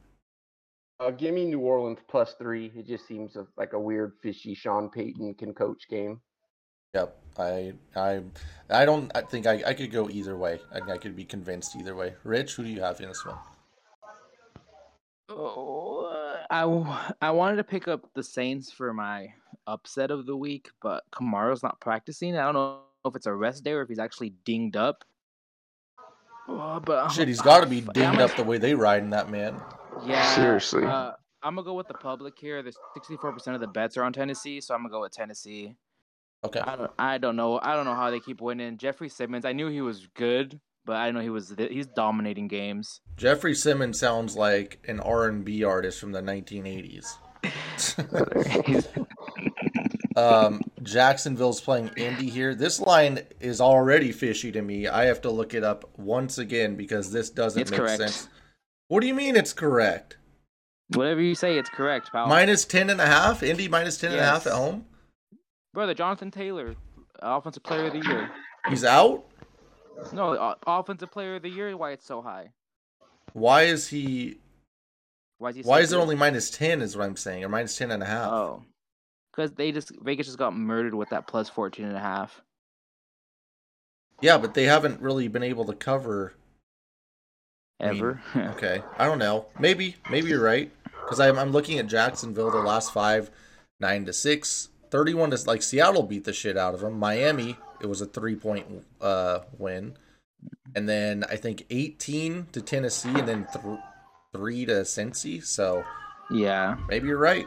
Uh, 1.01 1.11
give 1.11 1.33
me 1.33 1.43
New 1.45 1.59
Orleans 1.59 1.99
plus 2.07 2.35
three. 2.39 2.71
It 2.75 2.87
just 2.87 3.05
seems 3.07 3.35
of- 3.35 3.47
like 3.57 3.73
a 3.73 3.79
weird, 3.79 4.13
fishy 4.21 4.55
Sean 4.55 4.89
Payton 4.89 5.33
can 5.33 5.53
coach 5.53 5.83
game. 5.89 6.21
Yep, 6.93 7.17
I, 7.39 7.73
I, 7.95 8.21
I 8.69 8.85
don't. 8.85 9.11
I 9.15 9.21
think 9.21 9.47
I, 9.47 9.63
I 9.65 9.73
could 9.73 9.91
go 9.91 10.09
either 10.09 10.37
way. 10.37 10.59
I, 10.71 10.91
I 10.91 10.97
could 10.97 11.15
be 11.15 11.25
convinced 11.25 11.75
either 11.75 11.95
way. 11.95 12.13
Rich, 12.23 12.53
who 12.53 12.63
do 12.63 12.69
you 12.69 12.81
have 12.81 13.01
in 13.01 13.07
this 13.07 13.25
one? 13.25 13.37
Oh, 15.29 16.02
I, 16.49 16.61
w- 16.61 16.85
I 17.21 17.31
wanted 17.31 17.57
to 17.57 17.63
pick 17.63 17.87
up 17.87 18.09
the 18.13 18.23
Saints 18.23 18.71
for 18.71 18.93
my 18.93 19.33
upset 19.67 20.11
of 20.11 20.25
the 20.25 20.35
week, 20.35 20.69
but 20.81 21.03
Kamara's 21.13 21.63
not 21.63 21.79
practicing. 21.79 22.35
I 22.35 22.43
don't 22.43 22.53
know 22.53 22.79
if 23.05 23.15
it's 23.15 23.25
a 23.25 23.33
rest 23.33 23.63
day 23.63 23.71
or 23.71 23.81
if 23.81 23.89
he's 23.89 23.99
actually 23.99 24.33
dinged 24.45 24.75
up. 24.75 25.03
Oh, 26.47 26.79
but 26.79 27.09
Shit, 27.09 27.27
he's 27.27 27.41
got 27.41 27.61
to 27.61 27.67
be 27.67 27.81
dinged 27.81 28.19
up 28.19 28.35
the 28.35 28.43
way 28.43 28.57
they 28.57 28.73
ride 28.73 29.03
in 29.03 29.09
that 29.11 29.29
man. 29.29 29.61
Yeah. 30.05 30.35
Seriously. 30.35 30.83
Uh, 30.85 31.11
I'm 31.41 31.55
gonna 31.55 31.65
go 31.65 31.73
with 31.73 31.87
the 31.87 31.93
public 31.93 32.39
here. 32.39 32.61
There's 32.63 32.77
64% 32.97 33.53
of 33.53 33.59
the 33.59 33.67
bets 33.67 33.97
are 33.97 34.03
on 34.03 34.13
Tennessee, 34.13 34.61
so 34.61 34.73
I'm 34.73 34.81
gonna 34.81 34.91
go 34.91 35.01
with 35.01 35.11
Tennessee. 35.11 35.75
Okay, 36.45 36.59
I 36.59 36.75
don't, 36.75 36.91
I 36.99 37.17
don't 37.17 37.35
know. 37.35 37.59
I 37.61 37.75
don't 37.75 37.85
know 37.85 37.95
how 37.95 38.09
they 38.09 38.19
keep 38.19 38.41
winning. 38.41 38.77
Jeffrey 38.77 39.09
Simmons, 39.09 39.45
I 39.45 39.53
knew 39.53 39.67
he 39.67 39.81
was 39.81 40.07
good, 40.15 40.59
but 40.85 40.95
I 40.97 41.11
know 41.11 41.19
he 41.21 41.29
was. 41.29 41.53
th- 41.55 41.71
He's 41.71 41.87
dominating 41.87 42.47
games. 42.47 43.01
Jeffrey 43.17 43.53
Simmons 43.55 43.99
sounds 43.99 44.35
like 44.35 44.79
an 44.87 44.99
R 44.99 45.27
and 45.27 45.43
B 45.45 45.63
artist 45.63 45.99
from 45.99 46.11
the 46.11 46.21
1980s. 46.21 47.05
Um, 50.15 50.61
Jacksonville's 50.83 51.59
playing 51.59 51.89
Indy 51.97 52.29
here. 52.29 52.53
This 52.53 52.79
line 52.79 53.21
is 53.39 53.59
already 53.59 54.11
fishy 54.11 54.51
to 54.51 54.61
me. 54.61 54.87
I 54.87 55.05
have 55.05 55.21
to 55.21 55.31
look 55.31 55.55
it 55.55 55.63
up 55.63 55.89
once 55.97 56.37
again 56.37 56.75
because 56.75 57.11
this 57.11 57.31
doesn't 57.31 57.59
It's 57.59 57.71
make 57.71 57.79
correct. 57.79 57.97
sense. 57.97 58.29
What 58.89 58.99
do 59.01 59.07
you 59.07 59.15
mean 59.15 59.35
it's 59.35 59.53
correct? 59.53 60.17
Whatever 60.93 61.19
you 61.19 61.33
say, 61.33 61.57
it's 61.57 61.69
correct, 61.71 62.11
pal. 62.11 62.27
Minus 62.27 62.63
10 62.65 62.91
and 62.91 63.01
a 63.01 63.07
half? 63.07 63.41
Indy 63.41 63.67
minus 63.67 63.97
10 63.97 64.11
and 64.11 64.19
a 64.21 64.23
half 64.23 64.45
at 64.45 64.53
home? 64.53 64.85
Brother, 65.73 65.95
Jonathan 65.95 66.29
Taylor, 66.29 66.75
offensive 67.19 67.63
player 67.63 67.87
of 67.87 67.93
the 67.93 68.07
year. 68.07 68.29
He's 68.69 68.85
out? 68.85 69.25
No, 70.11 70.33
uh, 70.33 70.55
offensive 70.65 71.11
player 71.11 71.35
of 71.35 71.41
the 71.41 71.49
year. 71.49 71.75
Why 71.75 71.91
it's 71.91 72.05
so 72.05 72.21
high? 72.21 72.49
Why 73.33 73.63
is 73.63 73.87
he 73.87 74.37
Why 75.37 75.49
is 75.49 75.55
he? 75.57 75.61
Why 75.63 75.79
so 75.79 75.83
is 75.83 75.93
it 75.93 75.97
only 75.97 76.15
minus 76.15 76.49
10 76.51 76.81
is 76.81 76.95
what 76.95 77.05
I'm 77.05 77.17
saying, 77.17 77.43
or 77.43 77.49
minus 77.49 77.77
10 77.77 77.91
and 77.91 78.03
a 78.03 78.05
half? 78.05 78.31
Oh, 78.31 78.63
because 79.31 79.51
they 79.53 79.71
just 79.71 79.91
Vegas 80.01 80.27
just 80.27 80.37
got 80.37 80.55
murdered 80.55 80.93
with 80.93 81.09
that 81.09 81.27
plus 81.27 81.49
14 81.49 81.85
and 81.85 81.97
a 81.97 81.99
half. 81.99 82.41
Yeah, 84.21 84.37
but 84.37 84.53
they 84.53 84.63
haven't 84.63 85.01
really 85.01 85.27
been 85.27 85.43
able 85.43 85.65
to 85.65 85.73
cover. 85.73 86.33
I 87.81 87.91
mean, 87.91 87.97
Ever. 87.97 88.21
Okay, 88.55 88.81
I 88.97 89.05
don't 89.05 89.19
know. 89.19 89.47
Maybe, 89.59 89.97
maybe 90.09 90.29
you're 90.29 90.41
right. 90.41 90.71
Because 91.01 91.19
I'm, 91.19 91.37
I'm 91.37 91.51
looking 91.51 91.79
at 91.79 91.87
Jacksonville, 91.87 92.49
the 92.49 92.59
last 92.59 92.93
five, 92.93 93.29
nine 93.81 94.05
to 94.05 94.13
six, 94.13 94.69
31 94.91 95.31
to 95.31 95.43
like 95.45 95.61
Seattle 95.61 96.03
beat 96.03 96.23
the 96.23 96.31
shit 96.31 96.57
out 96.57 96.73
of 96.73 96.79
them. 96.79 96.97
Miami, 96.97 97.57
it 97.83 97.89
was 97.89 98.01
a 98.01 98.05
three 98.05 98.35
point 98.35 98.65
uh, 99.01 99.39
win, 99.59 99.95
and 100.75 100.87
then 100.87 101.25
I 101.29 101.35
think 101.35 101.65
18 101.69 102.47
to 102.53 102.61
Tennessee, 102.61 103.09
and 103.09 103.27
then 103.27 103.47
th- 103.53 103.79
three 104.33 104.65
to 104.65 104.81
Cincy. 104.81 105.43
So 105.43 105.83
yeah. 106.31 106.77
maybe 106.87 107.07
you're 107.07 107.17
right. 107.17 107.45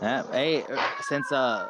Yeah, 0.00 0.24
hey, 0.32 0.62
uh, 0.62 0.82
since 1.02 1.30
uh, 1.32 1.68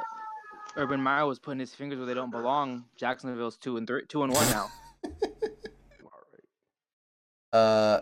Urban 0.76 1.00
Meyer 1.02 1.26
was 1.26 1.38
putting 1.38 1.60
his 1.60 1.74
fingers 1.74 1.98
where 1.98 2.06
they 2.06 2.14
don't 2.14 2.30
belong, 2.30 2.84
Jacksonville's 2.96 3.56
two 3.56 3.76
and 3.76 3.86
three, 3.86 4.02
two 4.06 4.22
and 4.22 4.32
one 4.32 4.48
now. 4.50 4.68
Uh, 7.52 8.00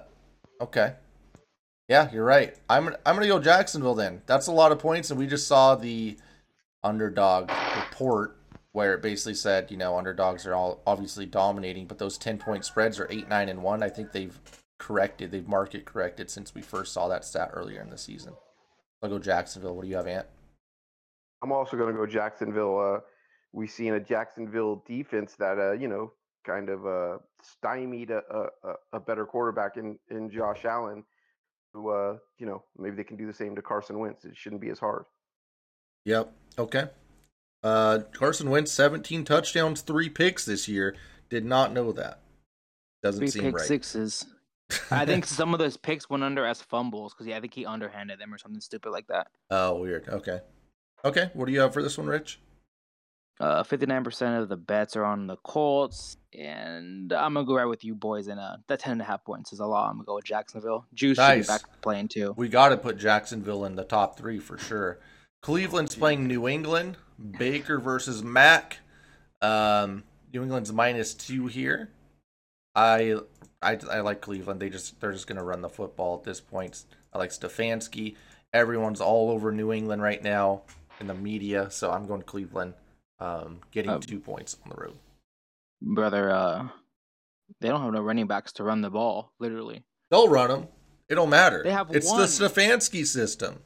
okay. 0.61 0.95
Yeah, 1.89 2.09
you're 2.13 2.25
right. 2.25 2.55
I'm 2.69 2.95
I'm 3.05 3.17
gonna 3.17 3.27
go 3.27 3.41
Jacksonville 3.41 3.97
then. 3.97 4.23
That's 4.27 4.47
a 4.47 4.53
lot 4.53 4.71
of 4.71 4.79
points, 4.79 5.11
and 5.11 5.19
we 5.19 5.27
just 5.27 5.49
saw 5.49 5.75
the 5.75 6.17
underdog 6.85 7.51
report 7.77 8.40
where 8.73 8.95
it 8.95 9.03
basically 9.03 9.35
said, 9.35 9.71
you 9.71 9.77
know, 9.77 9.97
underdogs 9.99 10.47
are 10.47 10.55
all 10.55 10.83
obviously 10.87 11.27
dominating, 11.27 11.87
but 11.87 11.99
those 11.99 12.17
ten 12.19 12.39
point 12.39 12.65
spreads 12.65 13.01
are 13.01 13.09
eight, 13.11 13.29
nine, 13.29 13.49
and 13.49 13.63
one. 13.63 13.83
I 13.83 13.89
think 13.89 14.13
they've 14.13 14.39
corrected, 14.79 15.31
they've 15.31 15.49
market 15.49 15.85
corrected 15.85 16.31
since 16.31 16.55
we 16.55 16.63
first 16.63 16.93
saw 16.93 17.09
that 17.09 17.25
stat 17.25 17.51
earlier 17.53 17.81
in 17.83 17.91
the 17.91 17.99
season. 17.99 18.35
I'll 19.03 19.11
go 19.11 19.19
Jacksonville. 19.19 19.75
What 19.75 19.83
do 19.83 19.89
you 19.89 19.97
have, 19.97 20.07
Ant? 20.07 20.27
I'm 21.43 21.53
also 21.53 21.77
going 21.77 21.93
to 21.93 21.99
go 21.99 22.07
Jacksonville. 22.07 22.79
Uh, 22.79 23.01
we 23.53 23.67
seen 23.67 23.95
a 23.95 24.01
Jacksonville 24.01 24.85
defense 24.87 25.35
that, 25.39 25.59
uh, 25.59 25.73
you 25.73 25.89
know, 25.89 26.13
kind 26.47 26.69
of 26.69 26.87
uh, 26.87 27.19
stymied 27.43 28.11
a, 28.11 28.21
a, 28.31 28.69
a- 28.71 28.97
a 28.97 29.01
better 29.01 29.25
quarterback 29.27 29.77
in, 29.77 29.99
in 30.11 30.31
Josh 30.31 30.65
Allen. 30.65 31.03
Who, 31.73 31.89
uh, 31.91 32.17
you 32.39 32.47
know, 32.47 32.65
maybe 32.77 32.97
they 32.97 33.05
can 33.05 33.17
do 33.17 33.27
the 33.27 33.33
same 33.33 33.55
to 33.57 33.63
Carson 33.63 33.99
Wentz. 33.99 34.25
It 34.25 34.37
shouldn't 34.37 34.61
be 34.61 34.71
as 34.71 34.79
hard. 34.81 35.05
Yep. 36.05 36.33
Okay. 36.59 36.89
Uh, 37.63 38.01
Carson 38.13 38.51
Wentz, 38.51 38.73
17 38.73 39.25
touchdowns, 39.25 39.83
three 39.83 40.09
picks 40.09 40.45
this 40.45 40.69
year. 40.69 40.97
Did 41.29 41.45
not 41.45 41.73
know 41.73 41.93
that. 41.93 42.21
Doesn't 43.03 43.21
Three 43.21 43.31
seem 43.31 43.43
pick 43.43 43.57
right. 43.57 43.67
sixes. 43.67 44.27
I 44.91 45.05
think 45.05 45.27
some 45.27 45.53
of 45.53 45.59
those 45.59 45.77
picks 45.77 46.09
went 46.09 46.23
under 46.23 46.45
as 46.45 46.61
fumbles 46.63 47.13
because 47.13 47.27
yeah, 47.27 47.37
I 47.37 47.41
think 47.41 47.55
he 47.55 47.67
underhanded 47.67 48.19
them 48.19 48.33
or 48.33 48.39
something 48.39 48.61
stupid 48.61 48.91
like 48.91 49.07
that. 49.09 49.29
Oh, 49.51 49.81
weird. 49.81 50.09
Okay. 50.09 50.41
Okay. 51.05 51.31
What 51.35 51.47
do 51.47 51.53
you 51.53 51.61
have 51.61 51.73
for 51.73 51.83
this 51.83 51.99
one, 51.99 52.07
Rich? 52.07 52.41
Uh, 53.41 53.63
fifty 53.63 53.87
nine 53.87 54.05
percent 54.05 54.43
of 54.43 54.51
the 54.51 54.57
bets 54.57 54.97
are 54.97 55.05
on 55.05 55.27
the 55.27 55.37
Colts, 55.37 56.19
and 56.39 57.11
I'm 57.11 57.33
gonna 57.33 57.47
go 57.47 57.55
right 57.57 57.65
with 57.65 57.85
you 57.85 57.95
boys. 57.95 58.27
And 58.27 58.39
uh, 58.39 58.59
that 58.69 58.81
ten 58.81 58.93
and 58.93 59.01
a 59.01 59.05
half 59.05 59.25
points 59.25 59.53
is 59.55 59.61
a 59.61 59.67
lot. 59.67 59.89
I'm 59.89 59.97
gonna 59.97 60.05
go 60.05 60.17
with 60.17 60.27
Jacksonville. 60.27 60.85
Juice 60.93 61.17
Nice. 61.17 61.47
back 61.47 61.63
playing 61.81 62.09
too. 62.09 62.35
We 62.37 62.51
got 62.51 62.69
to 62.69 62.77
put 62.77 62.99
Jacksonville 62.99 63.65
in 63.65 63.77
the 63.77 63.85
top 63.85 64.19
three 64.19 64.39
for 64.39 64.59
sure. 64.59 64.99
Cleveland's 65.41 65.95
playing 65.95 66.27
New 66.27 66.47
England. 66.47 66.99
Baker 67.39 67.79
versus 67.79 68.23
Mac. 68.23 68.79
Um, 69.43 70.05
New 70.33 70.43
England's 70.43 70.73
minus 70.73 71.15
two 71.15 71.47
here. 71.47 71.91
I, 72.75 73.17
I 73.63 73.79
I 73.91 74.01
like 74.01 74.21
Cleveland. 74.21 74.61
They 74.61 74.71
just 74.71 75.01
they're 75.01 75.13
just 75.13 75.27
gonna 75.27 75.45
run 75.45 75.61
the 75.61 75.69
football 75.69 76.17
at 76.17 76.25
this 76.25 76.41
point. 76.41 76.85
I 77.13 77.19
like 77.19 77.31
Stefanski. 77.31 78.15
Everyone's 78.53 79.01
all 79.01 79.31
over 79.31 79.53
New 79.53 79.73
England 79.73 80.03
right 80.03 80.23
now 80.23 80.63
in 81.01 81.07
the 81.07 81.15
media, 81.15 81.71
so 81.71 81.91
I'm 81.91 82.07
going 82.07 82.21
to 82.21 82.27
Cleveland. 82.27 82.75
Um, 83.19 83.61
getting 83.71 83.91
Um, 83.91 84.01
two 84.01 84.19
points 84.21 84.57
on 84.65 84.71
the 84.71 84.81
road. 84.81 84.97
Brother, 85.83 86.31
uh, 86.31 86.69
they 87.61 87.69
don't 87.69 87.83
have 87.83 87.93
no 87.93 88.01
running 88.01 88.27
backs 88.27 88.53
to 88.55 88.65
run 88.65 88.81
the 88.81 88.91
ball. 88.91 89.33
Literally, 89.39 89.85
They'll 90.11 90.29
run 90.29 90.49
them. 90.51 90.69
It 91.09 91.17
don't 91.17 91.31
matter. 91.31 91.63
They 91.63 91.73
have 91.73 91.95
it's 91.95 92.07
one. 92.09 92.21
the 92.21 92.27
Stefanski 92.27 93.05
system. 93.07 93.61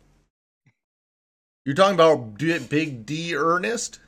You're 1.64 1.74
talking 1.74 1.94
about 1.94 2.36
Big 2.38 3.06
D'Ernest? 3.06 4.00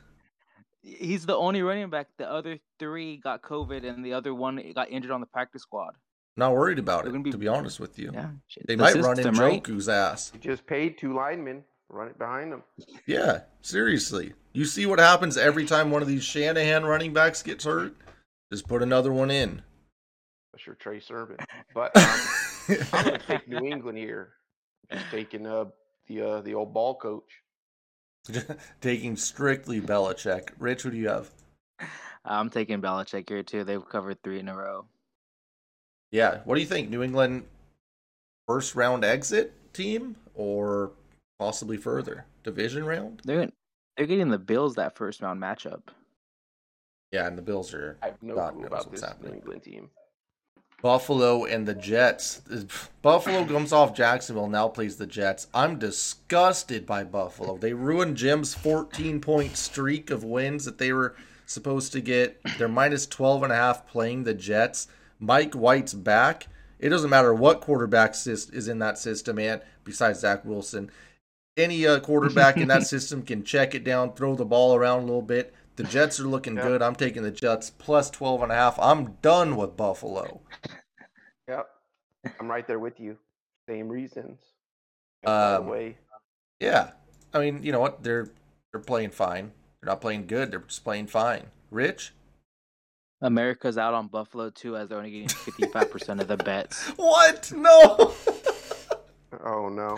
he's 0.83 1.25
the 1.25 1.35
only 1.35 1.61
running 1.61 1.89
back. 1.89 2.07
The 2.17 2.29
other 2.31 2.57
three 2.79 3.17
got 3.17 3.41
COVID 3.41 3.83
and 3.85 4.05
the 4.05 4.13
other 4.13 4.33
one 4.33 4.61
got 4.73 4.89
injured 4.89 5.11
on 5.11 5.19
the 5.19 5.25
practice 5.27 5.63
squad. 5.63 5.93
Not 6.37 6.53
worried 6.53 6.79
about 6.79 7.03
They're 7.03 7.09
it, 7.09 7.13
gonna 7.13 7.23
be- 7.23 7.31
to 7.31 7.37
be 7.37 7.47
honest 7.47 7.79
with 7.79 7.97
you. 7.99 8.11
Yeah, 8.13 8.29
They 8.67 8.75
the 8.75 8.83
might 8.83 8.95
run 8.95 9.11
in 9.11 9.15
system, 9.17 9.35
right? 9.35 9.61
Joku's 9.63 9.89
ass. 9.89 10.31
You 10.33 10.39
just 10.39 10.65
paid 10.67 10.97
two 10.97 11.13
linemen, 11.13 11.63
run 11.89 12.07
it 12.07 12.17
behind 12.19 12.51
them. 12.53 12.63
Yeah, 13.07 13.41
seriously. 13.61 14.33
You 14.53 14.63
see 14.65 14.85
what 14.85 14.99
happens 14.99 15.35
every 15.35 15.65
time 15.65 15.89
one 15.91 16.01
of 16.03 16.07
these 16.07 16.23
Shanahan 16.23 16.85
running 16.85 17.11
backs 17.11 17.41
gets 17.43 17.65
hurt? 17.65 17.93
Just 18.51 18.67
put 18.67 18.81
another 18.83 19.11
one 19.11 19.29
in. 19.31 19.61
That's 20.53 20.65
your 20.65 20.75
Trey 20.75 20.99
Sermon. 20.99 21.37
But 21.73 21.97
um, 21.97 22.19
I'm 22.93 23.05
gonna 23.05 23.17
take 23.27 23.47
New 23.47 23.65
England 23.65 23.97
here. 23.97 24.33
Just 24.91 25.05
taking 25.11 25.45
uh, 25.45 25.65
the 26.07 26.21
uh, 26.21 26.41
the 26.41 26.53
old 26.53 26.73
ball 26.73 26.95
coach. 26.95 27.29
Taking 28.81 29.15
strictly 29.15 29.81
Belichick. 29.81 30.49
Rich, 30.59 30.83
who 30.83 30.91
do 30.91 30.97
you 30.97 31.09
have? 31.09 31.29
I'm 32.25 32.49
taking 32.49 32.81
Belichick 32.81 33.29
here 33.29 33.43
too. 33.43 33.63
They've 33.63 33.87
covered 33.87 34.21
three 34.21 34.39
in 34.39 34.49
a 34.49 34.55
row. 34.55 34.85
Yeah. 36.11 36.39
What 36.45 36.55
do 36.55 36.61
you 36.61 36.67
think? 36.67 36.89
New 36.89 37.03
England 37.03 37.45
first 38.47 38.75
round 38.75 39.03
exit 39.03 39.53
team 39.73 40.15
or 40.35 40.91
possibly 41.39 41.77
further? 41.77 42.25
Division 42.43 42.85
round? 42.85 43.21
They're 43.23 43.49
they're 43.95 44.05
getting 44.05 44.29
the 44.29 44.39
Bills 44.39 44.75
that 44.75 44.95
first 44.95 45.21
round 45.21 45.41
matchup. 45.41 45.81
Yeah, 47.11 47.27
and 47.27 47.37
the 47.37 47.41
Bills 47.41 47.73
are 47.73 47.97
I 48.01 48.07
have 48.07 48.21
no 48.21 48.35
God 48.35 48.53
clue 48.53 48.65
about 48.65 48.87
what's 48.87 49.01
this 49.01 49.09
happening. 49.09 49.31
New 49.31 49.37
England 49.37 49.63
team. 49.63 49.89
Buffalo 50.81 51.43
and 51.45 51.67
the 51.67 51.73
Jets. 51.73 52.41
Buffalo 53.01 53.45
comes 53.45 53.73
off 53.73 53.95
Jacksonville, 53.95 54.47
now 54.47 54.67
plays 54.67 54.97
the 54.97 55.07
Jets. 55.07 55.47
I'm 55.53 55.79
disgusted 55.79 56.85
by 56.85 57.03
Buffalo. 57.03 57.57
They 57.57 57.73
ruined 57.73 58.17
Jim's 58.17 58.53
14 58.53 59.19
point 59.19 59.57
streak 59.57 60.11
of 60.11 60.23
wins 60.23 60.65
that 60.65 60.77
they 60.77 60.93
were 60.93 61.15
supposed 61.47 61.93
to 61.93 62.01
get. 62.01 62.39
They're 62.57 62.67
minus 62.67 63.07
12 63.07 63.43
and 63.43 63.53
a 63.53 63.55
half 63.55 63.87
playing 63.87 64.23
the 64.23 64.35
Jets. 64.35 64.87
Mike 65.19 65.55
White's 65.55 65.95
back. 65.95 66.47
It 66.79 66.89
doesn't 66.89 67.09
matter 67.09 67.33
what 67.33 67.61
quarterback 67.61 68.11
is 68.27 68.67
in 68.67 68.77
that 68.79 68.99
system, 68.99 69.39
and 69.39 69.61
besides 69.83 70.19
Zach 70.19 70.45
Wilson, 70.45 70.91
any 71.57 71.87
uh, 71.87 71.99
quarterback 71.99 72.57
in 72.57 72.67
that 72.67 72.83
system 72.87 73.23
can 73.23 73.43
check 73.43 73.73
it 73.73 73.83
down, 73.83 74.13
throw 74.13 74.35
the 74.35 74.45
ball 74.45 74.75
around 74.75 74.99
a 74.99 75.05
little 75.05 75.23
bit. 75.23 75.55
The 75.77 75.83
Jets 75.83 76.19
are 76.19 76.27
looking 76.27 76.55
Yeah. 76.57 76.63
good. 76.63 76.81
I'm 76.81 76.95
taking 76.95 77.23
the 77.23 77.31
Jets 77.31 77.69
plus 77.69 78.09
12 78.09 78.43
and 78.43 78.51
a 78.51 78.55
half. 78.55 78.77
I'm 78.79 79.13
done 79.21 79.55
with 79.55 79.77
Buffalo. 79.77 80.41
Yep, 81.47 81.67
I'm 82.39 82.49
right 82.49 82.67
there 82.67 82.79
with 82.79 82.99
you. 82.99 83.17
Same 83.69 83.87
reasons. 83.89 84.39
Um, 85.25 85.67
way. 85.67 85.97
Yeah. 86.59 86.91
I 87.33 87.39
mean, 87.39 87.63
you 87.63 87.71
know 87.71 87.79
what? 87.79 88.03
They're 88.03 88.27
they're 88.71 88.81
playing 88.81 89.11
fine. 89.11 89.51
They're 89.81 89.89
not 89.91 90.01
playing 90.01 90.27
good. 90.27 90.51
They're 90.51 90.59
just 90.59 90.83
playing 90.83 91.07
fine. 91.07 91.47
Rich? 91.71 92.13
America's 93.21 93.77
out 93.77 93.93
on 93.93 94.07
Buffalo 94.07 94.49
too, 94.49 94.77
as 94.77 94.89
they're 94.89 94.97
only 94.99 95.11
getting 95.11 95.29
55 95.29 95.91
percent 95.91 96.21
of 96.21 96.27
the 96.27 96.37
bets. 96.37 96.87
What? 96.97 97.51
No. 97.55 98.13
Oh 99.43 99.69
no. 99.69 99.97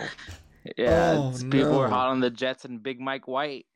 Yeah, 0.76 1.14
Oh, 1.16 1.28
it's- 1.28 1.42
people 1.42 1.72
no. 1.72 1.80
are 1.80 1.88
hot 1.88 2.08
on 2.10 2.20
the 2.20 2.30
Jets 2.30 2.64
and 2.64 2.82
Big 2.82 3.00
Mike 3.00 3.26
White. 3.26 3.66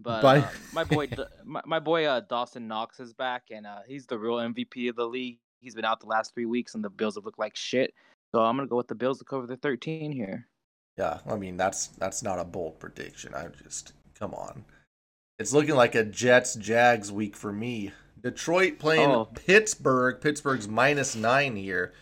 But 0.00 0.24
uh, 0.24 0.42
my 0.72 0.84
boy, 0.84 1.08
my, 1.44 1.62
my 1.66 1.78
boy 1.78 2.04
uh, 2.06 2.20
Dawson 2.20 2.68
Knox 2.68 3.00
is 3.00 3.12
back, 3.14 3.44
and 3.50 3.66
uh, 3.66 3.78
he's 3.86 4.06
the 4.06 4.18
real 4.18 4.34
MVP 4.36 4.88
of 4.90 4.96
the 4.96 5.06
league. 5.06 5.38
He's 5.60 5.74
been 5.74 5.84
out 5.84 6.00
the 6.00 6.06
last 6.06 6.34
three 6.34 6.44
weeks, 6.46 6.74
and 6.74 6.84
the 6.84 6.90
Bills 6.90 7.14
have 7.16 7.24
looked 7.24 7.38
like 7.38 7.56
shit. 7.56 7.94
So 8.34 8.42
I'm 8.42 8.56
gonna 8.56 8.68
go 8.68 8.76
with 8.76 8.88
the 8.88 8.94
Bills 8.94 9.18
to 9.20 9.24
cover 9.24 9.46
the 9.46 9.56
13 9.56 10.12
here. 10.12 10.46
yeah, 10.98 11.18
I 11.26 11.36
mean 11.36 11.56
that's 11.56 11.86
that's 11.88 12.22
not 12.22 12.38
a 12.38 12.44
bold 12.44 12.78
prediction. 12.78 13.34
I 13.34 13.46
just 13.62 13.92
come 14.18 14.34
on. 14.34 14.64
It's 15.38 15.52
looking 15.52 15.74
like 15.76 15.94
a 15.94 16.04
Jets 16.04 16.54
Jags 16.54 17.10
week 17.12 17.36
for 17.36 17.52
me. 17.52 17.92
Detroit 18.22 18.78
playing 18.78 19.10
Oh. 19.10 19.26
Pittsburgh. 19.26 20.20
Pittsburgh's 20.20 20.66
minus 20.68 21.14
nine 21.14 21.56
here. 21.56 21.92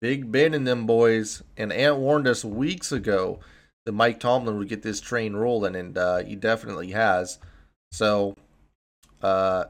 Big 0.00 0.30
Ben 0.32 0.54
and 0.54 0.66
them 0.66 0.86
boys. 0.86 1.42
And 1.56 1.72
Ant 1.72 1.96
warned 1.96 2.26
us 2.28 2.44
weeks 2.44 2.92
ago 2.92 3.40
that 3.86 3.92
Mike 3.92 4.20
Tomlin 4.20 4.58
would 4.58 4.68
get 4.68 4.82
this 4.82 5.00
train 5.00 5.34
rolling, 5.34 5.74
and 5.76 5.96
uh, 5.96 6.18
he 6.18 6.36
definitely 6.36 6.90
has. 6.90 7.38
So, 7.92 8.34
uh, 9.22 9.66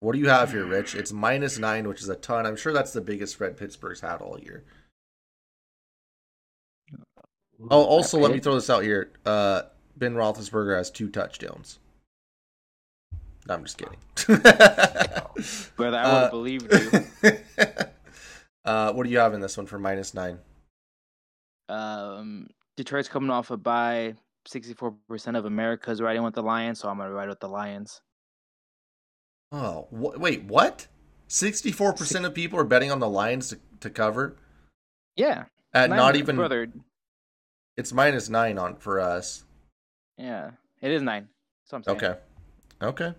what 0.00 0.14
do 0.14 0.18
you 0.18 0.28
have 0.28 0.50
here, 0.50 0.64
Rich? 0.64 0.94
It's 0.94 1.12
minus 1.12 1.58
nine, 1.58 1.86
which 1.86 2.00
is 2.00 2.08
a 2.08 2.16
ton. 2.16 2.46
I'm 2.46 2.56
sure 2.56 2.72
that's 2.72 2.92
the 2.92 3.00
biggest 3.02 3.34
spread 3.34 3.56
Pittsburgh's 3.56 4.00
had 4.00 4.16
all 4.22 4.40
year. 4.40 4.64
Oh, 7.70 7.84
also, 7.84 8.18
let 8.18 8.32
me 8.32 8.40
throw 8.40 8.54
this 8.54 8.70
out 8.70 8.82
here. 8.84 9.10
Uh, 9.26 9.62
ben 9.96 10.14
Roethlisberger 10.14 10.76
has 10.76 10.90
two 10.90 11.08
touchdowns. 11.08 11.78
No, 13.46 13.54
I'm 13.54 13.64
just 13.64 13.78
kidding. 13.78 13.98
Brother, 15.76 15.98
I 15.98 16.04
would 16.04 16.14
Uh, 16.14 16.20
have 16.22 16.30
believed 16.30 16.72
you. 16.72 17.32
uh, 18.64 18.92
what 18.92 19.04
do 19.04 19.10
you 19.10 19.18
have 19.18 19.34
in 19.34 19.40
this 19.40 19.56
one 19.56 19.66
for 19.66 19.78
minus 19.78 20.14
nine? 20.14 20.38
Um, 21.68 22.48
Detroit's 22.78 23.08
coming 23.08 23.28
off 23.30 23.50
a 23.50 23.56
bye. 23.56 24.14
64% 24.48 25.36
of 25.36 25.44
America's 25.46 26.00
riding 26.00 26.22
with 26.22 26.34
the 26.34 26.42
Lions, 26.42 26.78
so 26.78 26.88
I'm 26.88 26.98
gonna 26.98 27.10
ride 27.10 27.28
with 27.28 27.40
the 27.40 27.48
Lions. 27.48 28.00
Oh, 29.50 29.88
wh- 29.90 30.18
wait, 30.18 30.44
what? 30.44 30.86
Sixty-four 31.26 31.92
percent 31.94 32.24
of 32.24 32.34
people 32.34 32.58
are 32.58 32.64
betting 32.64 32.92
on 32.92 33.00
the 33.00 33.08
Lions 33.08 33.48
to, 33.48 33.58
to 33.80 33.90
cover 33.90 34.36
Yeah, 35.16 35.44
at 35.74 35.90
not 35.90 36.14
even. 36.16 36.36
brother. 36.36 36.68
It's 37.76 37.92
minus 37.92 38.28
nine 38.28 38.58
on 38.58 38.76
for 38.76 39.00
us. 39.00 39.44
Yeah, 40.16 40.52
it 40.80 40.92
is 40.92 41.02
nine. 41.02 41.28
That's 41.64 41.72
I'm 41.74 41.82
saying. 41.82 41.96
Okay, 41.96 42.18
okay. 42.80 43.14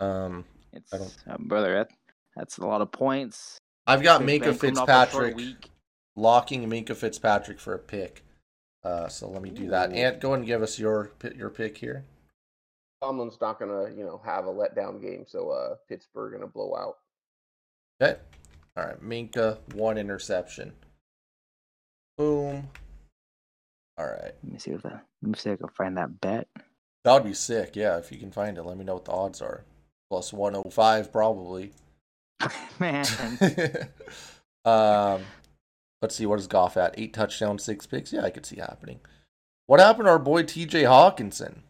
Um, 0.00 0.44
It's 0.72 0.92
I 0.94 0.96
don't- 0.98 1.16
uh, 1.28 1.36
brother. 1.38 1.74
That, 1.74 1.90
that's 2.34 2.56
a 2.58 2.66
lot 2.66 2.80
of 2.80 2.90
points. 2.90 3.58
I've 3.86 4.02
got 4.02 4.24
Minka 4.24 4.52
Ben 4.52 4.58
coming 4.58 4.78
off 4.78 4.88
a 4.88 5.10
short 5.10 5.36
Fitzpatrick 5.36 5.70
locking 6.16 6.68
Minkah 6.68 6.96
Fitzpatrick 6.96 7.60
for 7.60 7.74
a 7.74 7.78
pick. 7.78 8.24
Uh, 8.84 9.08
so 9.08 9.28
let 9.28 9.42
me 9.42 9.50
do 9.50 9.68
that. 9.68 9.90
Ooh. 9.90 9.94
Ant, 9.94 10.20
go 10.20 10.28
ahead 10.28 10.40
and 10.40 10.46
give 10.46 10.62
us 10.62 10.78
your 10.78 11.12
your 11.36 11.50
pick 11.50 11.76
here. 11.78 12.04
Tomlin's 13.02 13.40
not 13.40 13.58
gonna, 13.58 13.90
you 13.90 14.04
know, 14.04 14.20
have 14.24 14.46
a 14.46 14.52
letdown 14.52 15.00
game, 15.00 15.24
so 15.26 15.50
uh 15.50 15.74
Pittsburgh 15.88 16.32
gonna 16.32 16.46
blow 16.46 16.74
out. 16.74 16.98
Okay. 18.00 18.18
All 18.76 18.84
right. 18.84 19.02
Minkah, 19.02 19.58
one 19.74 19.98
interception. 19.98 20.72
Boom. 22.16 22.68
All 23.98 24.06
right. 24.06 24.34
Let 24.42 24.52
me 24.52 24.58
see 24.58 24.72
if 24.72 24.82
that. 24.82 25.04
Let 25.22 25.30
me 25.30 25.34
see 25.36 25.50
if 25.50 25.54
I 25.54 25.66
can 25.66 25.68
find 25.68 25.96
that 25.98 26.20
bet. 26.20 26.48
That 27.04 27.12
would 27.14 27.24
be 27.24 27.34
sick. 27.34 27.76
Yeah. 27.76 27.98
If 27.98 28.10
you 28.10 28.18
can 28.18 28.32
find 28.32 28.56
it, 28.56 28.62
let 28.62 28.76
me 28.76 28.84
know 28.84 28.94
what 28.94 29.04
the 29.04 29.12
odds 29.12 29.42
are. 29.42 29.64
Plus 30.10 30.32
105, 30.32 31.12
probably. 31.12 31.72
Man, 32.80 33.06
um, 34.64 35.22
let's 36.02 36.14
see. 36.14 36.26
What 36.26 36.38
is 36.38 36.46
Goff 36.46 36.76
at? 36.76 36.94
Eight 36.98 37.14
touchdowns, 37.14 37.64
six 37.64 37.86
picks. 37.86 38.12
Yeah, 38.12 38.22
I 38.24 38.30
could 38.30 38.44
see 38.44 38.56
happening. 38.56 39.00
What 39.66 39.80
happened 39.80 40.06
to 40.06 40.10
our 40.10 40.18
boy 40.18 40.42
TJ 40.42 40.82
Hockenson? 40.82 41.60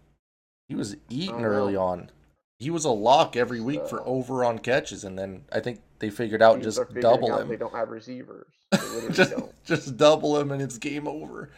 He 0.69 0.75
was 0.75 0.97
eating 1.09 1.45
Oh, 1.45 1.49
early 1.49 1.77
on. 1.77 2.11
He 2.59 2.71
was 2.71 2.85
a 2.85 2.91
lock 2.91 3.37
every 3.37 3.61
week 3.61 3.87
for 3.89 4.01
over 4.07 4.45
on 4.45 4.59
catches, 4.61 5.05
and 5.05 5.19
then 5.19 5.45
I 5.53 5.61
think 5.61 5.81
they 5.99 6.11
figured 6.11 6.43
out 6.43 6.55
Teams 6.63 6.77
just 6.77 6.95
double 7.01 7.33
out 7.33 7.43
him. 7.43 7.49
They 7.49 7.57
don't 7.57 7.75
have 7.75 7.91
receivers. 7.91 8.47
They 8.73 9.09
just, 9.13 9.31
don't. 9.33 9.65
just 9.65 9.97
double 9.97 10.39
him 10.39 10.51
and 10.51 10.63
it's 10.63 10.79
game 10.79 11.07
over. 11.07 11.51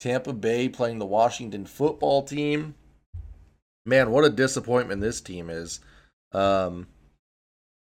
Tampa 0.00 0.32
Bay 0.32 0.68
playing 0.68 0.98
the 0.98 1.06
Washington 1.06 1.64
football 1.66 2.22
team. 2.22 2.74
Man, 3.84 4.10
what 4.10 4.24
a 4.24 4.30
disappointment 4.30 5.00
this 5.00 5.20
team 5.20 5.50
is. 5.50 5.80
Um, 6.32 6.86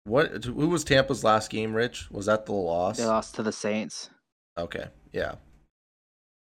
what? 0.03 0.43
Who 0.45 0.67
was 0.69 0.84
Tampa's 0.84 1.23
last 1.23 1.49
game? 1.49 1.73
Rich 1.73 2.09
was 2.11 2.25
that 2.25 2.45
the 2.45 2.53
loss? 2.53 2.97
they 2.97 3.05
lost 3.05 3.36
to 3.36 3.43
the 3.43 3.51
Saints. 3.51 4.09
Okay, 4.58 4.88
yeah. 5.14 5.36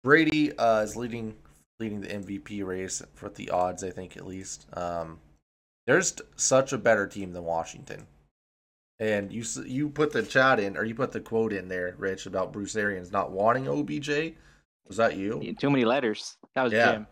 Brady 0.05 0.57
uh, 0.57 0.83
is 0.83 0.97
leading 0.97 1.35
leading 1.81 2.01
the 2.01 2.09
MVP 2.09 2.65
race 2.65 3.03
for 3.15 3.29
the 3.29 3.51
odds, 3.51 3.85
I 3.85 3.91
think 3.91 4.17
at 4.17 4.27
least. 4.27 4.67
Um, 4.75 5.19
there's 5.87 6.15
such 6.37 6.73
a 6.73 6.79
better 6.79 7.07
team 7.07 7.33
than 7.33 7.45
Washington, 7.45 8.07
and 8.99 9.33
you 9.33 9.45
you 9.65 9.89
put 9.89 10.13
the 10.13 10.23
chat 10.23 10.61
in 10.61 10.77
or 10.77 10.85
you 10.85 10.95
put 10.95 11.13
the 11.13 11.21
quote 11.21 11.53
in 11.53 11.69
there, 11.69 11.95
Rich, 11.99 12.27
about 12.27 12.53
Bruce 12.53 12.77
Arians 12.77 13.13
not 13.13 13.33
wanting 13.33 13.69
OBJ. 13.69 14.35
Was 14.87 14.97
that 14.97 15.17
you? 15.17 15.55
Too 15.59 15.71
many 15.71 15.85
letters. 15.85 16.37
That 16.55 16.65
was 16.65 16.73
Yeah. 16.73 16.93
Jim. 16.93 17.07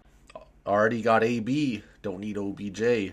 Already 0.66 1.02
got 1.02 1.24
AB. 1.24 1.82
Don't 2.02 2.20
need 2.20 2.38
OBJ. 2.38 3.12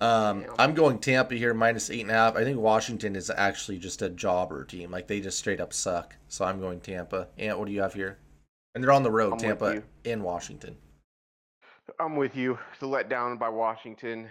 Um, 0.00 0.46
I'm 0.58 0.72
going 0.72 0.98
Tampa 0.98 1.34
here 1.34 1.52
minus 1.52 1.90
eight 1.90 2.00
and 2.00 2.10
a 2.10 2.14
half. 2.14 2.36
I 2.36 2.42
think 2.42 2.58
Washington 2.58 3.14
is 3.14 3.30
actually 3.30 3.78
just 3.78 4.00
a 4.00 4.08
jobber 4.08 4.64
team. 4.64 4.90
Like 4.90 5.06
they 5.06 5.20
just 5.20 5.38
straight 5.38 5.60
up 5.60 5.72
suck. 5.72 6.16
So 6.28 6.44
I'm 6.44 6.58
going 6.58 6.80
Tampa. 6.80 7.28
Ant, 7.38 7.58
what 7.58 7.66
do 7.66 7.72
you 7.72 7.82
have 7.82 7.92
here? 7.92 8.18
And 8.74 8.82
they're 8.82 8.92
on 8.92 9.02
the 9.02 9.10
road, 9.10 9.34
I'm 9.34 9.38
Tampa 9.38 9.74
you. 9.74 9.82
in 10.04 10.22
Washington. 10.22 10.76
I'm 11.98 12.16
with 12.16 12.34
you. 12.34 12.58
The 12.78 12.86
letdown 12.86 13.38
by 13.38 13.48
Washington, 13.48 14.28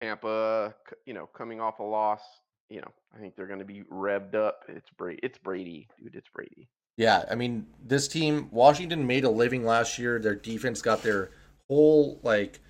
Tampa, 0.00 0.74
you 1.04 1.12
know, 1.12 1.26
coming 1.26 1.60
off 1.60 1.80
a 1.80 1.82
loss. 1.82 2.22
You 2.70 2.80
know, 2.80 2.92
I 3.14 3.18
think 3.18 3.36
they're 3.36 3.46
going 3.46 3.58
to 3.58 3.66
be 3.66 3.82
revved 3.92 4.34
up. 4.34 4.62
It's 4.68 4.88
Brady. 4.96 5.20
It's 5.22 5.36
Brady, 5.36 5.88
dude. 5.98 6.14
It's 6.14 6.28
Brady. 6.28 6.68
Yeah, 6.96 7.24
I 7.30 7.34
mean, 7.34 7.66
this 7.84 8.08
team, 8.08 8.48
Washington 8.50 9.06
made 9.06 9.24
a 9.24 9.30
living 9.30 9.64
last 9.64 9.98
year. 9.98 10.18
Their 10.18 10.34
defense 10.34 10.80
got 10.80 11.02
their 11.02 11.30
whole 11.68 12.20
like 12.22 12.60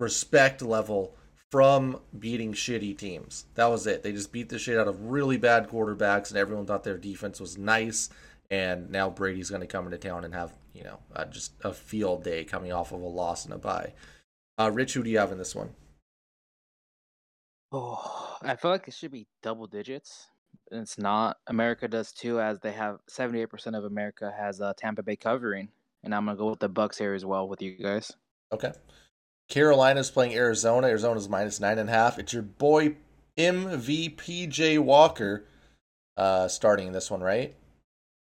respect 0.00 0.62
level 0.62 1.14
from 1.50 2.00
beating 2.18 2.52
shitty 2.52 2.96
teams. 2.96 3.46
That 3.54 3.66
was 3.66 3.86
it. 3.86 4.02
They 4.02 4.12
just 4.12 4.32
beat 4.32 4.48
the 4.48 4.58
shit 4.58 4.78
out 4.78 4.88
of 4.88 5.02
really 5.04 5.36
bad 5.36 5.68
quarterbacks, 5.68 6.30
and 6.30 6.38
everyone 6.38 6.66
thought 6.66 6.84
their 6.84 6.98
defense 6.98 7.40
was 7.40 7.56
nice. 7.56 8.10
And 8.50 8.90
now 8.90 9.10
Brady's 9.10 9.50
going 9.50 9.60
to 9.60 9.66
come 9.66 9.84
into 9.84 9.98
town 9.98 10.24
and 10.24 10.34
have 10.34 10.52
you 10.72 10.84
know 10.84 10.98
uh, 11.14 11.26
just 11.26 11.52
a 11.64 11.72
field 11.72 12.24
day 12.24 12.44
coming 12.44 12.72
off 12.72 12.92
of 12.92 13.02
a 13.02 13.06
loss 13.06 13.44
and 13.44 13.54
a 13.54 13.58
bye. 13.58 13.92
Uh, 14.58 14.70
Rich, 14.72 14.94
who 14.94 15.02
do 15.02 15.10
you 15.10 15.18
have 15.18 15.32
in 15.32 15.38
this 15.38 15.54
one? 15.54 15.70
Oh, 17.70 18.36
I 18.42 18.56
feel 18.56 18.70
like 18.70 18.88
it 18.88 18.94
should 18.94 19.12
be 19.12 19.26
double 19.42 19.66
digits. 19.66 20.26
And 20.70 20.80
it's 20.80 20.98
not. 20.98 21.36
America 21.46 21.86
does 21.86 22.12
too, 22.12 22.40
as 22.40 22.58
they 22.60 22.72
have 22.72 22.98
78% 23.10 23.76
of 23.76 23.84
America 23.84 24.32
has 24.36 24.60
uh, 24.60 24.72
Tampa 24.76 25.02
Bay 25.02 25.16
covering. 25.16 25.68
And 26.02 26.14
I'm 26.14 26.24
going 26.24 26.36
to 26.36 26.40
go 26.40 26.50
with 26.50 26.60
the 26.60 26.70
Bucs 26.70 26.98
here 26.98 27.14
as 27.14 27.24
well 27.24 27.48
with 27.48 27.60
you 27.60 27.76
guys. 27.76 28.12
Okay. 28.52 28.72
Carolina's 29.48 30.10
playing 30.10 30.34
Arizona. 30.34 30.86
Arizona's 30.88 31.28
minus 31.28 31.60
nine 31.60 31.78
and 31.78 31.88
a 31.88 31.92
half. 31.92 32.18
It's 32.18 32.32
your 32.32 32.42
boy 32.42 32.96
MVPJ 33.36 34.78
Walker 34.78 35.44
uh, 36.16 36.48
starting 36.48 36.92
this 36.92 37.10
one, 37.10 37.20
right? 37.20 37.54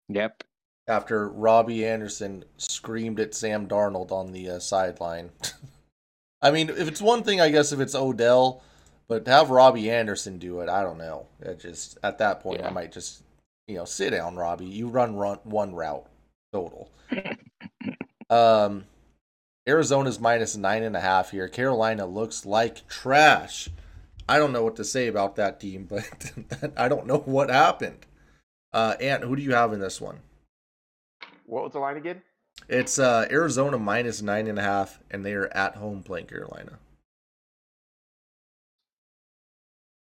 Yep. 0.10 0.44
After 0.88 1.30
Robbie 1.30 1.86
Anderson 1.86 2.44
screamed 2.58 3.20
at 3.20 3.36
Sam 3.36 3.68
Darnold 3.68 4.12
on 4.12 4.32
the 4.32 4.50
uh, 4.52 4.60
sideline. 4.60 5.30
I 6.42 6.50
mean, 6.52 6.70
if 6.70 6.88
it's 6.88 7.02
one 7.02 7.24
thing, 7.24 7.40
I 7.40 7.50
guess 7.50 7.72
if 7.72 7.80
it's 7.80 7.94
Odell, 7.94 8.64
but 9.08 9.26
to 9.26 9.32
have 9.32 9.52
Robbie 9.52 9.92
Anderson 9.92 10.40
do 10.40 10.62
it, 10.62 10.70
I 10.70 10.82
don't 10.82 10.98
know. 10.98 11.28
It 11.42 11.60
just 11.60 11.98
at 12.02 12.18
that 12.18 12.40
point, 12.40 12.62
Yeah. 12.62 12.68
I 12.68 12.72
might 12.72 12.92
just 12.92 13.24
you 13.68 13.76
know 13.76 13.86
sit 13.86 14.10
down, 14.12 14.36
Robbie. 14.36 14.66
You 14.66 14.88
run 14.88 15.16
run 15.16 15.38
one 15.44 15.76
route 15.76 16.08
total. 16.52 16.90
um, 18.30 18.86
Arizona's 19.68 20.20
minus 20.20 20.58
nine 20.58 20.84
and 20.84 20.96
a 20.96 21.00
half 21.00 21.32
here. 21.32 21.48
Carolina 21.48 22.06
looks 22.06 22.46
like 22.46 22.88
trash. 22.88 23.70
I 24.28 24.38
don't 24.38 24.54
know 24.54 24.64
what 24.64 24.76
to 24.78 24.84
say 24.84 25.08
about 25.08 25.36
that 25.36 25.60
team, 25.60 25.86
but 25.90 26.32
I 26.78 26.88
don't 26.88 27.06
know 27.06 27.20
what 27.20 27.50
happened. 27.50 28.06
Uh, 28.74 28.96
Ant, 29.00 29.24
who 29.24 29.36
do 29.36 29.42
you 29.42 29.54
have 29.54 29.74
in 29.74 29.80
this 29.80 30.02
one? 30.02 30.20
What 31.46 31.64
was 31.64 31.74
the 31.74 31.80
line 31.80 31.98
again? 31.98 32.22
It's 32.70 32.98
uh, 32.98 33.28
Arizona 33.30 33.78
minus 33.78 34.22
nine 34.22 34.48
and 34.48 34.58
a 34.58 34.62
half, 34.62 35.00
and 35.12 35.26
they 35.26 35.34
are 35.34 35.48
at 35.48 35.76
home 35.76 36.04
playing 36.04 36.28
Carolina. 36.28 36.80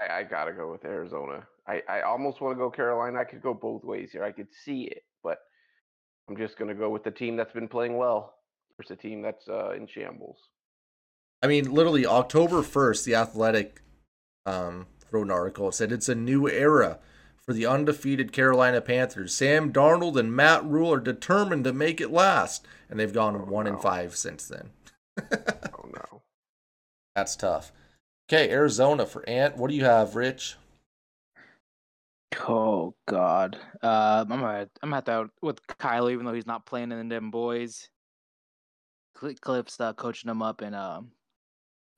I, 0.00 0.18
I 0.18 0.22
gotta 0.24 0.52
go 0.52 0.70
with 0.70 0.84
Arizona. 0.84 1.46
I, 1.66 1.82
I 1.88 2.02
almost 2.02 2.40
want 2.40 2.56
to 2.56 2.58
go 2.58 2.70
Carolina. 2.70 3.18
I 3.18 3.24
could 3.24 3.42
go 3.42 3.54
both 3.54 3.84
ways 3.84 4.10
here. 4.12 4.24
I 4.24 4.32
could 4.32 4.48
see 4.64 4.82
it, 4.84 5.02
but 5.22 5.38
I'm 6.28 6.36
just 6.36 6.58
gonna 6.58 6.74
go 6.74 6.90
with 6.90 7.04
the 7.04 7.10
team 7.10 7.36
that's 7.36 7.52
been 7.52 7.68
playing 7.68 7.96
well 7.96 8.34
a 8.88 8.96
team 8.96 9.20
that's 9.20 9.48
uh, 9.48 9.72
in 9.72 9.86
shambles. 9.86 10.38
I 11.42 11.46
mean, 11.46 11.70
literally 11.70 12.06
October 12.06 12.62
first, 12.62 13.04
the 13.04 13.14
Athletic 13.14 13.82
um, 14.46 14.86
wrote 15.10 15.26
an 15.26 15.30
article. 15.30 15.68
It 15.68 15.74
said 15.74 15.92
it's 15.92 16.08
a 16.08 16.14
new 16.14 16.48
era 16.48 16.98
for 17.44 17.52
the 17.52 17.66
undefeated 17.66 18.32
Carolina 18.32 18.80
Panthers. 18.80 19.34
Sam 19.34 19.72
Darnold 19.72 20.16
and 20.16 20.34
Matt 20.34 20.64
Rhule 20.64 20.92
are 20.92 21.00
determined 21.00 21.64
to 21.64 21.72
make 21.72 22.00
it 22.00 22.10
last, 22.10 22.66
and 22.88 22.98
they've 22.98 23.12
gone 23.12 23.36
Oh, 23.36 23.38
one 23.40 23.66
and 23.66 23.80
five 23.80 24.16
since 24.16 24.46
then. 24.46 24.70
Oh 25.74 25.88
no. 25.92 26.22
That's 27.14 27.36
tough. 27.36 27.72
Okay, 28.28 28.50
Arizona 28.50 29.04
for 29.06 29.28
Ant. 29.28 29.56
What 29.56 29.70
do 29.70 29.76
you 29.76 29.84
have, 29.84 30.14
Rich? 30.14 30.56
Oh 32.48 32.94
God. 33.08 33.58
Uh, 33.82 34.24
I'm 34.28 34.40
gonna 34.40 34.68
I'm 34.82 34.90
gonna 34.90 34.96
have 34.96 35.04
to 35.06 35.12
out 35.12 35.30
with 35.42 35.66
Kyle, 35.66 36.08
even 36.10 36.24
though 36.24 36.32
he's 36.32 36.46
not 36.46 36.66
playing 36.66 36.92
in 36.92 37.08
the 37.08 37.14
them 37.14 37.30
boys. 37.30 37.88
Cl- 39.20 39.34
Cliff's 39.40 39.80
uh, 39.80 39.92
coaching 39.92 40.28
them 40.28 40.42
up, 40.42 40.60
and 40.60 40.74
um, 40.74 41.12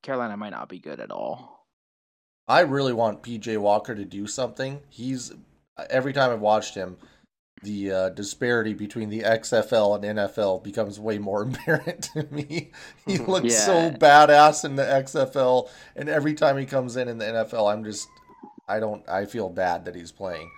Carolina 0.02 0.36
might 0.36 0.50
not 0.50 0.68
be 0.68 0.78
good 0.78 1.00
at 1.00 1.10
all. 1.10 1.66
I 2.48 2.60
really 2.60 2.92
want 2.92 3.22
PJ 3.22 3.56
Walker 3.58 3.94
to 3.94 4.04
do 4.04 4.26
something. 4.26 4.80
He's 4.88 5.32
every 5.90 6.12
time 6.12 6.30
I've 6.30 6.40
watched 6.40 6.74
him, 6.74 6.96
the 7.62 7.92
uh, 7.92 8.08
disparity 8.10 8.74
between 8.74 9.08
the 9.08 9.20
XFL 9.20 9.94
and 9.94 10.18
NFL 10.18 10.64
becomes 10.64 10.98
way 10.98 11.18
more 11.18 11.42
apparent 11.48 12.02
to 12.14 12.26
me. 12.30 12.72
He 13.06 13.18
looks 13.18 13.54
so 13.56 13.90
badass 13.90 14.64
in 14.64 14.76
the 14.76 14.82
XFL, 14.82 15.68
and 15.94 16.08
every 16.08 16.34
time 16.34 16.58
he 16.58 16.66
comes 16.66 16.96
in 16.96 17.08
in 17.08 17.18
the 17.18 17.26
NFL, 17.26 17.72
I'm 17.72 17.84
just, 17.84 18.08
I 18.68 18.80
don't, 18.80 19.08
I 19.08 19.26
feel 19.26 19.48
bad 19.48 19.84
that 19.84 19.94
he's 19.94 20.12
playing. 20.12 20.50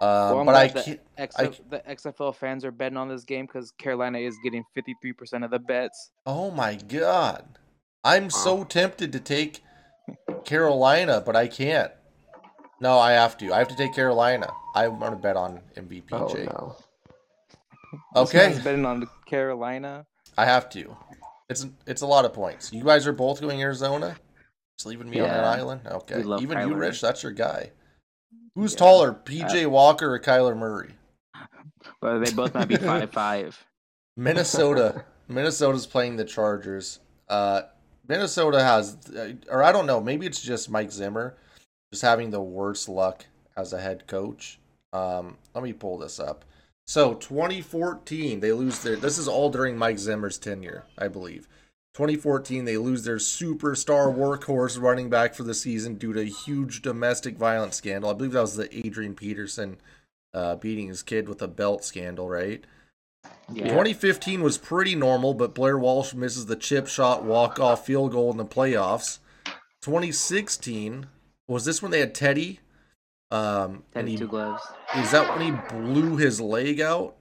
Um, 0.00 0.34
Well, 0.36 0.44
but 0.46 0.54
I 0.54 0.68
glad 0.68 0.84
can't. 0.84 1.00
that 1.16 1.30
I 1.36 1.44
the 1.68 1.82
XFL 1.88 2.34
fans 2.34 2.64
are 2.64 2.70
betting 2.70 2.96
on 2.96 3.08
this 3.08 3.24
game 3.24 3.46
because 3.46 3.70
Carolina 3.72 4.18
is 4.18 4.36
getting 4.42 4.64
53% 4.76 5.44
of 5.44 5.50
the 5.50 5.58
bets. 5.58 6.10
Oh 6.26 6.50
my 6.50 6.74
god, 6.76 7.58
I'm 8.02 8.30
so 8.30 8.64
tempted 8.64 9.12
to 9.12 9.20
take 9.20 9.60
Carolina, 10.44 11.22
but 11.24 11.36
I 11.36 11.48
can't. 11.48 11.92
No, 12.80 12.98
I 12.98 13.12
have 13.12 13.36
to. 13.38 13.52
I 13.52 13.58
have 13.58 13.68
to 13.68 13.76
take 13.76 13.94
Carolina. 13.94 14.50
I 14.74 14.88
want 14.88 15.12
to 15.12 15.16
bet 15.16 15.36
on 15.36 15.60
MVPJ. 15.76 16.10
Oh 16.12 16.34
no. 16.34 16.76
This 17.92 18.34
Okay. 18.34 18.48
man's 18.48 18.64
betting 18.64 18.86
on 18.86 19.06
Carolina. 19.26 20.06
I 20.38 20.46
have 20.46 20.70
to. 20.70 20.96
It's 21.50 21.66
it's 21.86 22.00
a 22.02 22.06
lot 22.06 22.24
of 22.24 22.32
points. 22.32 22.72
You 22.72 22.84
guys 22.84 23.06
are 23.06 23.12
both 23.12 23.40
going 23.40 23.60
Arizona. 23.60 24.16
Just 24.78 24.86
leaving 24.86 25.10
me 25.10 25.20
on 25.20 25.28
an 25.28 25.44
island. 25.44 25.82
Okay. 25.86 26.16
We 26.18 26.22
love 26.22 26.40
Even 26.40 26.66
you, 26.66 26.74
Rich. 26.74 27.00
That's 27.02 27.22
your 27.22 27.32
guy. 27.32 27.72
Who's 28.54 28.72
Yeah. 28.72 28.78
taller, 28.78 29.12
PJ 29.12 29.66
Walker 29.66 30.14
or 30.14 30.18
Kyler 30.18 30.56
Murray? 30.56 30.94
But 32.00 32.18
they 32.20 32.32
both 32.32 32.54
might 32.54 32.68
be 32.68 32.76
5 32.76 33.10
5. 33.10 33.66
Minnesota. 34.16 35.04
Minnesota's 35.28 35.86
playing 35.86 36.16
the 36.16 36.24
Chargers. 36.24 36.98
Uh, 37.28 37.62
Minnesota 38.08 38.62
has, 38.62 38.96
uh, 39.16 39.34
or 39.48 39.62
I 39.62 39.70
don't 39.70 39.86
know. 39.86 40.00
Maybe 40.00 40.26
it's 40.26 40.42
just 40.42 40.68
Mike 40.68 40.90
Zimmer, 40.90 41.36
just 41.92 42.02
having 42.02 42.30
the 42.30 42.40
worst 42.42 42.88
luck 42.88 43.24
as 43.56 43.72
a 43.72 43.80
head 43.80 44.06
coach. 44.08 44.58
Um, 44.92 45.36
let 45.54 45.62
me 45.62 45.72
pull 45.72 45.98
this 45.98 46.18
up. 46.18 46.44
So 46.88 47.14
2014, 47.14 48.40
they 48.40 48.50
lose 48.52 48.80
their. 48.80 48.96
This 48.96 49.16
is 49.18 49.28
all 49.28 49.48
during 49.50 49.78
Mike 49.78 49.98
Zimmer's 50.00 50.38
tenure, 50.38 50.84
I 50.98 51.06
believe. 51.06 51.46
2014, 51.94 52.64
they 52.64 52.76
lose 52.76 53.04
their 53.04 53.16
superstar 53.16 54.14
workhorse 54.14 54.80
running 54.80 55.10
back 55.10 55.34
for 55.34 55.42
the 55.42 55.54
season 55.54 55.96
due 55.96 56.12
to 56.12 56.20
a 56.20 56.24
huge 56.24 56.82
domestic 56.82 57.36
violence 57.36 57.76
scandal. 57.76 58.10
I 58.10 58.14
believe 58.14 58.32
that 58.32 58.40
was 58.40 58.56
the 58.56 58.86
Adrian 58.86 59.14
Peterson 59.14 59.78
uh, 60.32 60.54
beating 60.56 60.86
his 60.88 61.02
kid 61.02 61.28
with 61.28 61.42
a 61.42 61.48
belt 61.48 61.84
scandal, 61.84 62.28
right? 62.28 62.64
Yeah. 63.52 63.64
2015 63.64 64.42
was 64.42 64.56
pretty 64.56 64.94
normal, 64.94 65.34
but 65.34 65.54
Blair 65.54 65.76
Walsh 65.76 66.14
misses 66.14 66.46
the 66.46 66.56
chip 66.56 66.86
shot 66.86 67.24
walk 67.24 67.58
off 67.58 67.84
field 67.84 68.12
goal 68.12 68.30
in 68.30 68.36
the 68.36 68.44
playoffs. 68.44 69.18
2016 69.82 71.06
was 71.48 71.64
this 71.64 71.82
when 71.82 71.90
they 71.90 72.00
had 72.00 72.14
Teddy? 72.14 72.60
Um, 73.32 73.82
and 73.94 74.06
Teddy 74.06 74.12
he, 74.12 74.16
two 74.18 74.28
gloves. 74.28 74.62
is 74.96 75.10
that 75.10 75.36
when 75.36 75.46
he 75.46 75.76
blew 75.76 76.16
his 76.16 76.40
leg 76.40 76.80
out? 76.80 77.16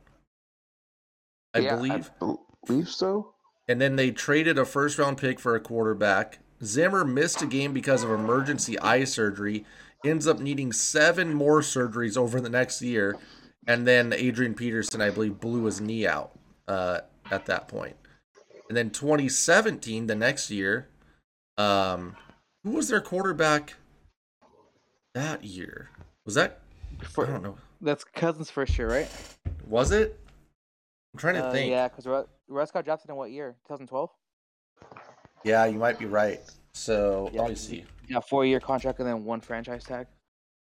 I 1.55 1.59
Yeah, 1.59 1.75
believe. 1.75 2.11
I 2.21 2.35
believe 2.67 2.89
so. 2.89 3.33
And 3.69 3.79
then 3.79 3.95
they 3.95 4.09
traded 4.09 4.57
a 4.57 4.65
first 4.65 4.97
round 4.97 5.19
pick 5.19 5.39
for 5.39 5.55
a 5.55 5.59
quarterback. 5.59 6.39
Zimmer 6.63 7.05
missed 7.05 7.41
a 7.43 7.45
game 7.45 7.71
because 7.71 8.03
of 8.03 8.09
emergency 8.09 8.77
eye 8.79 9.03
surgery, 9.03 9.63
ends 10.03 10.25
up 10.27 10.39
needing 10.39 10.71
seven 10.73 11.33
more 11.33 11.61
surgeries 11.61 12.17
over 12.17 12.41
the 12.41 12.49
next 12.49 12.81
year. 12.81 13.15
And 13.67 13.85
then 13.87 14.11
Adrian 14.11 14.55
Peterson, 14.55 15.01
I 15.01 15.11
believe, 15.11 15.39
blew 15.39 15.65
his 15.65 15.79
knee 15.79 16.07
out 16.07 16.31
uh, 16.67 17.01
at 17.29 17.45
that 17.45 17.67
point. 17.67 17.95
And 18.67 18.75
then 18.75 18.89
2017, 18.89 20.07
the 20.07 20.15
next 20.15 20.49
year, 20.49 20.89
um, 21.57 22.15
who 22.63 22.71
was 22.71 22.87
their 22.87 23.01
quarterback 23.01 23.75
that 25.13 25.43
year? 25.43 25.91
Was 26.25 26.33
that, 26.35 26.59
I 27.17 27.25
don't 27.25 27.43
know, 27.43 27.57
That's 27.81 28.03
Cousins' 28.03 28.49
first 28.49 28.77
year, 28.79 28.89
right? 28.89 29.07
was 29.67 29.91
it? 29.91 30.19
I'm 31.13 31.19
trying 31.19 31.35
to 31.35 31.45
Uh, 31.45 31.51
think. 31.51 31.69
yeah, 31.69 31.87
because 31.87 32.05
Russ 32.49 32.71
got 32.71 32.83
drafted 32.85 33.09
in 33.09 33.15
what 33.15 33.31
year? 33.31 33.55
2012? 33.67 34.09
yeah, 35.43 35.65
you 35.65 35.77
might 35.77 35.99
be 35.99 36.05
right. 36.05 36.41
So 36.73 37.29
Yeah. 37.33 37.41
let 37.41 37.49
me 37.51 37.55
see. 37.55 37.85
Yeah, 38.07 38.19
four 38.19 38.45
year 38.45 38.59
contract 38.59 38.99
and 38.99 39.07
then 39.07 39.23
one 39.23 39.39
franchise 39.41 39.83
tag. 39.83 40.07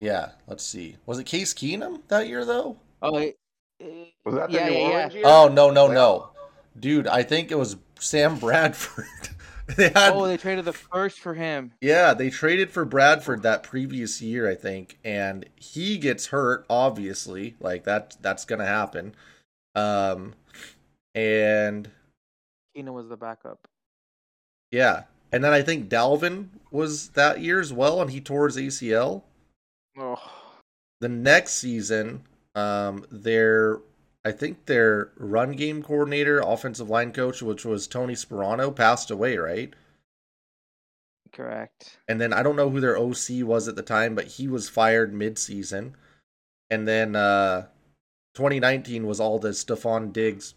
Yeah, 0.00 0.32
let's 0.46 0.64
see. 0.64 0.96
Was 1.06 1.18
it 1.18 1.24
Case 1.24 1.54
Keenum 1.54 2.02
that 2.08 2.28
year 2.28 2.44
though? 2.44 2.76
Oh, 3.00 3.12
wait. 3.14 3.36
Was 4.24 4.34
that 4.34 4.48
the 4.50 4.54
yeah, 4.56 4.68
New 4.68 4.72
yeah, 4.74 4.78
yeah. 4.78 4.88
Orleans 4.94 5.14
year? 5.14 5.22
Oh 5.26 5.48
no, 5.48 5.70
no, 5.70 5.88
Playoff? 5.88 5.94
no, 5.94 6.30
dude! 6.78 7.06
I 7.08 7.22
think 7.22 7.50
it 7.50 7.56
was 7.58 7.76
Sam 7.98 8.38
Bradford. 8.38 9.06
they 9.76 9.88
had, 9.88 10.12
Oh, 10.12 10.26
they 10.26 10.36
traded 10.36 10.64
the 10.66 10.72
first 10.72 11.18
for 11.20 11.34
him. 11.34 11.72
yeah, 11.80 12.14
they 12.14 12.30
traded 12.30 12.70
for 12.70 12.84
Bradford 12.84 13.42
that 13.42 13.62
previous 13.62 14.20
year, 14.22 14.48
I 14.48 14.54
think, 14.54 14.98
and 15.04 15.46
he 15.56 15.98
gets 15.98 16.26
hurt. 16.26 16.64
Obviously, 16.70 17.56
like 17.60 17.84
that, 17.84 18.16
that's 18.20 18.44
gonna 18.44 18.66
happen. 18.66 19.14
Um, 19.74 20.34
and 21.14 21.90
Keenum 22.76 22.94
was 22.94 23.08
the 23.08 23.16
backup. 23.16 23.66
yeah, 24.70 25.04
and 25.30 25.42
then 25.42 25.52
I 25.52 25.62
think 25.62 25.88
Dalvin 25.88 26.48
was 26.70 27.10
that 27.10 27.40
year 27.40 27.60
as 27.60 27.72
well, 27.72 28.00
and 28.00 28.10
he 28.10 28.20
tore 28.20 28.46
his 28.46 28.56
ACL. 28.56 29.22
Oh, 29.98 30.16
the 31.00 31.08
next 31.08 31.54
season, 31.54 32.22
um, 32.54 33.04
their 33.10 33.80
I 34.24 34.32
think 34.32 34.66
their 34.66 35.10
run 35.16 35.52
game 35.52 35.82
coordinator, 35.82 36.38
offensive 36.40 36.88
line 36.88 37.12
coach, 37.12 37.42
which 37.42 37.64
was 37.64 37.86
Tony 37.86 38.14
Sparano, 38.14 38.74
passed 38.74 39.10
away, 39.10 39.36
right? 39.36 39.74
Correct. 41.32 41.98
And 42.08 42.20
then 42.20 42.32
I 42.32 42.42
don't 42.42 42.56
know 42.56 42.70
who 42.70 42.80
their 42.80 42.98
OC 42.98 43.42
was 43.42 43.66
at 43.66 43.74
the 43.74 43.82
time, 43.82 44.14
but 44.14 44.26
he 44.26 44.46
was 44.46 44.68
fired 44.68 45.14
mid-season. 45.14 45.96
And 46.70 46.86
then 46.86 47.16
uh 47.16 47.66
2019 48.34 49.06
was 49.06 49.20
all 49.20 49.38
the 49.38 49.50
Stefon 49.50 50.12
Diggs 50.12 50.54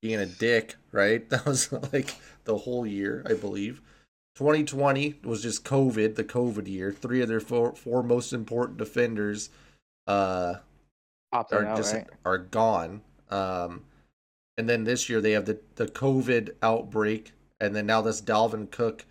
being 0.00 0.20
a 0.20 0.26
dick, 0.26 0.76
right? 0.92 1.28
That 1.30 1.46
was 1.46 1.72
like 1.92 2.14
the 2.44 2.58
whole 2.58 2.86
year, 2.86 3.24
I 3.28 3.34
believe. 3.34 3.80
2020 4.36 5.16
was 5.24 5.42
just 5.42 5.64
COVID, 5.64 6.14
the 6.14 6.24
COVID 6.24 6.66
year. 6.66 6.92
Three 6.92 7.20
of 7.20 7.28
their 7.28 7.40
four, 7.40 7.74
four 7.74 8.02
most 8.02 8.32
important 8.32 8.78
defenders 8.78 9.50
uh 10.06 10.54
are 11.32 11.66
out, 11.66 11.76
just 11.76 11.94
right? 11.94 12.08
are 12.24 12.38
gone. 12.38 13.02
Um, 13.30 13.84
and 14.56 14.68
then 14.68 14.84
this 14.84 15.08
year 15.08 15.20
they 15.20 15.32
have 15.32 15.46
the 15.46 15.60
the 15.76 15.86
COVID 15.86 16.50
outbreak, 16.62 17.32
and 17.60 17.74
then 17.74 17.86
now 17.86 18.00
this 18.00 18.20
Dalvin 18.20 18.70
Cook 18.70 19.06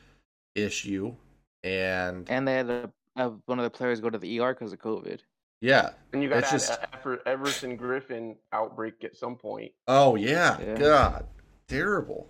issue, 0.56 1.16
and 1.64 2.30
And 2.30 2.48
they 2.48 2.56
had 2.56 2.70
a, 2.70 2.92
a, 3.16 3.30
one 3.46 3.60
of 3.60 3.64
the 3.64 3.70
players 3.70 4.02
go 4.02 4.10
to 4.10 4.18
the 4.18 4.40
ER 4.40 4.54
because 4.54 4.74
of 4.74 4.80
COVID. 4.80 5.22
Yeah, 5.62 5.90
And 6.14 6.24
you 6.24 6.30
got 6.30 6.40
It's 6.40 6.52
just- 6.52 6.80
Ever- 6.94 7.22
Everson 7.26 7.78
Griffen 7.78 8.38
outbreak 8.54 9.04
at 9.04 9.16
some 9.18 9.36
point. 9.36 9.74
oh 9.88 10.16
yeah, 10.16 10.60
Yeah. 10.62 10.76
God, 10.78 11.26
terrible. 11.68 12.30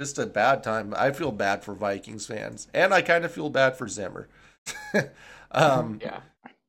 Just 0.00 0.18
a 0.18 0.26
bad 0.26 0.62
time. 0.62 0.94
I 0.96 1.10
feel 1.12 1.32
bad 1.32 1.62
for 1.64 1.74
Vikings 1.74 2.26
fans, 2.26 2.68
and 2.72 2.92
I 2.94 3.02
kind 3.02 3.24
of 3.24 3.32
feel 3.32 3.50
bad 3.50 3.76
for 3.76 3.88
Zimmer. 3.88 4.28
um, 5.50 5.98
Yeah. 6.02 6.20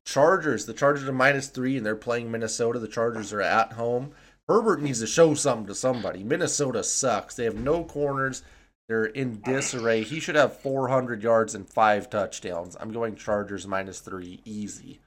Chargers. 0.06 0.66
The 0.66 0.74
Chargers 0.74 1.08
are 1.08 1.14
minus 1.14 1.48
three, 1.48 1.78
and 1.78 1.86
they're 1.86 1.96
playing 1.96 2.30
Minnesota. 2.32 2.80
The 2.80 2.88
Chargers 2.88 3.32
are 3.32 3.42
at 3.42 3.74
home. 3.74 4.12
Herbert 4.50 4.82
needs 4.82 5.00
to 5.00 5.08
show 5.08 5.34
something 5.34 5.68
to 5.68 5.76
somebody. 5.76 6.24
Minnesota 6.24 6.84
sucks. 6.84 7.36
They 7.36 7.46
have 7.46 7.56
no 7.56 7.84
corners. 7.86 8.44
They're 8.90 9.06
in 9.06 9.40
disarray. 9.42 10.04
He 10.04 10.20
should 10.20 10.36
have 10.36 10.60
400 10.60 11.24
yards 11.24 11.56
and 11.56 11.68
five 11.70 12.10
touchdowns. 12.10 12.76
I'm 12.80 12.92
going 12.92 13.16
Chargers 13.16 13.66
minus 13.66 14.02
three, 14.02 14.42
easy. 14.44 15.00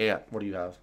Yeah, 0.00 0.20
what 0.30 0.40
do 0.40 0.46
you 0.46 0.54
have? 0.54 0.78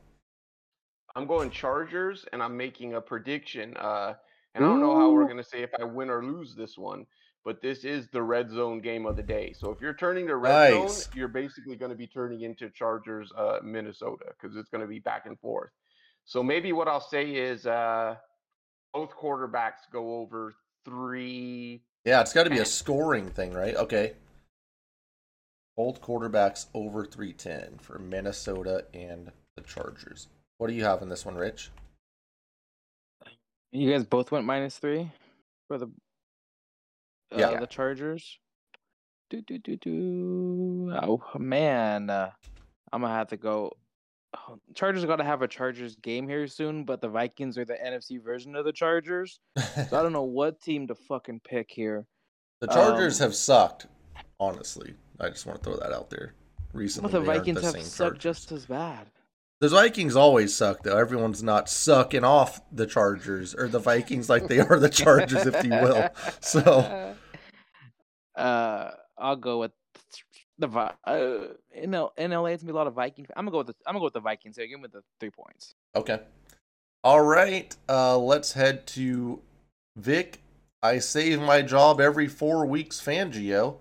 I'm 1.15 1.25
going 1.25 1.49
Chargers, 1.49 2.23
and 2.31 2.43
I'm 2.43 2.55
making 2.55 2.93
a 2.93 3.01
prediction. 3.01 3.75
Uh, 3.75 4.13
and 4.53 4.63
I 4.63 4.67
don't 4.67 4.79
know 4.79 4.95
how 4.95 5.11
we're 5.11 5.25
going 5.25 5.37
to 5.37 5.43
say 5.43 5.63
if 5.63 5.71
I 5.79 5.83
win 5.85 6.11
or 6.11 6.23
lose 6.23 6.53
this 6.53 6.77
one, 6.77 7.07
but 7.43 7.59
this 7.59 7.83
is 7.83 8.07
the 8.09 8.21
red 8.21 8.51
zone 8.51 8.79
game 8.79 9.07
of 9.07 9.15
the 9.15 9.23
day. 9.23 9.53
So 9.57 9.71
if 9.71 9.81
you're 9.81 9.95
turning 9.95 10.27
to 10.27 10.35
red 10.35 10.51
Nice. 10.51 11.05
zone, 11.05 11.13
you're 11.15 11.29
basically 11.29 11.75
going 11.75 11.89
to 11.89 11.97
be 11.97 12.05
turning 12.05 12.41
into 12.41 12.69
Chargers, 12.69 13.31
uh, 13.35 13.57
Minnesota, 13.63 14.25
because 14.39 14.55
it's 14.55 14.69
going 14.69 14.81
to 14.81 14.87
be 14.87 14.99
back 14.99 15.25
and 15.25 15.39
forth. 15.39 15.71
So 16.25 16.43
maybe 16.43 16.71
what 16.71 16.87
I'll 16.87 17.01
say 17.01 17.31
is 17.31 17.65
uh, 17.65 18.17
both 18.93 19.15
quarterbacks 19.15 19.89
go 19.91 20.19
over 20.19 20.53
three. 20.85 21.81
Yeah, 22.05 22.21
it's 22.21 22.33
got 22.33 22.43
to 22.43 22.51
be 22.51 22.59
a 22.59 22.65
scoring 22.65 23.31
thing, 23.31 23.55
right? 23.55 23.75
Okay. 23.75 24.13
Both 25.77 26.01
quarterbacks 26.01 26.65
over 26.73 27.05
310 27.05 27.77
for 27.79 27.99
Minnesota 27.99 28.85
and 28.95 29.31
the 29.55 29.61
Chargers. 29.61 30.27
What 30.57 30.67
do 30.67 30.73
you 30.73 30.83
have 30.83 31.03
in 31.03 31.09
this 31.09 31.23
one, 31.23 31.35
Rich? 31.35 31.69
You 33.71 33.91
guys 33.91 34.03
both 34.03 34.31
went 34.31 34.45
minus 34.45 34.79
three 34.79 35.11
for 35.67 35.77
the 35.77 35.85
uh, 37.31 37.37
Yeah. 37.37 37.59
the 37.59 37.67
Chargers. 37.67 38.39
Do 39.29 39.41
do 39.41 39.59
do 39.59 39.75
do. 39.75 40.91
Oh 41.03 41.21
man, 41.37 42.09
uh, 42.09 42.31
I'm 42.91 43.01
gonna 43.01 43.13
have 43.13 43.27
to 43.27 43.37
go. 43.37 43.73
oh, 44.35 44.57
Chargers 44.73 45.03
got 45.05 45.17
to 45.17 45.23
have 45.25 45.41
a 45.41 45.47
Chargers 45.47 45.95
game 45.97 46.27
here 46.29 46.47
soon, 46.47 46.85
but 46.85 47.01
the 47.01 47.09
Vikings 47.09 47.57
are 47.57 47.65
the 47.65 47.75
NFC 47.75 48.23
version 48.23 48.55
of 48.55 48.63
the 48.65 48.71
Chargers. 48.71 49.39
So 49.57 49.63
I 49.77 49.83
don't 50.01 50.13
know 50.13 50.23
what 50.23 50.61
team 50.61 50.87
to 50.87 50.95
fucking 50.95 51.41
pick 51.47 51.69
here. 51.69 52.07
The 52.61 52.67
Chargers 52.67 53.19
Um, 53.21 53.25
have 53.27 53.35
sucked, 53.35 53.87
honestly. 54.39 54.95
I 55.19 55.29
just 55.29 55.45
want 55.45 55.61
to 55.61 55.63
throw 55.69 55.77
that 55.77 55.91
out 55.91 56.09
there. 56.09 56.33
Recently, 56.73 57.11
But 57.11 57.19
the 57.19 57.25
Vikings 57.25 57.61
have 57.61 57.81
sucked 57.81 57.97
Chargers. 58.19 58.21
just 58.21 58.51
as 58.51 58.65
bad. 58.65 59.07
The 59.61 59.69
Vikings 59.69 60.15
always 60.15 60.53
suck, 60.55 60.83
though. 60.83 60.97
Everyone's 60.97 61.41
not 61.41 61.69
sucking 61.69 62.23
off 62.23 62.61
the 62.71 62.85
Chargers 62.85 63.55
or 63.55 63.67
the 63.67 63.79
Vikings 63.79 64.29
like 64.29 64.47
they 64.47 64.59
are 64.59 64.77
the 64.77 64.89
Chargers, 64.89 65.45
if 65.47 65.63
you 65.63 65.71
will. 65.71 66.09
So, 66.41 67.15
uh, 68.35 68.91
I'll 69.17 69.35
go 69.35 69.59
with 69.59 69.71
the 70.59 70.67
uh, 71.05 71.47
in 71.73 71.93
L- 71.93 72.13
in 72.17 72.31
LA. 72.31 72.45
It's 72.47 72.63
gonna 72.63 72.73
be 72.73 72.75
a 72.75 72.77
lot 72.77 72.87
of 72.87 72.93
Vikings. 72.93 73.29
I'm 73.35 73.45
gonna 73.45 73.51
go 73.51 73.57
with 73.59 73.67
the 73.67 73.75
I'm 73.85 73.93
gonna 73.93 73.99
go 74.01 74.05
with 74.05 74.13
the 74.13 74.19
Vikings 74.19 74.57
here. 74.57 74.67
Give 74.67 74.79
me 74.79 74.87
the 74.91 75.01
three 75.19 75.31
points. 75.31 75.73
okay. 75.95 76.19
All 77.03 77.21
right. 77.21 77.75
Uh, 77.87 78.17
let's 78.17 78.53
head 78.53 78.85
to 78.87 79.41
Vic. 79.95 80.41
I 80.83 80.99
save 80.99 81.39
my 81.41 81.61
job 81.61 82.01
every 82.01 82.27
four 82.27 82.65
weeks, 82.65 82.99
Fangio. 83.01 83.77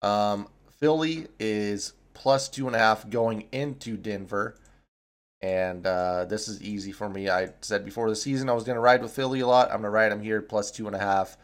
Um, 0.00 0.48
Philly 0.82 1.28
is 1.38 1.94
plus 2.12 2.48
two 2.48 2.66
and 2.66 2.74
a 2.74 2.78
half 2.80 3.08
going 3.08 3.46
into 3.52 3.96
Denver. 3.96 4.56
And 5.40 5.86
uh, 5.86 6.24
this 6.24 6.48
is 6.48 6.60
easy 6.60 6.90
for 6.90 7.08
me. 7.08 7.30
I 7.30 7.50
said 7.60 7.84
before 7.84 8.10
the 8.10 8.16
season 8.16 8.48
I 8.48 8.52
was 8.52 8.64
going 8.64 8.76
to 8.76 8.80
ride 8.80 9.00
with 9.00 9.12
Philly 9.12 9.40
a 9.40 9.46
lot. 9.46 9.68
I'm 9.68 9.76
going 9.76 9.84
to 9.84 9.90
ride 9.90 10.10
them 10.10 10.22
here 10.22 10.42
plus 10.42 10.70
two 10.70 10.88
and 10.88 10.96
a 10.96 10.98
half. 10.98 11.36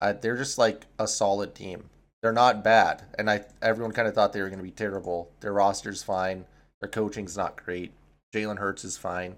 They're 0.00 0.36
just 0.36 0.58
like 0.58 0.86
a 0.98 1.06
solid 1.06 1.54
team. 1.54 1.90
They're 2.22 2.32
not 2.32 2.64
bad, 2.64 3.02
and 3.18 3.30
I 3.30 3.44
everyone 3.62 3.92
kind 3.92 4.08
of 4.08 4.14
thought 4.14 4.32
they 4.32 4.42
were 4.42 4.48
going 4.48 4.58
to 4.58 4.64
be 4.64 4.70
terrible. 4.72 5.30
Their 5.40 5.52
roster's 5.52 6.02
fine. 6.02 6.46
Their 6.80 6.90
coaching's 6.90 7.36
not 7.36 7.62
great. 7.64 7.92
Jalen 8.34 8.58
Hurts 8.58 8.84
is 8.84 8.96
fine. 8.98 9.36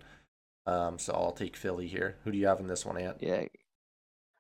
Um, 0.67 0.99
so 0.99 1.13
I'll 1.13 1.33
take 1.33 1.57
Philly 1.57 1.87
here. 1.87 2.17
Who 2.25 2.33
do 2.33 2.39
you 2.39 2.47
have 2.47 2.61
in 2.61 2.69
this 2.69 2.87
one, 2.87 2.97
Ant? 2.97 3.19
Yeah, 3.21 3.45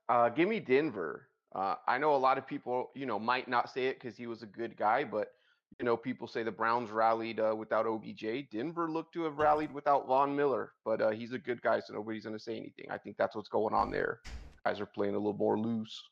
Uh, 0.09 0.29
give 0.31 0.49
me 0.49 0.61
Denver. 0.61 1.29
Uh, 1.55 1.75
I 1.87 1.99
know 1.99 2.15
a 2.15 2.17
lot 2.17 2.39
of 2.39 2.47
people, 2.47 2.91
you 2.95 3.07
know, 3.07 3.19
might 3.19 3.49
not 3.49 3.71
say 3.71 3.87
it 3.87 4.01
because 4.01 4.17
he 4.17 4.27
was 4.27 4.43
a 4.43 4.47
good 4.47 4.77
guy, 4.77 5.05
but 5.05 5.33
you 5.79 5.85
know, 5.85 5.97
people 5.97 6.27
say 6.27 6.43
the 6.43 6.51
Browns 6.51 6.91
rallied 6.91 7.41
uh, 7.41 7.55
without 7.57 7.87
OBJ. 7.87 8.51
Denver 8.51 8.91
looked 8.91 9.15
to 9.15 9.25
have 9.25 9.39
rallied 9.39 9.73
without 9.73 10.07
Von 10.07 10.35
Miller, 10.37 10.73
but 10.85 11.01
uh, 11.01 11.11
he's 11.11 11.33
a 11.33 11.39
good 11.39 11.63
guy, 11.63 11.81
so 11.81 11.95
nobody's 11.95 12.25
going 12.25 12.37
to 12.37 12.43
say 12.43 12.57
anything. 12.57 12.87
I 12.91 12.99
think 12.99 13.17
that's 13.17 13.35
what's 13.35 13.49
going 13.49 13.75
on 13.75 13.91
there. 13.91 14.21
Guys 14.65 14.81
are 14.81 14.87
playing 14.87 15.15
a 15.15 15.19
little 15.19 15.33
more 15.33 15.59
loose. 15.59 16.03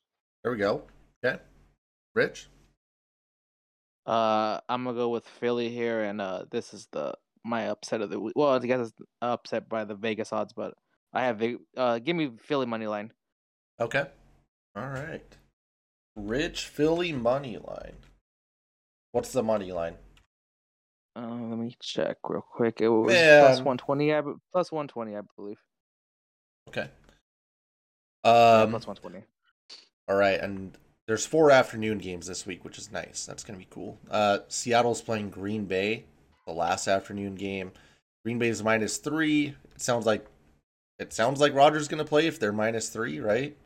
There 0.42 0.52
we 0.52 0.58
go. 0.58 0.82
Okay, 1.24 1.38
Rich. 2.14 2.48
uh, 4.06 4.60
I'm 4.68 4.84
gonna 4.84 4.96
go 4.96 5.10
with 5.10 5.26
Philly 5.26 5.68
here, 5.68 6.02
and 6.02 6.20
uh, 6.20 6.44
this 6.50 6.72
is 6.72 6.88
the 6.92 7.14
my 7.44 7.68
upset 7.68 8.00
of 8.00 8.10
the 8.10 8.18
week. 8.18 8.32
Well, 8.36 8.50
I 8.50 8.58
guess 8.60 8.88
it's 8.88 8.92
upset 9.20 9.68
by 9.68 9.84
the 9.84 9.94
Vegas 9.94 10.32
odds, 10.32 10.52
but 10.52 10.74
I 11.12 11.24
have 11.24 11.38
Ve- 11.38 11.58
uh, 11.76 11.98
give 11.98 12.16
me 12.16 12.30
Philly 12.40 12.66
money 12.66 12.86
line. 12.86 13.12
Okay. 13.80 14.06
All 14.78 14.88
right. 14.88 15.22
Rich 16.16 16.64
Philly 16.66 17.12
money 17.12 17.58
line. 17.58 17.96
What's 19.12 19.32
the 19.32 19.42
money 19.42 19.72
line? 19.72 19.94
Uh, 21.16 21.26
let 21.26 21.58
me 21.58 21.74
check 21.80 22.18
real 22.28 22.42
quick. 22.42 22.80
It 22.80 22.88
was 22.88 23.12
Man. 23.12 23.64
one 23.64 23.78
twenty. 23.78 24.14
I 24.14 24.22
plus 24.52 24.70
one 24.70 24.88
twenty, 24.88 25.16
I 25.16 25.20
believe. 25.36 25.58
Okay. 26.68 26.88
Yeah, 28.24 28.60
Um. 28.62 28.70
plus 28.70 28.86
one 28.86 28.96
twenty. 28.96 29.22
All 30.08 30.16
right, 30.16 30.38
and 30.40 30.76
there's 31.06 31.26
four 31.26 31.50
afternoon 31.50 31.98
games 31.98 32.26
this 32.26 32.46
week, 32.46 32.64
which 32.64 32.78
is 32.78 32.92
nice. 32.92 33.26
That's 33.26 33.42
gonna 33.44 33.58
be 33.58 33.66
cool. 33.70 33.98
Uh, 34.10 34.40
Seattle's 34.48 35.02
playing 35.02 35.30
Green 35.30 35.64
Bay, 35.64 36.04
the 36.46 36.52
last 36.52 36.86
afternoon 36.88 37.34
game. 37.34 37.72
Green 38.24 38.38
Bay's 38.38 38.62
minus 38.62 38.98
three. 38.98 39.54
It 39.74 39.80
sounds 39.80 40.06
like 40.06 40.26
it 40.98 41.12
sounds 41.12 41.40
like 41.40 41.54
Rodgers 41.54 41.88
gonna 41.88 42.04
play 42.04 42.26
if 42.26 42.38
they're 42.38 42.52
minus 42.52 42.88
three, 42.90 43.18
right? 43.20 43.56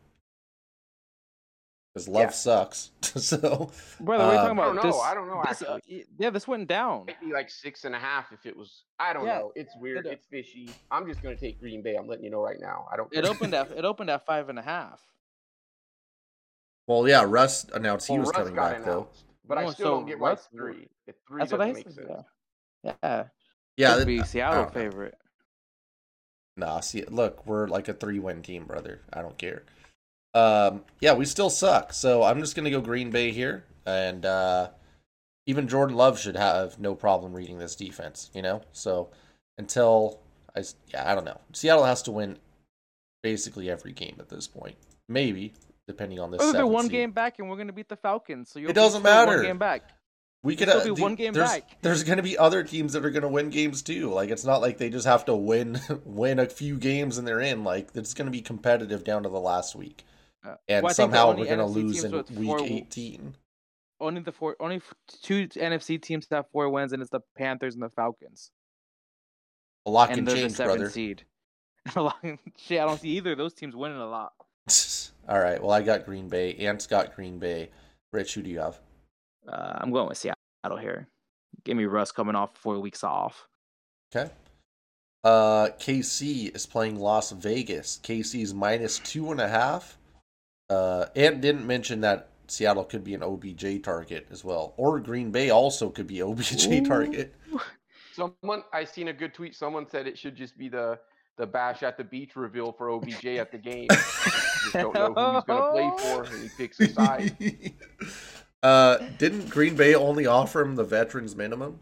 Because 1.93 2.09
love 2.09 2.23
Yeah. 2.23 2.31
sucks. 2.31 2.91
so 3.03 3.39
Brother, 3.39 3.71
what 4.01 4.21
are 4.21 4.33
you 4.33 4.39
talking 4.39 4.49
I 4.49 4.51
about? 4.53 4.65
don't 4.65 4.77
know. 4.77 4.83
This, 4.83 5.01
I 5.03 5.15
don't 5.15 5.27
know, 5.29 5.43
This, 5.47 5.63
uh, 5.63 5.75
actually. 5.77 6.05
yeah, 6.19 6.31
this 6.31 6.49
went 6.49 6.67
down. 6.69 7.05
Might 7.07 7.21
be 7.21 7.33
like 7.33 7.51
six 7.51 7.85
and 7.85 7.95
a 7.95 7.99
half 7.99 8.33
if 8.33 8.47
it 8.47 8.57
was. 8.57 8.85
I 8.99 9.13
don't 9.13 9.27
Yeah, 9.27 9.39
know. 9.41 9.53
It's 9.55 9.75
weird. 9.77 10.07
uh, 10.07 10.11
It's 10.11 10.27
fishy. 10.27 10.71
I'm 10.91 11.07
just 11.07 11.23
going 11.23 11.35
to 11.37 11.41
take 11.41 11.61
Green 11.61 11.83
Bay. 11.83 11.97
I'm 11.97 12.07
letting 12.09 12.25
you 12.25 12.31
know 12.31 12.41
right 12.41 12.59
now. 12.61 12.87
I 12.91 12.97
don't. 12.97 13.13
It 13.13 13.27
opened 13.27 13.53
at 13.55 13.71
it 13.73 13.85
opened 13.85 14.09
at 14.09 14.25
five 14.25 14.49
and 14.49 14.59
a 14.59 14.63
half. 14.63 15.01
well, 16.87 17.07
yeah, 17.07 17.25
Russ 17.27 17.67
announced 17.75 18.07
he 18.09 18.13
Well, 18.15 18.21
was 18.21 18.29
Russ 18.29 18.37
coming 18.39 18.55
got 18.55 18.73
back 18.73 18.85
though. 18.85 18.93
announced, 19.03 19.25
But 19.47 19.59
I 19.59 19.63
still 19.71 19.75
so 19.75 19.85
don't 19.99 20.07
get 20.07 20.19
why 20.19 20.31
Russ- 20.31 20.49
three. 20.55 20.89
If 21.07 21.17
three 21.29 21.41
That's 21.41 21.53
what 21.53 21.61
I 21.61 21.69
doesn't 21.73 21.93
said. 21.95 22.05
make 22.07 22.09
sense. 22.09 22.27
Yeah, 22.85 22.93
yeah. 23.03 23.25
Yeah, 23.77 23.95
Could 23.97 24.07
be 24.07 24.19
that- 24.19 24.27
Seattle 24.29 24.65
don't 24.65 24.75
know. 24.75 24.81
favorite. 24.81 25.19
Nah, 26.57 26.81
see, 26.81 27.03
look, 27.05 27.47
we're 27.47 27.67
like 27.67 27.89
a 27.89 27.95
three-win 27.95 28.43
team, 28.43 28.65
brother. 28.67 29.01
I 29.13 29.23
don't 29.23 29.39
care. 29.39 29.65
Um, 30.35 30.85
yeah, 31.01 31.15
we 31.15 31.25
still 31.25 31.51
suck. 31.51 31.93
So 31.93 32.23
I'm 32.23 32.41
just 32.41 32.57
gonna 32.57 32.71
go 32.71 32.81
Green 32.81 33.11
Bay 33.11 33.33
here, 33.33 33.65
and 33.87 34.25
uh, 34.25 34.71
even 35.47 35.69
Jordan 35.69 35.97
Love 35.97 36.19
should 36.19 36.37
have 36.37 36.79
no 36.79 36.95
problem 36.95 37.33
reading 37.33 37.59
this 37.59 37.77
defense. 37.77 38.31
You 38.35 38.43
know, 38.43 38.63
so 38.73 39.11
until 39.59 40.21
I, 40.57 40.65
yeah, 40.89 41.11
I 41.11 41.15
don't 41.15 41.25
know. 41.25 41.41
Seattle 41.53 41.85
has 41.85 42.03
to 42.03 42.11
win 42.11 42.39
basically 43.23 43.71
every 43.71 43.93
game 43.93 44.17
at 44.21 44.29
this 44.29 44.47
point. 44.47 44.77
Maybe 45.09 45.53
depending 45.87 46.21
on 46.21 46.31
this. 46.31 46.41
Oh, 46.43 46.53
they're 46.53 46.67
one 46.67 46.85
seed. 46.85 46.93
game 46.93 47.11
back, 47.11 47.39
and 47.39 47.51
we're 47.51 47.57
gonna 47.57 47.73
beat 47.73 47.89
the 47.89 47.97
Falcons. 47.97 48.51
So 48.51 48.59
you'll 48.59 48.71
It 48.71 48.75
doesn't 48.75 49.03
matter. 49.03 49.37
One 49.37 49.43
game 49.43 49.59
back. 49.59 49.83
We 50.45 50.57
could 50.57 50.69
uh, 50.69 50.83
be 50.83 50.91
one 50.91 51.15
game 51.15 51.33
there's, 51.33 51.49
back. 51.49 51.77
There's 51.83 52.03
going 52.03 52.17
to 52.17 52.23
be 52.23 52.37
other 52.37 52.65
teams 52.65 52.95
that 52.95 53.05
are 53.05 53.11
going 53.11 53.23
to 53.23 53.29
win 53.29 53.51
games 53.51 53.81
too. 53.81 54.11
Like 54.11 54.31
it's 54.31 54.45
not 54.45 54.61
like 54.61 54.77
they 54.77 54.91
just 54.91 55.07
have 55.07 55.25
to 55.27 55.37
win 55.37 55.81
win 56.05 56.41
a 56.41 56.47
few 56.47 56.79
games 56.79 57.17
and 57.17 57.27
they're 57.27 57.41
in. 57.41 57.63
Like 57.63 57.91
it's 57.95 58.13
going 58.13 58.27
to 58.27 58.33
be 58.33 58.41
competitive 58.41 59.05
down 59.05 59.23
to 59.23 59.29
the 59.29 59.39
last 59.39 59.77
week. 59.77 60.05
Uh, 60.45 60.55
And 60.69 60.83
well, 60.83 60.91
I 60.91 60.95
think 60.95 61.13
the 61.13 61.17
somehow 61.19 61.29
we're 61.39 61.47
going 61.47 61.59
to 61.59 61.65
lose 61.67 62.03
in 62.05 62.13
week 62.13 62.47
four- 62.49 62.61
18. 62.61 63.35
only 64.01 64.21
the 64.23 64.33
four, 64.33 64.57
only 64.61 64.81
two 65.23 65.47
NFC 65.49 66.01
teams 66.03 66.27
have 66.31 66.47
four 66.51 66.69
wins, 66.69 66.93
and 66.93 67.01
it's 67.01 67.11
the 67.11 67.21
Panthers 67.37 67.75
and 67.75 67.83
the 67.83 67.89
Falcons, 67.91 68.51
A 69.87 69.91
lot 69.91 70.09
and 70.09 70.17
can 70.19 70.25
they're 70.25 70.35
the 70.35 70.41
change, 70.43 70.57
brother. 70.57 70.91
seed. 70.91 71.25
A 71.97 72.03
lot- 72.03 72.19
Shit, 72.59 72.81
I 72.81 72.85
don't 72.87 73.01
see 73.01 73.11
either 73.11 73.33
of 73.33 73.39
those 73.39 73.55
teams 73.55 73.75
winning 73.77 73.99
a 73.99 74.07
lot. 74.07 74.33
All 75.29 75.39
right. 75.41 75.61
Well, 75.61 75.73
I 75.73 75.83
got 75.83 76.05
Green 76.05 76.29
Bay. 76.29 76.55
Ant's 76.57 76.87
got 76.87 77.15
Green 77.15 77.39
Bay. 77.39 77.71
Rich, 78.13 78.35
who 78.35 78.43
do 78.43 78.51
you 78.51 78.59
have? 78.61 78.79
Uh, 79.49 79.79
I'm 79.81 79.91
going 79.93 80.09
with 80.09 80.19
Seattle 80.19 80.79
here. 80.79 81.09
Give 81.65 81.77
me 81.77 81.85
Russ 81.85 82.13
coming 82.13 82.35
off 82.37 82.57
four 82.57 82.79
weeks 82.81 83.03
off. 83.05 83.49
Okay. 84.15 84.31
Uh, 85.25 85.69
KC 85.79 86.55
is 86.55 86.67
playing 86.67 86.99
Las 86.99 87.31
Vegas. 87.33 88.01
KC 88.03 88.43
is 88.43 88.53
minus 88.55 88.99
two 89.01 89.31
and 89.33 89.41
a 89.41 89.49
half. 89.49 89.97
Uh, 90.73 91.07
Ant 91.17 91.43
didn't 91.43 91.67
mention 91.67 92.01
that 92.01 92.29
Seattle 92.49 92.85
could 92.85 93.05
be 93.05 93.15
an 93.15 93.23
OBJ 93.23 93.83
target 93.83 94.27
as 94.31 94.43
well, 94.43 94.73
or 94.79 95.01
Green 95.01 95.31
Bay 95.31 95.51
also 95.51 95.91
could 95.91 96.07
be 96.07 96.23
OBJ 96.23 96.67
Ooh. 96.67 96.85
target. 96.87 97.35
Someone 98.15 98.63
I 98.73 98.85
seen 98.85 99.09
a 99.09 99.13
good 99.13 99.35
tweet. 99.35 99.55
Someone 99.55 99.87
said 99.89 100.07
it 100.07 100.19
should 100.19 100.35
just 100.35 100.57
be 100.57 100.69
the 100.69 100.99
the 101.37 101.47
bash 101.47 101.83
at 101.83 101.97
the 101.99 102.05
beach 102.05 102.37
reveal 102.37 102.73
for 102.73 102.91
OBJ 102.91 103.27
at 103.27 103.53
the 103.53 103.59
game. 103.59 103.89
just 103.91 104.73
don't 104.75 104.95
know 104.95 105.13
who 105.13 105.35
he's 105.35 105.45
gonna 105.45 105.71
play 105.73 105.91
for, 105.99 106.25
and 106.25 106.43
he 106.43 106.49
picks 106.57 106.81
a 106.81 106.89
side. 106.89 107.37
uh, 108.63 108.99
didn't 109.19 109.51
Green 109.51 109.77
Bay 109.77 109.95
only 109.95 110.27
offer 110.27 110.63
him 110.63 110.77
the 110.77 110.85
veterans 110.85 111.37
minimum? 111.37 111.81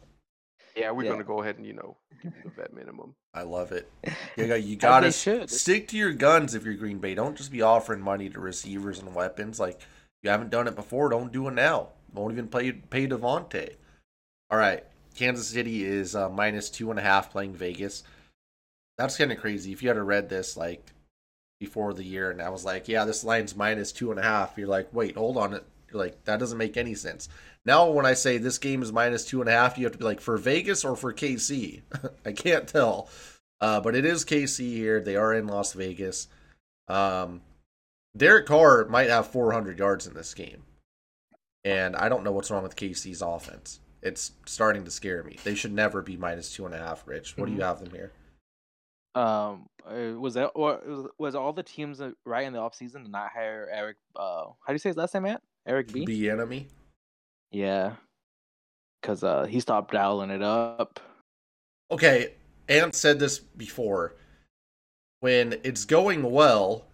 Yeah, 0.77 0.91
we're 0.91 1.05
Yeah. 1.05 1.11
gonna 1.11 1.25
go 1.25 1.43
ahead 1.43 1.59
and 1.59 1.67
you 1.67 1.75
know 1.75 1.97
give 2.23 2.33
him 2.33 2.43
the 2.45 2.51
vet 2.51 2.73
minimum. 2.73 3.15
I 3.35 3.43
love 3.43 3.73
it. 3.73 3.91
You, 4.37 4.47
got 4.47 4.63
you 4.63 4.77
gotta 4.77 5.13
stick 5.13 5.89
to 5.89 5.97
your 5.97 6.13
guns 6.13 6.55
if 6.55 6.65
you're 6.65 6.75
Green 6.75 6.99
Bay. 6.99 7.15
Don't 7.15 7.37
just 7.37 7.53
be 7.53 7.63
offering 7.63 8.01
money 8.01 8.31
to 8.31 8.41
receivers 8.41 8.99
and 8.99 9.15
weapons. 9.15 9.61
Like 9.61 9.81
you 10.23 10.31
haven't 10.31 10.51
done 10.51 10.67
it 10.67 10.77
before, 10.77 11.11
don't 11.11 11.33
do 11.33 11.49
it 11.49 11.53
now. 11.53 11.89
Won't 12.15 12.33
even 12.33 12.49
pay 12.49 12.73
pay 12.73 13.07
Davante. 13.07 13.75
All 14.51 14.59
right, 14.59 14.85
Kansas 15.15 15.49
City 15.49 15.85
is 15.85 16.17
uh, 16.17 16.31
minus 16.31 16.71
two 16.71 16.91
and 16.91 16.99
a 16.99 17.03
half 17.03 17.31
playing 17.31 17.55
Vegas. 17.55 18.03
That's 18.97 19.17
kind 19.17 19.33
of 19.33 19.39
crazy. 19.39 19.73
If 19.73 19.83
you 19.83 19.89
had 19.89 19.99
read 19.99 20.29
this 20.29 20.57
like 20.57 20.93
before 21.59 21.93
the 21.93 22.05
year, 22.05 22.31
and 22.31 22.41
I 22.41 22.49
was 22.49 22.65
like, 22.65 22.89
yeah, 22.89 23.05
this 23.05 23.25
line's 23.25 23.55
minus 23.55 23.93
two 23.93 24.11
and 24.11 24.19
a 24.19 24.23
half. 24.23 24.55
You're 24.57 24.69
like, 24.69 24.89
wait, 24.93 25.17
hold 25.17 25.37
on. 25.37 25.53
You're 25.53 25.61
like, 25.93 26.25
that 26.25 26.39
doesn't 26.39 26.59
make 26.59 26.77
any 26.77 26.95
sense. 26.95 27.29
Now, 27.67 27.91
when 27.91 28.07
I 28.07 28.15
say 28.15 28.39
this 28.39 28.59
game 28.59 28.83
is 28.83 28.93
minus 28.93 29.25
two 29.25 29.41
and 29.41 29.49
a 29.49 29.53
half, 29.53 29.77
you 29.77 29.85
have 29.85 29.93
to 29.93 29.99
be 29.99 30.05
like, 30.05 30.21
for 30.21 30.37
Vegas 30.39 30.85
or 30.85 30.97
for 30.97 31.13
KC? 31.13 31.83
I 32.25 32.33
can't 32.33 32.67
tell. 32.67 33.09
Uh, 33.61 33.81
but 33.81 33.95
it 33.95 34.07
is 34.07 34.25
KC 34.25 34.61
here. 34.73 35.01
They 35.01 35.17
are 35.17 35.35
in 35.35 35.47
Las 35.47 35.75
Vegas. 35.75 36.29
Um, 36.89 37.43
Derek 38.17 38.47
Carr 38.47 38.87
might 38.89 39.11
have 39.11 39.29
400 39.29 39.79
yards 39.79 40.07
in 40.07 40.15
this 40.15 40.33
game. 40.33 40.63
And 41.65 41.95
I 41.95 42.09
don't 42.09 42.25
know 42.25 42.33
what's 42.33 42.51
wrong 42.51 42.63
with 42.63 42.77
KC's 42.77 43.21
offense. 43.21 43.81
It's 44.03 44.33
starting 44.47 44.85
to 44.85 44.91
scare 44.91 45.23
me. 45.23 45.37
They 45.45 45.55
should 45.55 45.75
never 45.75 46.01
be 46.01 46.17
minus 46.17 46.55
two 46.55 46.65
and 46.65 46.75
a 46.75 46.79
half, 46.79 47.07
Rich. 47.07 47.37
What 47.37 47.47
do 47.47 47.53
you 47.53 47.61
have 47.61 47.81
them 47.81 47.91
here? 47.91 48.13
Um, 49.15 49.67
uh, 49.85 50.19
was 50.19 50.35
that 50.35 50.53
or 50.55 50.81
was, 50.87 51.07
was 51.19 51.35
all 51.35 51.53
the 51.53 51.63
teams 51.63 52.01
right 52.25 52.47
in 52.47 52.53
the 52.53 52.61
offseason 52.61 53.05
to 53.05 53.11
not 53.11 53.31
hire 53.35 53.69
Eric? 53.71 53.97
Uh, 54.17 54.45
how 54.45 54.69
do 54.69 54.73
you 54.73 54.79
say 54.79 54.89
his 54.89 54.97
last 54.97 55.13
name, 55.13 55.25
Matt? 55.25 55.43
Eric 55.67 55.93
B. 55.93 56.07
Be 56.07 56.31
enemy? 56.31 56.69
Yeah, 57.51 57.95
because 59.01 59.25
uh, 59.25 59.45
he 59.45 59.61
stopped 59.61 59.93
dialing 59.93 60.31
it 60.31 60.43
up. 60.43 61.01
Okay, 61.91 62.35
Ant 62.69 62.95
said 62.95 63.19
this 63.19 63.39
before. 63.39 64.15
When 65.21 65.61
it's 65.65 65.85
going 65.85 66.23
well, 66.23 66.87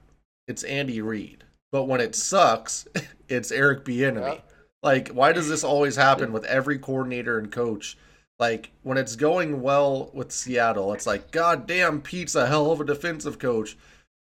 it's 0.48 0.64
Andy 0.64 1.00
Reid. 1.00 1.44
But 1.72 1.84
when 1.84 2.00
it 2.00 2.14
sucks, 2.14 2.86
it's 3.28 3.52
Eric 3.52 3.84
Bieniemy. 3.84 4.34
Yep. 4.34 4.52
Like, 4.82 5.08
why 5.08 5.32
does 5.32 5.48
this 5.48 5.64
always 5.64 5.96
happen 5.96 6.32
with 6.32 6.44
every 6.44 6.78
coordinator 6.78 7.38
and 7.38 7.50
coach? 7.50 7.98
Like, 8.38 8.70
when 8.82 8.98
it's 8.98 9.16
going 9.16 9.62
well 9.62 10.10
with 10.12 10.30
Seattle, 10.30 10.92
it's 10.92 11.06
like, 11.06 11.30
God 11.30 11.66
damn, 11.66 12.00
Pete's 12.00 12.34
a 12.34 12.46
hell 12.46 12.70
of 12.70 12.80
a 12.80 12.84
defensive 12.84 13.38
coach. 13.38 13.76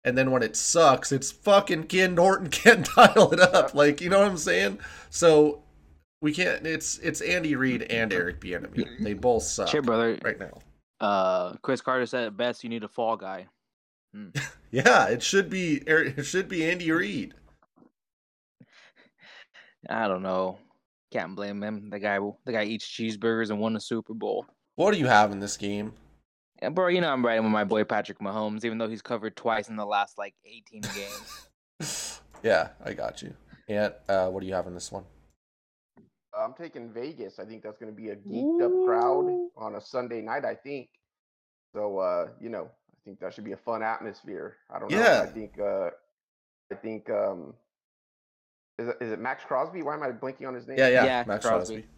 And 0.03 0.17
then 0.17 0.31
when 0.31 0.43
it 0.43 0.55
sucks, 0.55 1.11
it's 1.11 1.31
fucking 1.31 1.85
Ken 1.85 2.15
Norton 2.15 2.49
can't 2.51 2.87
dial 2.95 3.33
it 3.33 3.39
up. 3.39 3.73
Like, 3.73 4.01
you 4.01 4.09
know 4.09 4.19
what 4.19 4.29
I'm 4.29 4.37
saying? 4.37 4.79
So 5.09 5.62
we 6.23 6.33
can't. 6.33 6.65
It's 6.65 6.97
it's 6.99 7.21
Andy 7.21 7.55
Reid 7.55 7.83
and 7.83 8.11
Eric 8.11 8.39
Bieniemy. 8.41 9.03
They 9.03 9.13
both 9.13 9.43
suck 9.43 9.67
Shit, 9.67 9.83
brother. 9.85 10.17
right 10.23 10.39
now. 10.39 10.57
Uh, 10.99 11.53
Cris 11.61 11.81
Carter 11.81 12.05
said 12.05 12.23
"At 12.23 12.37
best. 12.37 12.63
You 12.63 12.69
need 12.69 12.83
a 12.83 12.87
fall 12.87 13.15
guy. 13.17 13.47
Yeah, 14.71 15.07
it 15.09 15.21
should 15.21 15.51
be 15.51 15.83
Eric- 15.85 16.17
it 16.17 16.23
should 16.23 16.49
be 16.49 16.67
Andy 16.67 16.89
Reid. 16.91 17.35
I 19.87 20.07
don't 20.07 20.23
know. 20.23 20.57
Can't 21.11 21.35
blame 21.35 21.61
him. 21.61 21.91
The 21.91 21.99
guy, 21.99 22.17
the 22.45 22.51
guy 22.51 22.63
eats 22.63 22.87
cheeseburgers 22.87 23.51
and 23.51 23.59
won 23.59 23.75
a 23.75 23.79
Super 23.79 24.15
Bowl. 24.15 24.47
What 24.75 24.93
do 24.93 24.99
you 24.99 25.05
have 25.05 25.31
in 25.31 25.39
this 25.39 25.57
game? 25.57 25.93
Yeah, 26.59 26.69
bro, 26.69 26.87
you 26.87 27.01
know 27.01 27.11
I'm 27.11 27.23
riding 27.23 27.43
with 27.43 27.51
my 27.51 27.65
boy 27.65 27.83
Patrick 27.83 28.17
Mahomes, 28.17 28.65
even 28.65 28.79
though 28.79 28.87
he's 28.87 29.03
covered 29.03 29.35
twice 29.35 29.69
in 29.69 29.75
the 29.75 29.85
last 29.85 30.17
like 30.17 30.33
18 30.45 30.81
games. 30.95 32.19
Yeah, 32.43 32.69
I 32.83 32.93
got 32.93 33.21
you. 33.21 33.33
And 33.69 33.93
uh, 34.09 34.27
what 34.29 34.41
do 34.41 34.47
you 34.47 34.53
have 34.53 34.67
in 34.67 34.73
this 34.73 34.91
one? 34.91 35.03
I'm 36.37 36.53
taking 36.53 36.91
Vegas. 36.91 37.39
I 37.39 37.45
think 37.45 37.63
that's 37.63 37.77
going 37.77 37.93
to 37.93 37.95
be 37.95 38.09
a 38.09 38.15
geeked 38.15 38.63
up 38.63 38.71
crowd 38.85 39.49
on 39.57 39.75
a 39.75 39.81
Sunday 39.81 40.21
night. 40.21 40.45
I 40.45 40.55
think. 40.55 40.89
So 41.73 41.99
uh, 41.99 42.27
you 42.41 42.49
know, 42.49 42.69
I 42.91 42.97
think 43.05 43.19
that 43.19 43.33
should 43.33 43.45
be 43.45 43.53
a 43.53 43.57
fun 43.57 43.83
atmosphere. 43.83 44.57
I 44.73 44.79
don't 44.79 44.91
know. 44.91 44.97
Yeah. 44.97 45.21
I 45.23 45.27
think. 45.27 45.59
Uh, 45.59 45.89
I 46.71 46.75
think. 46.75 47.09
Um, 47.09 47.53
is 48.79 48.87
it, 48.87 48.97
is 49.01 49.11
it 49.11 49.19
Maxx 49.19 49.43
Crosby? 49.45 49.83
Why 49.83 49.93
am 49.93 50.01
I 50.01 50.11
blinking 50.11 50.47
on 50.47 50.55
his 50.55 50.67
name? 50.67 50.79
Yeah, 50.79 50.87
yeah, 50.87 51.05
Yeah, 51.05 51.23
Maxx 51.27 51.45
Crosby. 51.45 51.75
Crosby. 51.75 51.89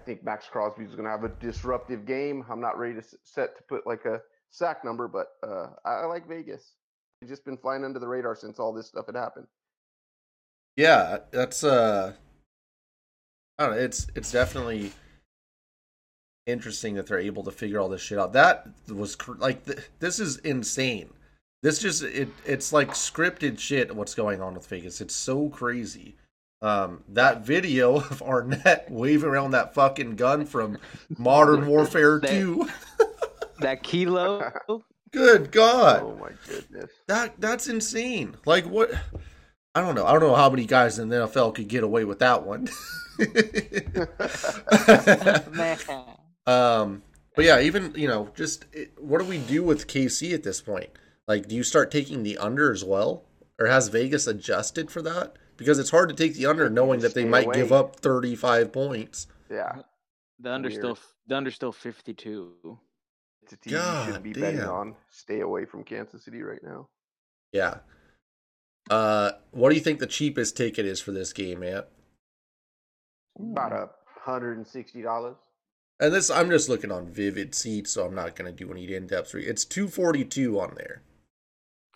I 0.00 0.04
think 0.04 0.24
Maxx 0.24 0.48
Crosby 0.48 0.84
is 0.84 0.92
going 0.92 1.04
to 1.04 1.10
have 1.10 1.24
a 1.24 1.28
disruptive 1.28 2.06
game. 2.06 2.44
I'm 2.50 2.60
not 2.60 2.78
ready 2.78 2.94
to 2.94 3.02
set 3.22 3.56
to 3.56 3.62
put 3.68 3.86
like 3.86 4.04
a 4.04 4.20
sack 4.50 4.84
number, 4.84 5.06
but 5.06 5.28
uh, 5.46 5.68
I, 5.84 6.02
I 6.02 6.04
like 6.06 6.26
Vegas. 6.28 6.72
They've 7.20 7.30
just 7.30 7.44
been 7.44 7.56
flying 7.56 7.84
under 7.84 7.98
the 7.98 8.08
radar 8.08 8.34
since 8.34 8.58
all 8.58 8.72
this 8.72 8.88
stuff 8.88 9.06
had 9.06 9.14
happened. 9.14 9.46
Yeah, 10.76 11.18
that's 11.30 11.62
uh, 11.62 12.14
I 13.60 13.66
don't 13.66 13.76
know. 13.76 13.82
It's 13.82 14.06
it's 14.16 14.32
definitely 14.32 14.90
interesting 16.46 16.94
that 16.94 17.06
they're 17.06 17.18
able 17.20 17.44
to 17.44 17.50
figure 17.50 17.78
all 17.78 17.90
this 17.90 18.00
shit 18.00 18.18
out. 18.18 18.32
That 18.32 18.66
was 18.88 19.14
cr- 19.16 19.34
like 19.34 19.66
th- 19.66 19.78
this 19.98 20.18
is 20.18 20.38
insane. 20.38 21.10
This 21.62 21.78
just 21.78 22.02
it 22.02 22.30
it's 22.46 22.72
like 22.72 22.92
scripted 22.92 23.58
shit. 23.58 23.94
What's 23.94 24.14
going 24.14 24.40
on 24.40 24.54
with 24.54 24.66
Vegas? 24.66 25.02
It's 25.02 25.14
so 25.14 25.50
crazy. 25.50 26.16
Um, 26.62 27.04
that 27.10 27.44
video 27.44 27.96
of 27.96 28.20
Arnette 28.22 28.90
waving 28.90 29.28
around 29.28 29.50
that 29.50 29.74
fucking 29.74 30.16
gun 30.16 30.46
from 30.46 30.78
Modern 31.18 31.66
Warfare 31.66 32.18
That- 32.22 32.30
Two. 32.30 32.66
that 33.60 33.82
kilo. 33.82 34.52
Good 35.12 35.52
God. 35.52 36.02
Oh 36.02 36.16
my 36.18 36.30
goodness. 36.48 36.90
That 37.08 37.38
that's 37.38 37.68
insane. 37.68 38.36
Like 38.46 38.64
what? 38.64 38.90
I 39.74 39.80
don't 39.80 39.94
know. 39.94 40.04
I 40.04 40.12
don't 40.12 40.22
know 40.22 40.34
how 40.34 40.50
many 40.50 40.66
guys 40.66 40.98
in 40.98 41.08
the 41.08 41.16
NFL 41.16 41.54
could 41.54 41.68
get 41.68 41.84
away 41.84 42.04
with 42.04 42.18
that 42.20 42.44
one. 42.44 42.68
Um, 46.46 47.02
but 47.36 47.44
yeah, 47.44 47.60
even 47.60 47.92
you 47.94 48.08
know, 48.08 48.30
just 48.34 48.64
it, 48.72 48.92
what 48.98 49.20
do 49.20 49.26
we 49.26 49.38
do 49.38 49.62
with 49.62 49.86
KC 49.86 50.34
at 50.34 50.42
this 50.42 50.60
point? 50.60 50.90
Like, 51.28 51.46
do 51.46 51.54
you 51.54 51.62
start 51.62 51.90
taking 51.90 52.22
the 52.22 52.38
under 52.38 52.72
as 52.72 52.82
well, 52.82 53.24
or 53.58 53.66
has 53.66 53.88
Vegas 53.88 54.26
adjusted 54.26 54.90
for 54.90 55.00
that? 55.02 55.36
Because 55.56 55.78
it's 55.78 55.90
hard 55.90 56.08
to 56.08 56.14
take 56.14 56.34
the 56.34 56.46
under 56.46 56.68
knowing 56.68 57.00
that 57.00 57.14
they 57.14 57.22
Stay 57.22 57.28
might 57.28 57.52
give 57.52 57.72
up 57.72 57.96
thirty-five 57.96 58.72
points. 58.72 59.26
Yeah. 59.50 59.82
The 60.40 60.52
under 60.52 60.70
Weird. 60.70 60.80
still 60.80 60.98
the 61.26 61.36
under 61.36 61.50
still 61.50 61.72
52. 61.72 62.78
It's 63.42 63.52
a 63.52 63.56
team 63.56 63.72
you 63.72 63.78
God 63.78 64.06
shouldn't 64.06 64.24
be 64.24 64.32
betting 64.32 64.62
on. 64.62 64.94
Stay 65.10 65.40
away 65.40 65.66
from 65.66 65.84
Kansas 65.84 66.24
City 66.24 66.42
right 66.42 66.62
now. 66.62 66.88
Yeah. 67.52 67.78
Uh, 68.90 69.32
what 69.52 69.70
do 69.70 69.76
you 69.76 69.80
think 69.80 70.00
the 70.00 70.06
cheapest 70.06 70.56
ticket 70.56 70.84
is 70.84 71.00
for 71.00 71.12
this 71.12 71.32
game, 71.32 71.60
man? 71.60 71.84
About 73.38 73.72
a 73.72 73.88
hundred 74.20 74.56
and 74.58 74.66
sixty 74.66 75.00
dollars. 75.02 75.36
And 76.00 76.12
this, 76.14 76.30
I'm 76.30 76.50
just 76.50 76.68
looking 76.68 76.90
on 76.90 77.06
Vivid 77.08 77.54
Seats, 77.54 77.92
so 77.92 78.04
I'm 78.06 78.14
not 78.14 78.34
going 78.34 78.50
to 78.54 78.56
do 78.64 78.72
any 78.72 78.92
in-depth. 78.92 79.34
Re- 79.34 79.44
it's 79.44 79.66
242 79.66 80.58
on 80.58 80.72
there. 80.76 81.02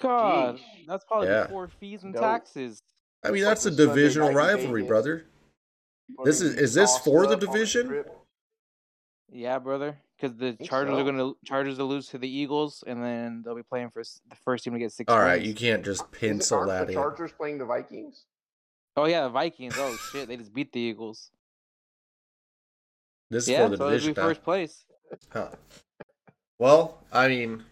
God, 0.00 0.56
Jeez. 0.58 0.86
that's 0.86 1.04
probably 1.06 1.28
Yeah. 1.28 1.44
before 1.44 1.68
fees 1.80 2.02
and 2.04 2.12
Dope. 2.12 2.22
taxes. 2.22 2.82
I 3.24 3.30
mean, 3.30 3.42
that's 3.44 3.64
a 3.64 3.70
like 3.70 3.78
a 3.78 3.82
Sunday 3.82 3.94
divisional 3.94 4.32
rivalry, 4.34 4.82
Vegas. 4.82 4.88
brother. 4.88 5.26
This 6.24 6.42
is- 6.42 6.54
is 6.56 6.74
this 6.74 6.98
for 6.98 7.26
the 7.26 7.36
division? 7.36 8.04
Yeah, 9.32 9.58
brother. 9.58 9.96
Because 10.24 10.38
the 10.38 10.64
Chargers 10.64 10.94
so. 10.94 11.00
are 11.00 11.04
gonna 11.04 11.32
Chargers 11.44 11.78
will 11.78 11.88
lose 11.88 12.08
to 12.08 12.18
the 12.18 12.28
Eagles, 12.28 12.82
and 12.86 13.02
then 13.02 13.42
they'll 13.44 13.54
be 13.54 13.62
playing 13.62 13.90
for 13.90 14.02
the 14.02 14.36
first 14.36 14.64
team 14.64 14.72
to 14.72 14.78
get 14.78 14.90
six. 14.90 15.12
All 15.12 15.18
right, 15.18 15.36
wins. 15.36 15.48
you 15.48 15.54
can't 15.54 15.84
just 15.84 16.10
pencil 16.12 16.58
Aren't 16.58 16.70
that 16.70 16.86
the 16.86 16.92
in. 16.92 16.98
Chargers 16.98 17.32
playing 17.32 17.58
the 17.58 17.66
Vikings? 17.66 18.24
Oh 18.96 19.04
yeah, 19.04 19.24
the 19.24 19.28
Vikings. 19.28 19.74
Oh 19.76 19.94
shit, 20.12 20.28
they 20.28 20.38
just 20.38 20.54
beat 20.54 20.72
the 20.72 20.80
Eagles. 20.80 21.30
This 23.30 23.44
is 23.44 23.50
yeah, 23.50 23.64
for 23.64 23.70
the 23.70 23.76
so 23.76 23.84
it'll 23.84 23.90
division. 23.90 24.14
be 24.14 24.20
first 24.20 24.42
place. 24.42 24.84
Huh. 25.30 25.50
Well, 26.58 27.02
I 27.12 27.28
mean, 27.28 27.64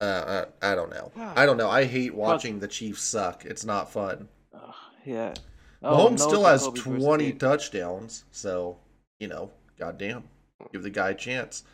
uh, 0.00 0.04
uh, 0.04 0.44
I 0.62 0.74
don't 0.74 0.90
know. 0.90 1.12
I 1.36 1.44
don't 1.44 1.58
know. 1.58 1.68
I 1.68 1.84
hate 1.84 2.14
watching 2.14 2.58
the 2.58 2.68
Chiefs 2.68 3.02
suck. 3.02 3.44
It's 3.44 3.64
not 3.66 3.92
fun. 3.92 4.28
Ugh, 4.54 4.74
yeah, 5.04 5.34
Oh, 5.82 6.08
Mahomes 6.08 6.18
no 6.20 6.28
still 6.28 6.44
has 6.44 6.66
Jacoby 6.68 7.00
20 7.00 7.32
touchdowns, 7.34 8.24
so 8.30 8.78
you 9.18 9.28
know, 9.28 9.50
goddamn, 9.78 10.24
give 10.72 10.82
the 10.82 10.90
guy 10.90 11.10
a 11.10 11.14
chance. 11.14 11.64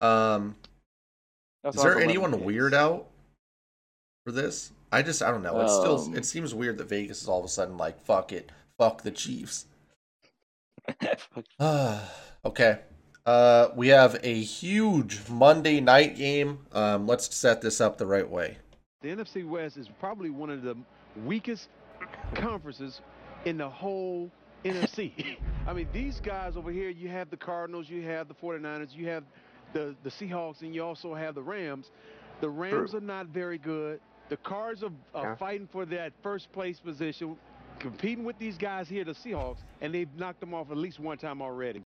Um, 0.00 0.56
That's 1.62 1.76
is 1.76 1.82
there 1.82 1.98
anyone 1.98 2.30
11 2.30 2.46
weird 2.46 2.74
out 2.74 3.08
for 4.24 4.32
this? 4.32 4.72
I 4.90 5.02
just 5.02 5.22
I 5.22 5.30
don't 5.30 5.42
know. 5.42 5.60
It 5.60 5.68
still 5.68 6.00
Um, 6.00 6.14
it 6.14 6.24
seems 6.24 6.54
weird 6.54 6.78
that 6.78 6.88
Vegas 6.88 7.22
is 7.22 7.28
all 7.28 7.38
of 7.38 7.44
a 7.44 7.48
sudden 7.48 7.76
like 7.76 8.00
fuck 8.00 8.32
it, 8.32 8.50
fuck 8.78 9.02
the 9.02 9.10
Chiefs. 9.10 9.66
okay. 11.60 12.78
Uh, 13.26 13.68
we 13.76 13.88
have 13.88 14.18
a 14.22 14.40
huge 14.40 15.28
Monday 15.28 15.80
night 15.80 16.16
game. 16.16 16.60
Um, 16.72 17.06
let's 17.06 17.34
set 17.34 17.60
this 17.60 17.78
up 17.78 17.98
the 17.98 18.06
right 18.06 18.28
way. 18.28 18.56
The 19.02 19.10
NFC 19.10 19.46
West 19.46 19.76
is 19.76 19.86
probably 20.00 20.30
one 20.30 20.48
of 20.48 20.62
the 20.62 20.76
weakest 21.26 21.68
conferences 22.34 23.02
in 23.44 23.58
the 23.58 23.68
whole 23.68 24.30
NFC. 24.64 25.36
I 25.66 25.72
mean, 25.72 25.88
these 25.92 26.20
guys 26.20 26.56
over 26.56 26.70
here, 26.70 26.88
you 26.90 27.08
have 27.08 27.30
the 27.30 27.36
Cardinals, 27.36 27.88
you 27.88 28.02
have 28.02 28.28
the 28.28 28.34
49ers, 28.34 28.94
you 28.94 29.08
have 29.08 29.24
the, 29.72 29.94
the 30.02 30.10
Seahawks, 30.10 30.62
and 30.62 30.74
you 30.74 30.84
also 30.84 31.14
have 31.14 31.34
the 31.34 31.42
Rams. 31.42 31.90
The 32.40 32.48
Rams 32.48 32.94
are 32.94 33.00
not 33.00 33.26
very 33.26 33.58
good. 33.58 34.00
The 34.28 34.36
Cards 34.38 34.82
are, 34.82 34.90
are 35.14 35.24
Yeah. 35.30 35.34
fighting 35.36 35.68
for 35.70 35.84
that 35.86 36.12
first 36.22 36.52
place 36.52 36.78
position, 36.80 37.36
competing 37.78 38.24
with 38.24 38.38
these 38.38 38.56
guys 38.56 38.88
here, 38.88 39.04
the 39.04 39.12
Seahawks, 39.12 39.58
and 39.80 39.92
they've 39.94 40.12
knocked 40.16 40.40
them 40.40 40.54
off 40.54 40.70
at 40.70 40.76
least 40.76 41.00
one 41.00 41.18
time 41.18 41.40
already. 41.42 41.82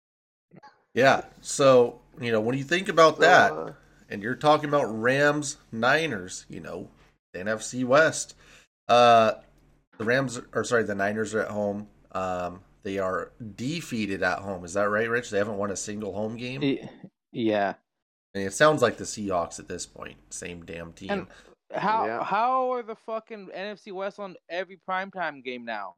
Yeah. 0.93 1.22
So 1.41 1.99
you 2.20 2.32
know 2.32 2.41
when 2.41 2.57
you 2.57 2.63
think 2.63 2.89
about 2.89 3.15
So, 3.17 3.22
that, 3.22 3.51
uh, 3.51 3.72
and 4.09 4.24
you're 4.24 4.36
talking 4.36 4.70
about 4.70 4.86
Rams 4.86 5.57
Niners, 5.72 6.45
you 6.49 6.59
know, 6.59 6.89
the 7.34 7.39
NFC 7.39 7.84
West. 7.86 8.36
Uh, 8.88 9.34
the 9.97 10.03
Rams 10.05 10.39
or 10.53 10.63
sorry, 10.63 10.84
the 10.84 10.95
Niners 10.95 11.36
are 11.36 11.41
at 11.41 11.51
home. 11.51 11.88
Um, 12.12 12.62
they 12.84 12.97
are 12.97 13.32
defeated 13.55 14.24
at 14.24 14.39
home. 14.39 14.64
Is 14.66 14.74
that 14.74 14.89
right, 14.89 15.10
Rich? 15.10 15.30
They 15.30 15.38
haven't 15.38 15.57
won 15.57 15.72
a 15.72 15.76
single 15.76 16.14
home 16.14 16.38
game. 16.38 16.88
Yeah. 17.32 17.76
And 18.34 18.43
it 18.43 18.53
sounds 18.53 18.82
like 18.82 18.97
the 18.97 19.03
Seahawks 19.03 19.60
at 19.60 19.68
this 19.68 19.86
point. 19.86 20.18
Same 20.30 20.66
damn 20.66 20.93
team. 20.93 21.10
And 21.12 21.28
how 21.74 22.05
Yeah. 22.05 22.24
how 22.24 22.72
are 22.74 22.82
the 22.84 22.95
fucking 22.95 23.49
NFC 23.55 23.91
West 23.91 24.20
on 24.20 24.36
every 24.49 24.80
primetime 24.88 25.43
game 25.43 25.66
now? 25.66 25.95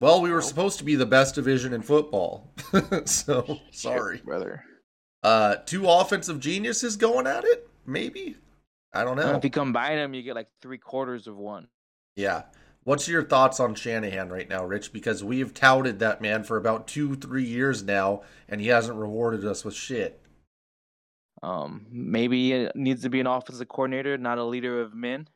well, 0.00 0.20
we 0.20 0.30
were 0.30 0.42
supposed 0.42 0.78
to 0.78 0.84
be 0.84 0.94
the 0.94 1.06
best 1.06 1.34
division 1.34 1.72
in 1.72 1.80
football, 1.82 2.52
so 3.06 3.58
sorry. 3.72 4.18
Shit, 4.18 4.26
brother. 4.26 4.62
Uh, 5.22 5.56
two 5.64 5.88
offensive 5.88 6.38
geniuses 6.38 6.96
going 6.96 7.26
at 7.26 7.44
it. 7.44 7.68
Maybe 7.86 8.36
I 8.92 9.04
don't 9.04 9.16
know. 9.16 9.34
If 9.36 9.44
you 9.44 9.50
combine 9.50 9.96
them, 9.96 10.14
you 10.14 10.22
get 10.22 10.34
like 10.34 10.48
three 10.60 10.78
quarters 10.78 11.26
of 11.26 11.36
one. 11.36 11.68
Yeah. 12.14 12.42
What's 12.86 13.08
your 13.08 13.24
thoughts 13.24 13.58
on 13.58 13.74
Shanahan 13.74 14.28
right 14.28 14.48
now, 14.48 14.64
Rich? 14.64 14.92
Because 14.92 15.24
we've 15.24 15.52
touted 15.52 15.98
that 15.98 16.20
man 16.20 16.44
for 16.44 16.56
about 16.56 16.86
two, 16.86 17.16
three 17.16 17.42
years 17.42 17.82
now, 17.82 18.22
and 18.48 18.60
he 18.60 18.68
hasn't 18.68 18.96
rewarded 18.96 19.44
us 19.44 19.64
with 19.64 19.74
shit. 19.74 20.20
Um, 21.42 21.86
maybe 21.90 22.52
it 22.52 22.76
needs 22.76 23.02
to 23.02 23.10
be 23.10 23.18
an 23.18 23.26
offensive 23.26 23.66
coordinator, 23.66 24.16
not 24.16 24.38
a 24.38 24.44
leader 24.44 24.80
of 24.80 24.94
men. 24.94 25.26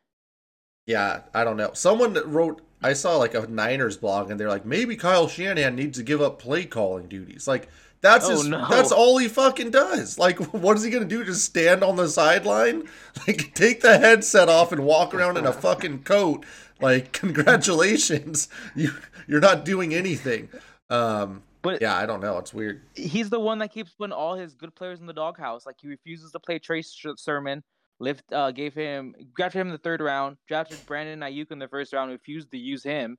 Yeah, 0.86 1.22
I 1.34 1.42
don't 1.42 1.56
know. 1.56 1.72
Someone 1.72 2.14
wrote, 2.24 2.62
I 2.84 2.92
saw 2.92 3.16
like 3.16 3.34
a 3.34 3.48
Niners 3.48 3.96
blog, 3.96 4.30
and 4.30 4.38
they're 4.38 4.48
like, 4.48 4.64
maybe 4.64 4.94
Kyle 4.94 5.26
Shanahan 5.26 5.74
needs 5.74 5.98
to 5.98 6.04
give 6.04 6.22
up 6.22 6.38
play 6.38 6.64
calling 6.66 7.08
duties. 7.08 7.48
Like 7.48 7.68
that's 8.00 8.26
Oh, 8.26 8.30
his, 8.30 8.46
no. 8.46 8.64
that's 8.70 8.92
all 8.92 9.18
he 9.18 9.26
fucking 9.26 9.72
does. 9.72 10.20
Like, 10.20 10.38
what 10.54 10.76
is 10.76 10.84
he 10.84 10.90
gonna 10.90 11.04
do? 11.04 11.24
Just 11.24 11.44
stand 11.46 11.82
on 11.82 11.96
the 11.96 12.08
sideline? 12.08 12.84
Like, 13.26 13.54
take 13.54 13.80
the 13.80 13.98
headset 13.98 14.48
off 14.48 14.70
and 14.70 14.84
walk 14.84 15.12
around 15.12 15.36
in 15.36 15.44
a 15.44 15.52
fucking 15.52 16.04
coat? 16.04 16.46
Like, 16.80 17.12
congratulations, 17.64 18.48
you 18.74 18.90
you're 19.26 19.40
not 19.40 19.64
doing 19.64 19.94
anything. 19.94 20.48
Um, 20.88 21.42
But 21.62 21.80
yeah, 21.80 21.96
I 21.96 22.06
don't 22.06 22.20
know. 22.20 22.38
It's 22.38 22.52
weird. 22.54 22.82
he's 22.94 23.30
the 23.30 23.40
one 23.40 23.58
that 23.58 23.72
keeps 23.72 23.92
putting 23.92 24.12
all 24.12 24.34
his 24.34 24.54
good 24.54 24.74
players 24.74 25.00
in 25.00 25.06
the 25.06 25.12
doghouse. 25.12 25.66
Like 25.66 25.76
he 25.80 25.88
refuses 25.88 26.32
to 26.32 26.40
play 26.40 26.58
Trey 26.58 26.82
Sermon. 26.82 27.62
Lift 28.00 28.24
uh, 28.32 28.50
gave 28.50 28.72
him 28.74 29.14
drafted 29.36 29.60
him 29.60 29.66
in 29.68 29.72
the 29.72 29.78
third 29.78 30.00
round. 30.00 30.38
Drafted 30.48 30.78
Brandon 30.86 31.20
Aiyuk 31.20 31.50
in 31.52 31.58
the 31.58 31.68
first 31.68 31.92
round. 31.92 32.10
Refused 32.10 32.50
to 32.52 32.58
use 32.58 32.82
him. 32.82 33.18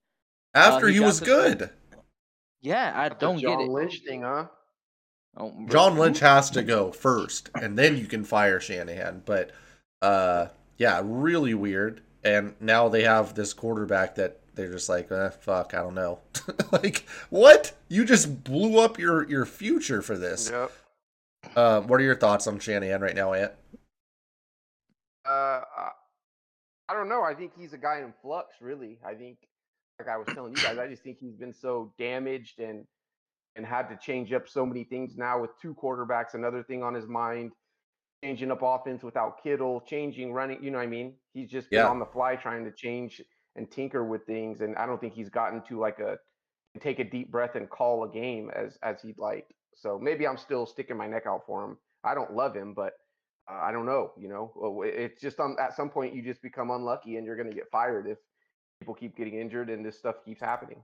After 0.55 0.87
he 0.87 0.95
he 0.95 0.99
was 0.99 1.19
drafted- 1.19 1.59
good, 1.59 1.69
Yeah, 2.61 2.91
I 2.95 3.09
the 3.09 3.15
don't 3.15 3.37
get 3.39 3.59
it. 3.59 3.69
Lynch 3.69 3.99
thing, 3.99 4.23
huh? 4.23 4.47
Oh. 5.37 5.53
John 5.69 5.97
Lynch 5.97 6.19
has 6.19 6.49
to 6.51 6.63
go 6.63 6.91
first, 6.91 7.49
and 7.55 7.77
then 7.77 7.95
you 7.95 8.05
can 8.05 8.23
fire 8.25 8.59
Shanahan. 8.59 9.21
But 9.23 9.51
uh, 10.01 10.47
yeah, 10.77 10.99
really 11.05 11.53
weird. 11.53 12.01
And 12.23 12.53
now 12.59 12.87
they 12.89 13.03
have 13.03 13.33
this 13.33 13.53
quarterback 13.53 14.15
that 14.15 14.39
they're 14.53 14.71
just 14.71 14.89
like, 14.89 15.11
eh, 15.11 15.29
fuck, 15.29 15.73
I 15.73 15.77
don't 15.81 15.95
know. 15.95 16.19
like, 16.71 17.05
what? 17.29 17.71
You 17.87 18.05
just 18.05 18.43
blew 18.43 18.79
up 18.79 18.99
your 18.99 19.27
your 19.27 19.45
future 19.45 20.01
for 20.01 20.17
this. 20.17 20.49
Yep. 20.51 20.71
Uh, 21.55 21.81
what 21.81 21.99
are 21.99 22.03
your 22.03 22.15
thoughts 22.15 22.45
on 22.47 22.59
Shanahan 22.59 23.01
right 23.01 23.15
now, 23.15 23.33
Ant? 23.33 23.53
Uh, 25.27 25.61
I- 25.77 25.91
I 26.89 26.93
don't 26.93 27.07
know. 27.07 27.23
I 27.23 27.33
think 27.33 27.53
he's 27.57 27.71
a 27.71 27.77
guy 27.77 27.99
in 27.99 28.13
flux, 28.21 28.55
really. 28.59 28.99
I 29.05 29.13
think, 29.13 29.37
like 29.97 30.09
I 30.09 30.17
was 30.17 30.27
telling 30.33 30.53
you 30.53 30.61
guys, 30.61 30.77
I 30.77 30.87
just 30.89 31.03
think 31.03 31.19
he's 31.19 31.37
been 31.37 31.53
so 31.53 31.93
damaged 31.97 32.59
and 32.59 32.85
and 33.55 33.65
had 33.65 33.87
to 33.89 33.95
change 33.95 34.33
up 34.33 34.49
so 34.49 34.65
many 34.65 34.83
things 34.83 35.15
now 35.15 35.39
with 35.39 35.51
two 35.61 35.73
quarterbacks, 35.73 36.33
another 36.33 36.63
thing 36.63 36.83
on 36.83 36.93
his 36.93 37.07
mind, 37.07 37.53
changing 38.23 38.51
up 38.51 38.59
offense 38.61 39.03
without 39.03 39.41
Kittle, 39.43 39.81
changing 39.81 40.33
running. 40.33 40.63
You 40.63 40.71
know 40.71 40.77
what 40.77 40.83
I 40.83 40.87
mean? 40.87 41.15
He's 41.33 41.49
just 41.49 41.73
been 41.73 41.79
Yeah. 41.79 41.87
on 41.87 41.99
the 41.99 42.05
fly 42.05 42.35
trying 42.35 42.65
to 42.65 42.71
change 42.71 43.21
and 43.55 43.69
tinker 43.71 44.03
with 44.05 44.25
things, 44.25 44.61
and 44.61 44.75
I 44.77 44.85
don't 44.85 44.99
think 44.99 45.13
he's 45.13 45.29
gotten 45.29 45.61
to 45.63 45.79
like 45.79 45.99
a 45.99 46.17
take 46.79 46.99
a 46.99 47.03
deep 47.03 47.31
breath 47.31 47.55
and 47.55 47.69
call 47.69 48.03
a 48.05 48.09
game 48.09 48.49
as 48.55 48.77
as 48.83 49.01
he'd 49.01 49.17
like. 49.17 49.47
So 49.75 49.99
maybe 49.99 50.27
I'm 50.27 50.37
still 50.37 50.65
sticking 50.65 50.97
my 50.97 51.07
neck 51.07 51.25
out 51.25 51.45
for 51.45 51.63
him. 51.65 51.77
I 52.03 52.13
don't 52.13 52.33
love 52.33 52.55
him, 52.55 52.73
but 52.73 52.93
uh, 53.49 53.55
I 53.61 53.71
don't 53.71 53.85
know. 53.85 54.13
You 54.17 54.29
know, 54.29 54.83
it's 54.85 55.19
just 55.21 55.39
on 55.39 55.57
at 55.59 55.75
some 55.75 55.89
point 55.89 56.13
you 56.15 56.21
just 56.21 56.41
become 56.41 56.71
unlucky 56.71 57.17
and 57.17 57.25
you're 57.25 57.35
going 57.35 57.49
to 57.49 57.55
get 57.55 57.69
fired 57.71 58.07
if 58.07 58.17
people 58.79 58.93
keep 58.95 59.15
getting 59.17 59.35
injured 59.35 59.69
and 59.69 59.85
this 59.85 59.97
stuff 59.97 60.15
keeps 60.25 60.41
happening. 60.41 60.83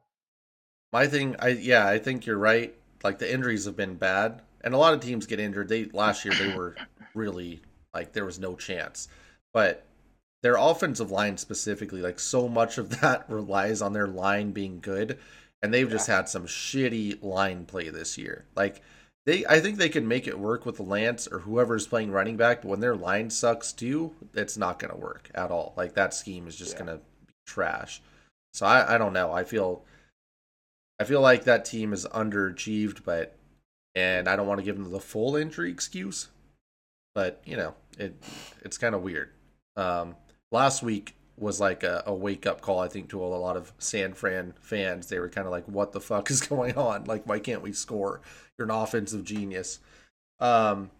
My 0.91 1.07
thing, 1.07 1.35
I 1.39 1.49
yeah, 1.49 1.87
I 1.87 1.99
think 1.99 2.25
you're 2.25 2.37
right. 2.37 2.75
Like 3.03 3.19
the 3.19 3.31
injuries 3.31 3.65
have 3.65 3.75
been 3.75 3.95
bad, 3.95 4.41
and 4.61 4.73
a 4.73 4.77
lot 4.77 4.93
of 4.93 4.99
teams 4.99 5.25
get 5.25 5.39
injured. 5.39 5.69
They 5.69 5.85
last 5.85 6.25
year 6.25 6.33
they 6.33 6.55
were 6.55 6.75
really 7.13 7.61
like 7.93 8.13
there 8.13 8.25
was 8.25 8.39
no 8.39 8.55
chance, 8.55 9.07
but 9.53 9.85
their 10.43 10.55
offensive 10.55 11.11
line 11.11 11.37
specifically, 11.37 12.01
like 12.01 12.19
so 12.19 12.47
much 12.47 12.77
of 12.77 13.01
that 13.01 13.25
relies 13.29 13.81
on 13.81 13.93
their 13.93 14.07
line 14.07 14.51
being 14.51 14.79
good, 14.79 15.17
and 15.61 15.73
they've 15.73 15.89
just 15.89 16.07
had 16.07 16.29
some 16.29 16.45
shitty 16.45 17.21
line 17.23 17.65
play 17.65 17.89
this 17.89 18.17
year. 18.17 18.45
Like 18.55 18.81
they, 19.25 19.45
I 19.45 19.59
think 19.59 19.77
they 19.77 19.89
can 19.89 20.07
make 20.07 20.27
it 20.27 20.39
work 20.39 20.65
with 20.65 20.79
Lance 20.79 21.27
or 21.27 21.39
whoever's 21.39 21.87
playing 21.87 22.11
running 22.11 22.37
back, 22.37 22.61
but 22.61 22.69
when 22.69 22.79
their 22.79 22.95
line 22.95 23.29
sucks 23.29 23.73
too, 23.73 24.13
it's 24.33 24.57
not 24.57 24.79
going 24.79 24.91
to 24.93 24.99
work 24.99 25.29
at 25.35 25.51
all. 25.51 25.73
Like 25.75 25.95
that 25.95 26.13
scheme 26.13 26.47
is 26.47 26.55
just 26.55 26.73
Yeah. 26.73 26.83
going 26.85 26.97
to 26.97 27.03
be 27.25 27.33
trash. 27.45 28.01
So 28.53 28.65
I, 28.65 28.95
I 28.95 28.97
don't 28.97 29.13
know. 29.13 29.31
I 29.33 29.43
feel 29.43 29.83
I 30.99 31.03
feel 31.03 31.21
like 31.21 31.43
that 31.43 31.65
team 31.65 31.93
is 31.93 32.05
underachieved, 32.05 33.03
but 33.03 33.36
and 33.97 34.27
I 34.27 34.35
don't 34.35 34.45
want 34.47 34.59
to 34.59 34.63
give 34.63 34.75
them 34.75 34.91
the 34.91 34.99
full 34.99 35.35
injury 35.35 35.71
excuse, 35.71 36.27
but 37.15 37.41
you 37.45 37.57
know 37.57 37.73
it 37.97 38.15
it's 38.63 38.77
kind 38.77 38.93
of 38.93 39.01
weird. 39.01 39.31
Um, 39.75 40.15
last 40.51 40.83
week 40.83 41.15
was 41.35 41.59
like 41.59 41.83
a, 41.83 42.03
a 42.05 42.13
wake 42.13 42.45
up 42.45 42.61
call, 42.61 42.79
I 42.79 42.87
think, 42.87 43.09
to 43.09 43.23
a 43.23 43.25
lot 43.25 43.57
of 43.57 43.73
San 43.79 44.13
Fran 44.13 44.53
fans. 44.61 45.07
They 45.07 45.19
were 45.19 45.29
kind 45.29 45.47
of 45.47 45.51
like, 45.51 45.65
"What 45.65 45.93
the 45.93 45.99
fuck 45.99 46.29
is 46.29 46.41
going 46.47 46.77
on? 46.77 47.05
Like, 47.05 47.23
why 47.25 47.39
can't 47.39 47.63
we 47.63 47.73
score? 47.73 48.21
You're 48.57 48.67
an 48.67 48.71
offensive 48.71 49.23
genius." 49.23 49.79
Um, 50.39 50.91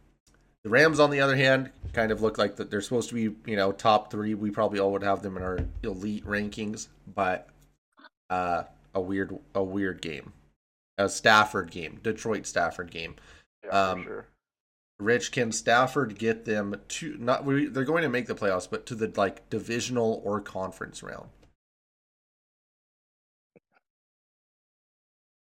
the 0.63 0.71
Rams, 0.71 0.99
on 0.99 1.11
the 1.11 1.21
other 1.21 1.35
hand, 1.35 1.69
kind 1.93 2.11
of 2.11 2.21
look 2.21 2.39
like 2.39 2.55
that 2.55 2.71
they're 2.71 2.81
supposed 2.81 3.09
to 3.09 3.15
be, 3.15 3.35
you 3.49 3.55
know, 3.55 3.71
top 3.71 4.09
three. 4.11 4.33
We 4.33 4.49
probably 4.49 4.79
all 4.79 4.91
would 4.93 5.03
have 5.03 5.21
them 5.21 5.37
in 5.37 5.43
our 5.43 5.59
elite 5.83 6.25
rankings, 6.25 6.87
but 7.13 7.47
uh, 8.31 8.63
a 8.95 8.99
weird, 8.99 9.37
a 9.53 9.63
weird 9.63 10.01
game, 10.01 10.33
a 10.97 11.07
Stafford 11.09 11.71
game, 11.71 11.99
Detroit 12.01 12.45
Stafford 12.45 12.91
game. 12.91 13.15
Yeah, 13.63 13.69
Um, 13.69 14.03
for 14.03 14.09
sure. 14.09 14.27
Rich, 14.99 15.31
can 15.31 15.51
Stafford 15.51 16.17
get 16.17 16.45
them 16.45 16.75
to 16.87 17.17
not? 17.19 17.45
we- 17.45 17.67
They're 17.67 17.83
going 17.83 18.01
to 18.03 18.09
make 18.09 18.25
the 18.25 18.33
playoffs, 18.35 18.67
but 18.69 18.85
to 18.87 18.95
the 18.95 19.11
like 19.15 19.47
divisional 19.49 20.21
or 20.25 20.41
conference 20.41 21.03
round. 21.03 21.29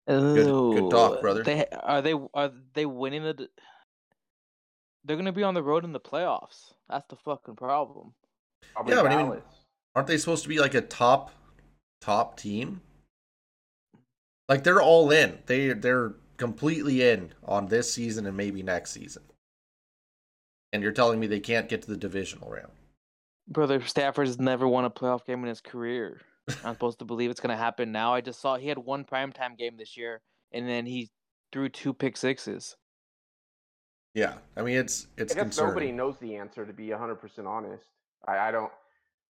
good 0.07 0.91
talk, 0.91 1.21
brother. 1.21 1.43
They 1.43 1.65
are 1.67 2.01
they 2.01 2.13
are 2.33 2.51
they 2.73 2.85
winning 2.85 3.23
the? 3.23 3.49
They're 5.03 5.17
gonna 5.17 5.31
be 5.31 5.43
on 5.43 5.53
the 5.53 5.63
road 5.63 5.83
in 5.83 5.93
the 5.93 5.99
playoffs. 5.99 6.73
That's 6.89 7.05
the 7.09 7.15
fucking 7.15 7.55
problem. 7.55 8.13
Probably 8.73 8.95
yeah, 8.95 9.01
but 9.03 9.11
I 9.11 9.23
mean- 9.23 9.41
Aren't 9.95 10.07
they 10.07 10.17
supposed 10.17 10.43
to 10.43 10.49
be 10.49 10.59
like 10.59 10.73
a 10.73 10.81
top, 10.81 11.31
top 12.01 12.37
team? 12.37 12.81
Like 14.47 14.63
they're 14.63 14.81
all 14.81 15.11
in. 15.11 15.39
They 15.45 15.73
they're 15.73 16.13
completely 16.37 17.07
in 17.07 17.33
on 17.43 17.67
this 17.67 17.91
season 17.91 18.25
and 18.25 18.37
maybe 18.37 18.61
next 18.61 18.91
season. 18.91 19.23
And 20.73 20.83
you're 20.83 20.91
telling 20.91 21.19
me 21.19 21.27
they 21.27 21.39
can't 21.39 21.69
get 21.69 21.81
to 21.83 21.87
the 21.87 21.97
divisional 21.97 22.49
round? 22.49 22.71
Brother 23.47 23.81
Stafford's 23.81 24.39
never 24.39 24.67
won 24.67 24.85
a 24.85 24.89
playoff 24.89 25.25
game 25.25 25.41
in 25.43 25.49
his 25.49 25.61
career. 25.61 26.19
I'm 26.63 26.73
supposed 26.73 26.99
to 26.99 27.05
believe 27.05 27.31
it's 27.31 27.39
gonna 27.39 27.57
happen 27.57 27.91
now. 27.91 28.13
I 28.13 28.21
just 28.21 28.41
saw 28.41 28.57
he 28.57 28.67
had 28.67 28.77
one 28.77 29.05
primetime 29.05 29.57
game 29.57 29.77
this 29.77 29.97
year, 29.97 30.21
and 30.51 30.67
then 30.67 30.85
he 30.85 31.09
threw 31.51 31.69
two 31.69 31.93
pick 31.93 32.17
sixes. 32.17 32.75
Yeah, 34.13 34.35
I 34.55 34.61
mean 34.61 34.77
it's 34.77 35.07
it's 35.17 35.33
I 35.33 35.35
guess 35.35 35.43
concerning. 35.43 35.69
nobody 35.69 35.91
knows 35.91 36.15
the 36.19 36.35
answer. 36.35 36.65
To 36.65 36.73
be 36.73 36.89
100 36.91 37.15
percent 37.15 37.47
honest, 37.47 37.85
I, 38.27 38.37
I 38.37 38.51
don't. 38.51 38.71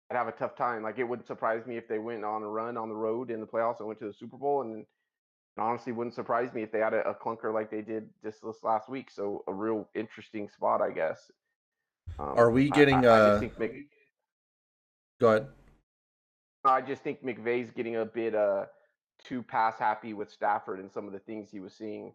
I'd 0.09 0.17
have 0.17 0.27
a 0.27 0.33
tough 0.33 0.55
time. 0.55 0.83
Like 0.83 0.99
it 0.99 1.03
wouldn't 1.03 1.27
surprise 1.27 1.65
me 1.65 1.77
if 1.77 1.87
they 1.87 1.99
went 1.99 2.23
on 2.23 2.43
a 2.43 2.47
run 2.47 2.77
on 2.77 2.89
the 2.89 2.95
road 2.95 3.31
in 3.31 3.39
the 3.39 3.47
playoffs 3.47 3.79
and 3.79 3.87
went 3.87 3.99
to 3.99 4.07
the 4.07 4.13
Super 4.13 4.37
Bowl, 4.37 4.61
and, 4.61 4.85
and 5.57 5.65
honestly, 5.65 5.91
wouldn't 5.91 6.15
surprise 6.15 6.53
me 6.53 6.63
if 6.63 6.71
they 6.71 6.79
had 6.79 6.93
a, 6.93 7.09
a 7.09 7.13
clunker 7.13 7.53
like 7.53 7.69
they 7.69 7.81
did 7.81 8.09
just 8.23 8.41
this 8.43 8.63
last 8.63 8.89
week. 8.89 9.09
So 9.11 9.43
a 9.47 9.53
real 9.53 9.87
interesting 9.95 10.49
spot, 10.49 10.81
I 10.81 10.91
guess. 10.91 11.31
Um, 12.19 12.33
Are 12.37 12.49
we 12.49 12.69
getting, 12.69 13.05
I, 13.05 13.09
I, 13.09 13.19
uh, 13.19 13.39
think 13.39 13.59
Mc, 13.59 13.71
Go 15.19 15.29
ahead. 15.29 15.47
I 16.63 16.81
just 16.81 17.03
think 17.03 17.23
McVay's 17.23 17.71
getting 17.71 17.97
a 17.97 18.05
bit 18.05 18.35
uh 18.35 18.65
too 19.23 19.43
pass 19.43 19.77
happy 19.77 20.13
with 20.13 20.31
Stafford 20.31 20.79
and 20.79 20.91
some 20.91 21.05
of 21.05 21.13
the 21.13 21.19
things 21.19 21.49
he 21.51 21.59
was 21.59 21.73
seeing. 21.73 22.11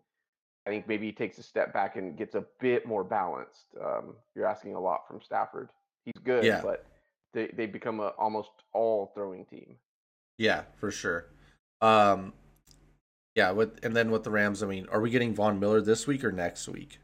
I 0.66 0.70
think 0.70 0.88
maybe 0.88 1.06
he 1.06 1.12
takes 1.12 1.38
a 1.38 1.42
step 1.42 1.72
back 1.72 1.94
and 1.94 2.16
gets 2.16 2.34
a 2.34 2.44
bit 2.60 2.86
more 2.86 3.04
balanced. 3.04 3.66
Um, 3.80 4.16
you're 4.34 4.46
asking 4.46 4.74
a 4.74 4.80
lot 4.80 5.06
from 5.06 5.20
Stafford. 5.20 5.70
He's 6.04 6.20
good, 6.24 6.44
Yeah. 6.44 6.60
but 6.62 6.84
they 7.32 7.48
they 7.48 7.66
become 7.66 8.00
a 8.00 8.08
almost 8.18 8.50
all 8.72 9.12
throwing 9.14 9.44
team. 9.44 9.76
Yeah, 10.38 10.62
for 10.78 10.90
sure. 10.90 11.26
Um, 11.80 12.32
yeah, 13.36 13.50
with 13.50 13.78
and 13.84 13.94
then 13.94 14.10
with 14.10 14.24
the 14.24 14.30
Rams, 14.30 14.62
I 14.62 14.66
mean, 14.66 14.86
are 14.90 15.00
we 15.00 15.10
getting 15.10 15.34
Von 15.34 15.60
Miller 15.60 15.80
this 15.82 16.06
week 16.06 16.24
or 16.24 16.32
next 16.32 16.66
week? 16.68 16.98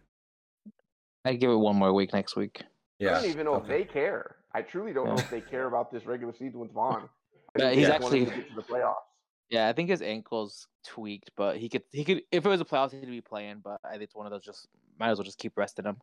I 1.24 1.34
give 1.34 1.50
it 1.50 1.56
one 1.56 1.76
more 1.76 1.92
week 1.92 2.12
next 2.12 2.34
week. 2.34 2.62
Yeah. 2.98 3.18
I 3.18 3.20
don't 3.20 3.30
even 3.30 3.44
know 3.44 3.56
if 3.56 3.68
they 3.68 3.84
care. 3.84 4.36
I 4.54 4.62
truly 4.62 4.92
don't 4.92 5.06
know 5.06 5.14
if 5.14 5.30
they 5.30 5.40
care 5.40 5.66
about 5.66 5.92
this 5.92 6.04
regular 6.06 6.32
season 6.32 6.58
with 6.58 6.72
Von. 6.72 7.08
Yeah, 7.58 7.70
he's 7.70 7.86
they 7.86 7.92
just 7.92 8.02
want 8.02 8.14
him 8.14 8.22
actually- 8.22 8.42
to 8.42 8.42
get 8.42 8.48
to 8.48 8.56
the 8.56 8.62
playoffs. 8.62 8.94
Yeah, 9.50 9.68
I 9.68 9.74
think 9.74 9.90
his 9.90 10.00
ankle's 10.00 10.66
tweaked, 10.86 11.30
but 11.36 11.58
he 11.58 11.68
could 11.68 11.82
he 11.92 12.04
could 12.04 12.22
if 12.32 12.46
it 12.46 12.48
was 12.48 12.62
a 12.62 12.64
playoffs 12.64 12.92
he'd 12.92 13.04
be 13.06 13.20
playing. 13.20 13.60
But 13.62 13.78
I 13.84 13.90
think 13.92 14.04
it's 14.04 14.14
one 14.14 14.24
of 14.24 14.32
those 14.32 14.42
just 14.42 14.66
might 14.98 15.10
as 15.10 15.18
well 15.18 15.26
just 15.26 15.36
keep 15.36 15.52
resting 15.56 15.84
him. 15.84 15.98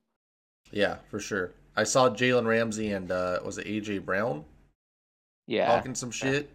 Yeah, 0.72 0.98
for 1.10 1.20
sure. 1.20 1.54
I 1.76 1.84
saw 1.84 2.10
Jalen 2.10 2.46
Ramsey 2.46 2.92
and 2.92 3.12
uh, 3.12 3.40
was 3.44 3.58
it 3.58 3.66
AJ 3.66 4.06
Brown 4.06 4.46
Yeah, 5.48 5.66
talking 5.66 5.96
some 5.96 6.12
shit. 6.12 6.52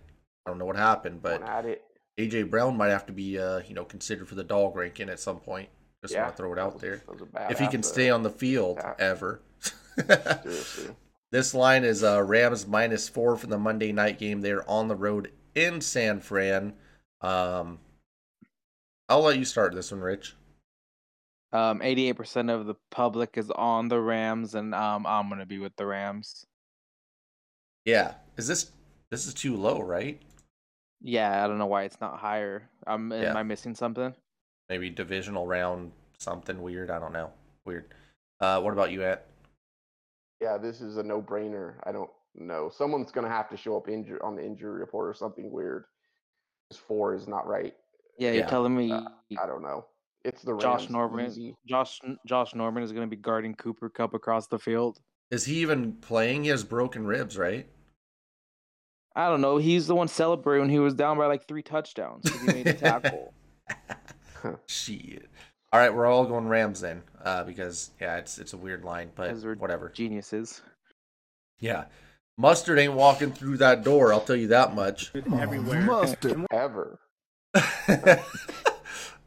I 0.47 0.51
don't 0.51 0.59
know 0.59 0.67
what 0.67 0.77
happened, 0.77 1.21
but 1.21 1.43
at 1.43 1.65
it. 1.65 1.83
AJ 2.19 2.51
Brown 2.51 2.77
might 2.77 2.89
have 2.91 3.07
to 3.07 3.13
be 3.13 3.39
uh, 3.39 3.61
you 3.67 3.75
know 3.75 3.85
considered 3.85 4.29
for 4.29 4.35
the 4.37 4.45
dog 4.45 4.77
ranking 4.77 5.09
at 5.09 5.21
some 5.21 5.41
point. 5.41 5.69
Just 6.03 6.15
yeah, 6.15 6.23
want 6.25 6.33
to 6.33 6.37
throw 6.37 6.53
it 6.53 6.59
out 6.59 6.79
there. 6.81 6.97
that 7.07 7.13
was 7.13 7.23
a 7.23 7.27
bad 7.27 7.51
If 7.51 7.59
he 7.59 7.67
can 7.67 7.81
uh, 7.81 7.83
stay 7.83 8.11
on 8.11 8.23
the 8.23 8.31
field 8.31 8.79
attack. 8.79 8.97
ever. 8.99 9.41
Seriously. 9.61 10.95
This 11.33 11.53
line 11.53 11.83
is 11.83 12.05
uh, 12.05 12.23
Rams 12.23 12.65
minus 12.65 13.09
four 13.09 13.37
for 13.37 13.49
the 13.49 13.59
Monday 13.59 13.91
night 13.91 14.21
game. 14.21 14.41
They're 14.41 14.69
on 14.71 14.87
the 14.87 14.95
road 14.95 15.33
in 15.57 15.81
San 15.81 16.21
Fran. 16.21 16.75
Um, 17.23 17.81
I'll 19.09 19.23
let 19.23 19.37
you 19.37 19.45
start 19.45 19.75
this 19.75 19.91
one, 19.91 20.01
Rich. 20.01 20.37
um, 21.53 21.83
eighty 21.83 22.09
eight 22.09 22.13
percent 22.17 22.51
of 22.51 22.67
the 22.67 22.77
public 22.93 23.31
is 23.37 23.51
on 23.51 23.89
the 23.89 23.99
Rams, 24.01 24.55
and 24.55 24.77
um, 24.77 25.07
I'm 25.07 25.29
gonna 25.29 25.45
be 25.45 25.59
with 25.59 25.75
the 25.75 25.87
Rams. 25.87 26.47
Yeah, 27.85 28.15
is 28.37 28.47
this 28.47 28.71
this 29.11 29.27
is 29.27 29.35
too 29.35 29.57
low, 29.57 29.81
right? 29.81 30.23
Yeah, 31.05 31.45
I 31.45 31.47
don't 31.47 31.59
know 31.59 31.67
why 31.67 31.83
it's 31.83 32.01
not 32.01 32.19
higher. 32.19 32.71
Um, 32.87 33.13
Yeah. 33.13 33.31
am 33.31 33.37
I 33.37 33.43
missing 33.43 33.75
something? 33.75 34.15
Maybe 34.71 34.89
divisional 34.89 35.47
round, 35.47 35.93
something 36.19 36.63
weird. 36.63 36.91
I 36.91 36.99
don't 36.99 37.13
know. 37.13 37.31
Weird. 37.67 37.95
Uh, 38.41 38.61
what 38.63 38.73
about 38.73 38.91
you, 38.91 39.05
Ant? 39.05 39.21
Yeah, 40.41 40.57
this 40.57 40.81
is 40.81 40.97
a 40.97 41.03
no-brainer. 41.03 41.77
I 41.85 41.93
don't 41.93 42.11
know. 42.35 42.71
Someone's 42.71 43.13
gonna 43.13 43.29
have 43.29 43.51
to 43.51 43.57
show 43.57 43.77
up 43.77 43.89
injured 43.89 44.23
on 44.23 44.35
the 44.35 44.45
injury 44.45 44.81
report 44.81 45.09
or 45.09 45.15
something 45.15 45.53
weird. 45.53 45.85
This 46.71 46.79
four 46.79 47.15
is 47.15 47.29
not 47.29 47.47
right. 47.47 47.77
Yeah, 48.19 48.31
Yeah, 48.31 48.39
you're 48.39 48.49
telling 48.49 48.75
me 48.75 48.93
Uh, 48.93 49.11
I 49.39 49.47
don't 49.47 49.63
know. 49.63 49.87
It's 50.25 50.43
the 50.43 50.55
Rams. 50.55 50.63
Josh 50.63 50.91
Norman, 50.91 51.27
easy. 51.27 51.55
Josh 51.67 52.01
Josh 52.25 52.55
Norman 52.55 52.83
is 52.83 52.93
gonna 52.93 53.07
be 53.07 53.17
guarding 53.17 53.55
Cooper 53.55 53.91
Kupp 53.91 54.15
across 54.15 54.47
the 54.47 54.59
field. 54.59 55.01
Is 55.31 55.45
he 55.45 55.57
even 55.57 55.93
playing? 55.97 56.45
He 56.45 56.51
has 56.51 56.65
broken 56.65 57.07
ribs, 57.07 57.37
right? 57.37 57.69
I 59.17 59.29
don't 59.29 59.41
know. 59.41 59.59
He's 59.59 59.87
the 59.87 59.95
one 59.95 60.09
celebrating 60.09 60.63
when 60.63 60.71
he 60.71 60.79
was 60.79 60.95
down 60.95 61.19
by 61.19 61.27
like 61.27 61.47
three 61.47 61.63
touchdowns 61.63 62.25
because 62.25 62.41
he 62.41 62.47
made 62.47 62.67
a 62.67 62.73
tackle. 62.75 63.33
Shit. 64.67 65.29
All 65.73 65.81
right, 65.81 65.93
we're 65.93 66.07
all 66.07 66.25
going 66.25 66.47
Rams 66.47 66.81
then, 66.81 67.03
uh, 67.25 67.43
because 67.45 67.91
yeah, 68.01 68.17
it's 68.17 68.39
it's 68.39 68.53
a 68.53 68.57
weird 68.57 68.85
line, 68.85 69.11
but 69.15 69.35
we're 69.37 69.57
whatever. 69.57 69.89
Geniuses. 69.89 70.63
Yeah, 71.59 71.87
mustard 72.37 72.79
ain't 72.79 72.93
walking 72.93 73.33
through 73.33 73.57
that 73.59 73.83
door. 73.83 74.13
I'll 74.13 74.21
tell 74.21 74.37
you 74.37 74.49
that 74.49 74.75
much. 74.75 75.13
Everywhere. 75.15 75.83
Mustard. 75.83 76.47
Ever. 76.53 77.01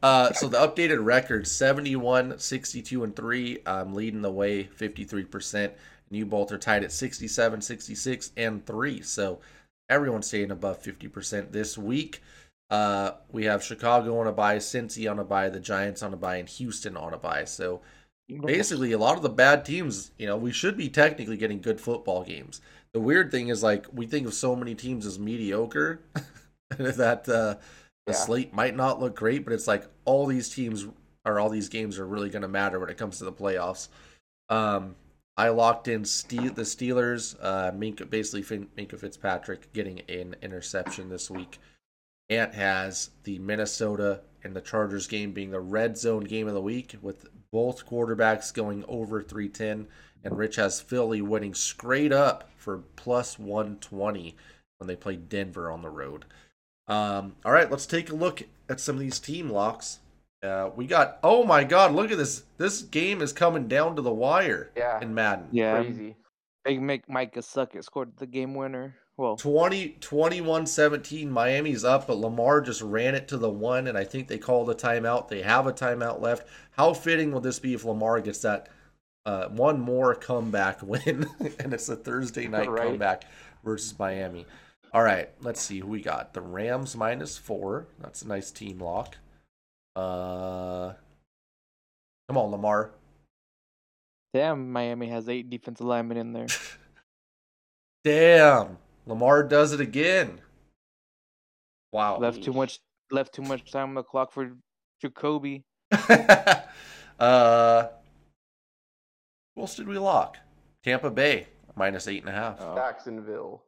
uh, 0.02 0.32
so 0.32 0.48
the 0.48 0.58
updated 0.58 1.04
record 1.04 1.46
71, 1.46 2.38
62, 2.38 3.04
and 3.04 3.16
3. 3.16 3.58
I'm 3.66 3.94
leading 3.94 4.22
the 4.22 4.30
way 4.30 4.64
53%. 4.64 5.64
And 5.64 5.72
you 6.10 6.24
both 6.24 6.52
are 6.52 6.58
tied 6.58 6.84
at 6.84 6.92
67, 6.92 7.60
66, 7.60 8.32
and 8.36 8.64
3. 8.64 9.02
So 9.02 9.40
everyone's 9.88 10.26
staying 10.26 10.50
above 10.50 10.82
50% 10.82 11.52
this 11.52 11.76
week. 11.78 12.22
Uh, 12.70 13.12
we 13.32 13.44
have 13.44 13.62
Chicago 13.64 14.18
on 14.20 14.26
a 14.26 14.32
bye, 14.32 14.56
Cincy 14.56 15.10
on 15.10 15.18
a 15.18 15.24
buy, 15.24 15.48
the 15.48 15.60
Giants 15.60 16.02
on 16.02 16.12
a 16.12 16.16
buy, 16.18 16.36
and 16.36 16.48
Houston 16.48 16.96
on 16.96 17.14
a 17.14 17.18
buy. 17.18 17.44
So 17.44 17.80
basically 18.42 18.92
a 18.92 18.98
lot 18.98 19.16
of 19.16 19.22
the 19.22 19.28
bad 19.30 19.64
teams 19.64 20.10
you 20.18 20.26
know 20.26 20.36
we 20.36 20.52
should 20.52 20.76
be 20.76 20.90
technically 20.90 21.36
getting 21.38 21.60
good 21.62 21.80
football 21.80 22.22
games 22.22 22.60
the 22.92 23.00
weird 23.00 23.30
thing 23.30 23.48
is 23.48 23.62
like 23.62 23.86
we 23.90 24.04
think 24.06 24.26
of 24.26 24.34
so 24.34 24.54
many 24.54 24.74
teams 24.74 25.06
as 25.06 25.18
mediocre 25.18 26.00
that 26.76 27.26
uh, 27.26 27.54
the 28.06 28.12
Yeah. 28.12 28.12
slate 28.12 28.52
might 28.52 28.76
not 28.76 29.00
look 29.00 29.16
great 29.16 29.44
but 29.44 29.54
it's 29.54 29.66
like 29.66 29.86
all 30.04 30.26
these 30.26 30.50
teams 30.50 30.86
or 31.24 31.40
all 31.40 31.48
these 31.48 31.70
games 31.70 31.98
are 31.98 32.06
really 32.06 32.28
going 32.28 32.42
to 32.42 32.48
matter 32.48 32.78
when 32.78 32.90
it 32.90 32.98
comes 32.98 33.16
to 33.16 33.24
the 33.24 33.32
playoffs 33.32 33.88
um 34.50 34.94
i 35.38 35.48
locked 35.48 35.88
in 35.88 36.02
the 36.02 36.66
steelers 36.66 37.36
uh 37.40 37.70
minkah 37.70 38.08
basically 38.10 38.42
fin- 38.42 38.68
minkah 38.76 38.98
fitzpatrick 38.98 39.72
getting 39.72 40.00
an 40.08 40.36
interception 40.42 41.08
this 41.08 41.30
week. 41.30 41.58
Ant 42.28 42.54
has 42.54 43.10
the 43.22 43.38
minnesota 43.38 44.20
and 44.44 44.54
the 44.54 44.60
chargers 44.60 45.06
game 45.06 45.32
being 45.32 45.50
the 45.50 45.60
red 45.60 45.96
zone 45.96 46.24
game 46.24 46.48
of 46.48 46.54
the 46.54 46.60
week 46.60 46.96
with 47.00 47.26
both 47.50 47.86
quarterbacks 47.86 48.52
going 48.52 48.84
over 48.86 49.22
310 49.22 49.86
and 50.24 50.36
rich 50.36 50.56
has 50.56 50.80
philly 50.80 51.22
winning 51.22 51.54
straight 51.54 52.12
up 52.12 52.50
for 52.56 52.82
plus 52.96 53.38
120 53.38 54.36
when 54.78 54.88
they 54.88 54.96
play 54.96 55.16
denver 55.16 55.70
on 55.70 55.82
the 55.82 55.88
road. 55.88 56.24
Um, 56.88 57.36
all 57.44 57.52
right 57.52 57.70
let's 57.70 57.86
take 57.86 58.10
a 58.10 58.16
look 58.16 58.42
at 58.68 58.80
some 58.80 58.96
of 58.96 59.00
these 59.00 59.20
team 59.20 59.48
locks 59.48 60.00
uh, 60.42 60.70
we 60.76 60.86
got 60.86 61.18
oh 61.22 61.44
my 61.44 61.64
god 61.64 61.92
look 61.92 62.10
at 62.10 62.18
this. 62.18 62.44
This 62.58 62.82
game 62.82 63.22
is 63.22 63.32
coming 63.32 63.68
down 63.68 63.96
to 63.96 64.02
the 64.02 64.12
wire 64.12 64.70
Yeah. 64.76 65.00
in 65.00 65.14
madden. 65.14 65.48
Yeah, 65.52 65.82
Crazy. 65.82 66.16
Big 66.64 66.82
Mike 66.82 67.08
Micah 67.08 67.40
Suckett 67.42 67.84
scored 67.84 68.12
the 68.18 68.26
game 68.26 68.54
winner. 68.54 68.94
Well, 69.16 69.36
20 69.36 69.96
21 70.00 70.66
17 70.66 71.28
miami's 71.28 71.84
up 71.84 72.06
but 72.06 72.18
lamar 72.18 72.60
just 72.60 72.82
ran 72.82 73.16
it 73.16 73.26
to 73.28 73.36
the 73.36 73.50
one 73.50 73.88
and 73.88 73.98
i 73.98 74.04
think 74.04 74.28
they 74.28 74.38
called 74.38 74.70
a 74.70 74.74
timeout. 74.74 75.26
They 75.28 75.42
have 75.42 75.66
a 75.66 75.72
timeout 75.72 76.20
left. 76.20 76.46
How 76.72 76.92
fitting 76.94 77.32
will 77.32 77.40
this 77.40 77.58
be 77.58 77.74
if 77.74 77.84
lamar 77.84 78.20
gets 78.20 78.38
that 78.42 78.68
uh, 79.26 79.48
one 79.48 79.80
more 79.80 80.14
comeback 80.14 80.82
win 80.84 81.26
and 81.58 81.74
it's 81.74 81.88
a 81.88 81.96
thursday 81.96 82.46
night 82.48 82.70
Right. 82.70 82.84
comeback 82.86 83.24
versus 83.64 83.98
miami? 83.98 84.46
All 84.94 85.02
right 85.02 85.30
let's 85.40 85.60
see 85.60 85.80
who 85.80 85.88
we 85.88 86.00
got. 86.00 86.32
The 86.32 86.40
rams 86.40 86.94
minus 86.96 87.36
four. 87.36 87.88
That's 87.98 88.22
a 88.22 88.28
nice 88.28 88.52
team 88.52 88.78
lock 88.78 89.16
uh 89.98 90.92
come 92.28 92.36
on 92.36 92.50
lamar 92.50 92.92
damn, 94.32 94.70
Miami 94.70 95.08
has 95.08 95.28
eight 95.28 95.50
defensive 95.50 95.86
linemen 95.86 96.16
in 96.18 96.32
there. 96.32 96.46
damn 98.04 98.78
lamar 99.06 99.42
does 99.42 99.72
it 99.72 99.80
again 99.80 100.40
wow 101.92 102.18
left 102.18 102.42
too 102.42 102.52
much. 102.52 102.78
Left 103.10 103.34
too 103.34 103.42
much 103.42 103.72
time 103.72 103.88
on 103.88 103.94
the 103.94 104.02
clock 104.02 104.32
for 104.32 104.52
Jacoby. 105.00 105.64
uh, 107.18 107.86
who 109.56 109.60
else 109.62 109.76
did 109.76 109.88
we 109.88 109.96
lock? 109.96 110.36
Tampa 110.84 111.10
Bay 111.10 111.46
minus 111.74 112.06
eight 112.06 112.20
and 112.20 112.28
a 112.28 112.32
half. 112.32 112.58
Oh, 112.60 112.76
Jacksonville. 112.76 113.64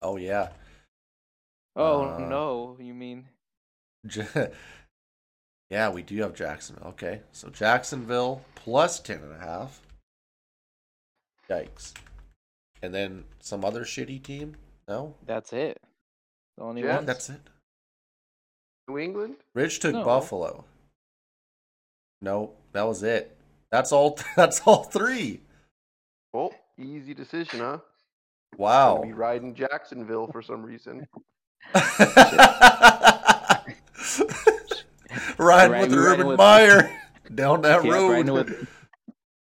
Oh 0.00 0.16
yeah, 0.16 0.50
oh 1.74 2.04
Uh, 2.04 2.18
no, 2.18 2.76
you 2.80 2.94
mean 2.94 3.26
J- 4.06 4.50
yeah, 5.72 5.88
we 5.88 6.02
do 6.02 6.20
have 6.20 6.34
Jacksonville. 6.34 6.88
Okay, 6.88 7.22
so 7.32 7.48
Jacksonville 7.48 8.42
plus 8.54 9.00
ten 9.00 9.20
and 9.20 9.32
a 9.32 9.38
half. 9.38 9.80
Yikes! 11.48 11.94
And 12.82 12.92
then 12.92 13.24
some 13.40 13.64
other 13.64 13.84
shitty 13.84 14.22
team. 14.22 14.56
No, 14.86 15.14
that's 15.26 15.54
it? 15.54 15.80
The 16.58 16.64
only 16.64 16.82
Jets? 16.82 16.96
one. 16.96 17.06
that's 17.06 17.30
it. 17.30 17.40
New 18.86 18.98
England? 18.98 19.36
Rich 19.54 19.80
took 19.80 19.94
No. 19.94 20.04
Buffalo. 20.04 20.66
No, 22.20 22.52
that 22.72 22.86
was 22.86 23.02
it. 23.02 23.34
That's 23.70 23.92
all. 23.92 24.18
That's 24.36 24.60
all 24.66 24.84
three. 24.84 25.40
Oh, 26.34 26.52
easy 26.78 27.14
decision, 27.14 27.60
huh? 27.60 27.78
Wow. 28.58 29.00
Be 29.02 29.14
riding 29.14 29.54
Jacksonville 29.54 30.26
for 30.26 30.42
some 30.42 30.62
reason. 30.62 31.08
Riding 35.42 35.80
with 35.80 35.94
Urban 35.94 36.26
with- 36.26 36.38
Meyer 36.38 36.90
down 37.34 37.62
that 37.62 37.84
Yeah, 37.84 37.92
road. 37.92 38.66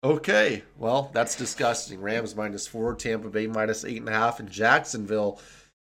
Okay, 0.04 0.64
well, 0.78 1.10
that's 1.14 1.36
disgusting. 1.36 2.00
Rams 2.00 2.36
minus 2.36 2.68
four, 2.68 2.94
Tampa 2.96 3.30
Bay 3.30 3.48
minus 3.48 3.84
eight 3.84 3.98
and 3.98 4.08
a 4.10 4.14
half, 4.14 4.40
and 4.40 4.50
Jacksonville 4.50 5.40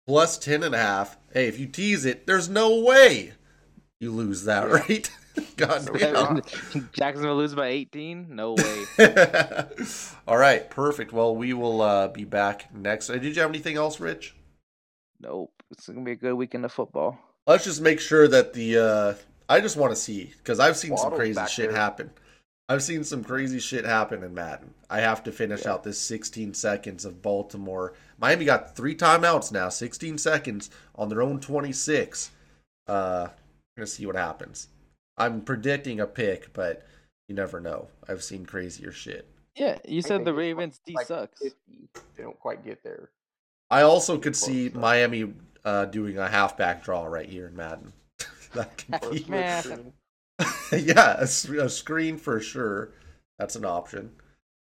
plus 0.07 0.39
ten 0.39 0.63
and 0.63 0.75
a 0.75 0.79
half. 0.79 1.17
Hey, 1.33 1.49
if 1.49 1.59
you 1.59 1.67
tease 1.67 2.05
it, 2.05 2.27
there's 2.27 2.49
no 2.49 2.81
way 2.81 3.33
you 4.01 4.11
lose 4.13 4.45
that, 4.45 4.71
right? 4.71 5.11
God 5.57 5.89
damn. 5.99 6.43
Jacksonville 6.93 7.37
lose 7.37 7.55
by 7.57 7.67
18? 7.67 8.37
No 8.37 8.53
way. 8.53 8.85
All 10.29 10.37
right, 10.37 10.69
perfect. 10.71 11.13
Well, 11.13 11.35
we 11.35 11.53
will 11.55 11.83
uh, 11.83 12.07
be 12.09 12.25
back 12.25 12.73
next. 12.73 13.11
Uh, 13.11 13.15
Did 13.15 13.35
you 13.35 13.43
have 13.43 13.51
anything 13.51 13.77
else, 13.77 13.99
Rich? 13.99 14.37
nope. 15.21 15.51
It's 15.73 15.89
gonna 15.89 16.03
be 16.03 16.13
a 16.13 16.17
good 16.17 16.35
weekend 16.35 16.65
of 16.65 16.71
football. 16.73 17.19
Let's 17.49 17.65
just 17.65 17.81
make 17.81 17.99
sure 17.99 18.29
that 18.29 18.53
the. 18.53 18.79
Uh, 18.79 19.15
I 19.49 19.61
just 19.61 19.77
want 19.77 19.93
to 19.93 19.97
see 19.97 20.33
because 20.39 20.61
I've 20.61 20.77
seen 20.77 20.97
some 20.97 21.13
crazy 21.15 21.41
shit 21.49 21.71
there. 21.71 21.79
happen. 21.79 22.11
I've 22.69 22.83
seen 22.83 23.05
some 23.05 23.23
crazy 23.23 23.59
shit 23.59 23.85
happen 23.85 24.23
in 24.23 24.33
Madden. 24.33 24.73
I 24.89 25.01
have 25.01 25.23
to 25.25 25.33
finish 25.33 25.67
out 25.67 25.85
this 25.85 25.99
16 26.01 26.55
seconds 26.55 27.05
of 27.05 27.21
Baltimore. 27.21 27.93
Miami 28.19 28.47
got 28.47 28.75
three 28.75 28.95
timeouts 28.95 29.53
now, 29.53 29.69
16 29.69 30.17
seconds 30.17 30.71
on 30.95 31.11
their 31.11 31.21
own 31.21 31.41
26. 31.41 32.31
Uh, 32.87 33.29
gonna 33.77 33.87
see 33.87 34.07
what 34.07 34.17
happens. 34.17 34.69
I'm 35.19 35.43
predicting 35.43 36.01
a 36.01 36.07
pick, 36.07 36.53
but 36.55 36.87
you 37.29 37.35
never 37.35 37.61
know. 37.61 37.89
I've 38.09 38.25
seen 38.25 38.47
crazier 38.47 38.93
shit. 38.93 39.29
Yeah, 39.57 39.79
you 39.87 40.03
said 40.03 40.25
the 40.25 40.35
Ravens 40.35 40.81
D 40.85 40.95
like 40.95 41.07
sucks. 41.07 41.41
50. 41.41 41.57
They 42.17 42.23
don't 42.23 42.39
quite 42.41 42.65
get 42.65 42.83
there. 42.83 43.11
I 43.71 43.83
also 43.83 44.19
could 44.19 44.37
see. 44.37 44.71
Miami 44.71 45.33
uh, 45.65 45.85
doing 45.87 46.19
a 46.19 46.29
halfback 46.29 46.83
draw 46.83 47.05
right 47.05 47.29
here 47.29 47.47
in 47.47 47.57
Madden. 47.57 47.93
that 48.55 48.79
could 48.79 48.95
a 48.95 49.11
be, 49.11 49.19
split 49.19 49.31
Man. 49.31 49.63
screen. 49.63 49.93
yeah, 50.87 51.17
a, 51.19 51.65
a 51.65 51.69
screen 51.69 52.17
for 52.17 52.41
sure. 52.41 52.93
That's 53.39 53.57
an 53.57 53.65
option. 53.65 54.13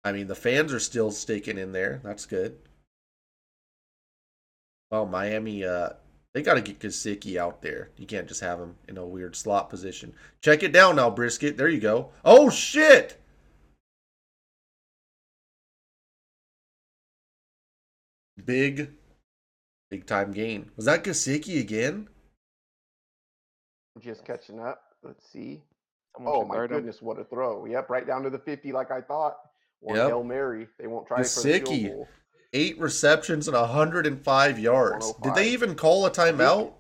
I 0.04 0.12
mean, 0.12 0.28
the 0.28 0.36
fans 0.36 0.74
are 0.74 0.80
still 0.80 1.12
staking 1.12 1.58
in 1.58 1.72
there. 1.72 2.00
That's 2.04 2.26
good. 2.26 2.58
Well, 4.92 5.06
Miami, 5.06 5.66
uh, 5.66 5.90
they 6.34 6.42
got 6.42 6.56
to 6.56 6.62
get 6.62 6.80
Gesicki 6.80 7.38
out 7.38 7.62
there. 7.62 7.90
You 7.98 8.06
can't 8.06 8.28
just 8.28 8.42
have 8.42 8.60
him 8.60 8.76
in 8.88 8.98
a 8.98 9.06
weird 9.06 9.36
slot 9.36 9.70
position. 9.70 10.14
Check 10.42 10.64
it 10.64 10.72
down 10.72 10.98
now, 10.98 11.10
Brissett. 11.10 11.58
There 11.58 11.70
you 11.70 11.80
go. 11.80 12.12
Oh 12.24 12.50
shit! 12.50 13.20
Big, 18.44 18.92
big 19.90 20.06
time 20.06 20.32
gain. 20.32 20.72
Was 20.76 20.86
that 20.86 21.04
Gesicki 21.04 21.60
again? 21.60 22.10
Just 24.02 24.26
catching 24.26 24.60
up. 24.60 24.82
Let's 25.04 25.26
see. 25.32 25.62
Someone 26.16 26.34
Oh 26.36 26.46
my 26.46 26.56
guard 26.56 26.72
him. 26.72 26.78
goodness, 26.78 27.02
what 27.02 27.20
a 27.20 27.24
throw! 27.26 27.66
Yep, 27.66 27.90
right 27.90 28.06
down 28.06 28.24
to 28.24 28.30
the 28.30 28.40
fifty, 28.40 28.72
like 28.72 28.92
I 28.92 29.02
thought. 29.02 29.38
One 29.80 29.96
Yep. 29.98 30.08
hail 30.08 30.24
mary. 30.24 30.68
They 30.80 30.88
won't 30.88 31.08
try 31.08 31.18
for 31.18 31.24
the 31.24 31.28
Gesicki. 31.60 31.88
goal. 31.94 32.08
eight 32.54 32.80
receptions 32.80 33.50
and 33.50 33.58
105 33.58 34.58
yards. 34.60 35.12
Did 35.22 35.36
they 35.36 35.50
even 35.50 35.76
call 35.76 36.06
a 36.06 36.12
timeout? 36.12 36.72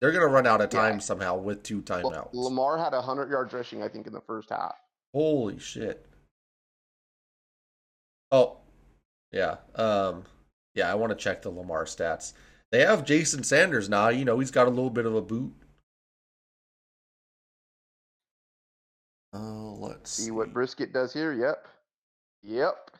They're 0.00 0.12
gonna 0.12 0.28
run 0.28 0.46
out 0.46 0.62
of 0.62 0.72
Yeah. 0.72 0.80
time 0.80 1.00
somehow 1.00 1.36
with 1.36 1.62
two 1.62 1.78
L- 1.78 1.82
timeouts. 1.82 2.30
Lamar 2.32 2.78
had 2.78 2.94
a 2.94 3.02
hundred 3.02 3.30
yard 3.30 3.52
rushing, 3.52 3.82
I 3.82 3.88
think, 3.88 4.06
in 4.06 4.14
the 4.14 4.22
first 4.22 4.48
half. 4.48 4.74
Holy 5.12 5.58
shit! 5.58 6.06
Oh, 8.32 8.58
yeah. 9.30 9.58
Um, 9.74 10.24
yeah. 10.74 10.90
I 10.90 10.94
want 10.94 11.10
to 11.10 11.16
check 11.16 11.42
the 11.42 11.50
Lamar 11.50 11.84
stats. 11.84 12.32
They 12.72 12.80
have 12.84 13.04
Jason 13.04 13.44
Sanders 13.44 13.88
now. 13.88 14.08
You 14.08 14.24
know 14.24 14.38
he's 14.38 14.50
got 14.50 14.66
a 14.66 14.70
little 14.70 14.90
bit 14.90 15.06
of 15.06 15.14
a 15.14 15.22
boot. 15.22 15.52
Oh, 19.34 19.76
let's 19.80 20.10
See 20.12 20.30
what 20.30 20.54
Brissett 20.54 20.92
does 20.92 21.12
here. 21.12 21.32
Yep, 21.32 21.66
yep. 22.42 22.90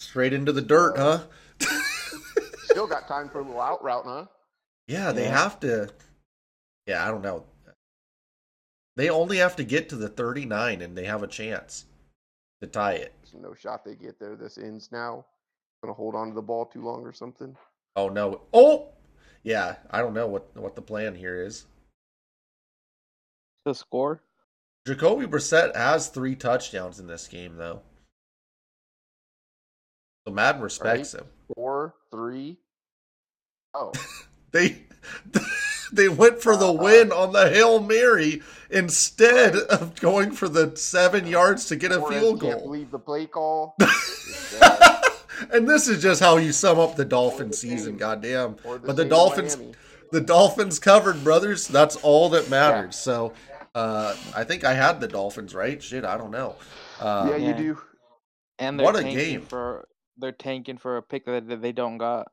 Straight 0.00 0.32
into 0.32 0.52
the 0.52 0.60
dirt, 0.60 0.96
huh? 0.98 1.22
Still 2.64 2.86
got 2.88 3.06
time 3.08 3.28
for 3.28 3.38
a 3.40 3.42
little 3.44 3.60
out 3.60 3.82
route, 3.82 4.04
huh? 4.04 4.26
Yeah, 4.88 5.12
they 5.12 5.24
Yeah. 5.24 5.38
have 5.38 5.60
to. 5.60 5.88
Yeah, 6.86 7.06
I 7.06 7.10
don't 7.10 7.22
know. 7.22 7.44
They 8.96 9.08
only 9.08 9.38
have 9.38 9.56
to 9.56 9.64
get 9.64 9.88
to 9.88 9.96
the 9.96 10.08
39 10.08 10.82
and 10.82 10.96
they 10.96 11.04
have 11.04 11.22
a 11.22 11.26
chance 11.28 11.86
to 12.60 12.66
tie 12.66 12.92
it. 12.94 13.12
There's 13.22 13.42
no 13.42 13.54
shot 13.54 13.84
they 13.84 13.94
get 13.94 14.18
there. 14.20 14.36
This 14.36 14.58
ends 14.58 14.90
now. 14.92 15.24
Gonna 15.82 15.94
hold 15.94 16.14
on 16.14 16.28
to 16.28 16.34
the 16.34 16.42
ball 16.42 16.66
too 16.66 16.82
long 16.82 17.02
or 17.04 17.12
something. 17.12 17.56
Oh 17.96 18.08
no. 18.08 18.42
Oh! 18.52 18.88
Yeah, 19.42 19.76
I 19.90 20.00
don't 20.00 20.14
know 20.14 20.26
what 20.26 20.54
what 20.56 20.74
the 20.74 20.82
plan 20.82 21.14
here 21.14 21.42
is. 21.42 21.66
The 23.64 23.74
score? 23.74 24.20
Jacoby 24.86 25.26
Brissett 25.26 25.74
has 25.74 26.08
3 26.08 26.34
touchdowns 26.36 27.00
in 27.00 27.06
this 27.06 27.26
game 27.26 27.56
though. 27.56 27.80
So 30.26 30.32
Madden 30.34 30.62
respects 30.62 31.14
him. 31.14 31.24
Four, 31.54 31.94
three. 32.10 32.58
Oh, 33.74 33.92
They 34.52 34.82
they 35.92 36.08
went 36.08 36.40
for 36.40 36.56
the 36.56 36.70
win 36.70 37.10
on 37.10 37.32
the 37.32 37.50
Hail 37.50 37.80
Mary 37.80 38.40
instead 38.70 39.56
of 39.56 39.96
going 39.96 40.30
for 40.30 40.48
the 40.48 40.76
7 40.76 41.26
yards 41.26 41.64
to 41.66 41.76
get 41.76 41.90
a 41.90 42.00
field 42.06 42.40
Can't 42.40 42.54
goal. 42.58 42.62
believe 42.62 42.90
the 42.92 42.98
play 43.00 43.26
call. 43.26 43.74
Uh, 44.60 45.00
and 45.52 45.68
this 45.68 45.88
is 45.88 46.00
just 46.00 46.20
how 46.20 46.36
you 46.36 46.52
sum 46.52 46.78
up 46.78 46.94
the 46.94 47.04
Dolphin 47.04 47.52
season, 47.52 47.96
goddamn. 47.96 48.56
or 48.64 48.78
But 48.78 48.94
the 48.94 49.04
Dolphins, 49.04 49.58
the 50.12 50.20
Dolphins 50.20 50.78
covered, 50.78 51.24
brothers. 51.24 51.66
That's 51.66 51.96
all 51.96 52.28
that 52.30 52.48
matters. 52.48 52.94
So, 52.96 53.32
uh, 53.74 54.14
I 54.34 54.44
think 54.44 54.64
I 54.64 54.74
had 54.74 55.00
the 55.00 55.08
Dolphins 55.08 55.54
right. 55.54 55.82
Shit, 55.82 56.04
I 56.04 56.16
don't 56.16 56.30
know. 56.30 56.56
Uh, 57.00 57.26
yeah, 57.30 57.36
Yeah. 57.36 57.48
you 57.48 57.54
do. 57.74 57.78
And 58.58 58.78
they're 58.78 58.84
What 58.84 58.96
a 58.96 59.02
tanking 59.02 59.18
game. 59.18 59.40
for 59.42 59.88
they're 60.16 60.30
tanking 60.32 60.78
for 60.78 60.96
a 60.96 61.02
pick 61.02 61.24
that 61.26 61.48
that 61.48 61.60
they 61.60 61.72
don't 61.72 61.98
got. 61.98 62.28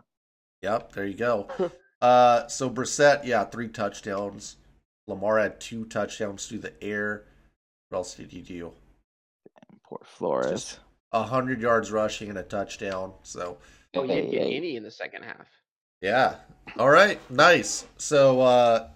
Yep, 0.61 0.93
there 0.93 1.05
you 1.05 1.15
go. 1.17 1.47
Uh, 2.01 2.47
so 2.47 2.67
Brissett, 2.67 3.25
yeah, 3.25 3.45
three 3.45 3.67
touchdowns. 3.67 4.55
Lamar 5.07 5.37
had 5.37 5.59
two 5.59 5.85
touchdowns 5.85 6.47
through 6.47 6.57
the 6.57 6.73
air. 6.83 7.25
What 7.89 7.99
else 7.99 8.15
did 8.15 8.31
he 8.31 8.41
do? 8.41 8.73
Poor 9.87 9.99
Flores. 10.03 10.79
A 11.11 11.21
hundred 11.21 11.61
yards 11.61 11.91
rushing 11.91 12.29
and 12.29 12.39
a 12.39 12.43
touchdown. 12.43 13.13
So, 13.21 13.59
Oh, 13.93 14.01
you 14.01 14.07
didn't 14.07 14.31
get 14.31 14.47
any 14.47 14.77
in 14.77 14.81
the 14.83 14.89
second 14.89 15.21
half. 15.25 15.45
Yeah. 16.01 16.37
All 16.79 16.89
right. 16.89 17.19
Nice. 17.29 17.85
So 17.99 18.41
uh 18.41 18.87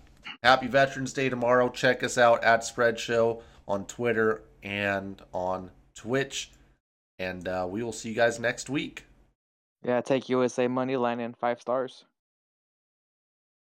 happy 0.43 0.67
Veterans 0.67 1.13
Day 1.13 1.29
tomorrow. 1.29 1.69
Check 1.69 2.03
us 2.03 2.17
out 2.17 2.43
at 2.43 2.63
Spread 2.63 2.99
Show 2.99 3.41
on 3.67 3.85
Twitter 3.85 4.43
and 4.63 5.21
on 5.33 5.71
Twitch. 5.95 6.51
And 7.19 7.47
uh, 7.47 7.67
we 7.69 7.83
will 7.83 7.93
see 7.93 8.09
you 8.09 8.15
guys 8.15 8.39
next 8.39 8.69
week. 8.69 9.05
Yeah, 9.83 10.01
take 10.01 10.29
USA 10.29 10.67
money 10.67 10.97
line 10.97 11.19
in 11.19 11.33
five 11.33 11.61
stars. 11.61 12.05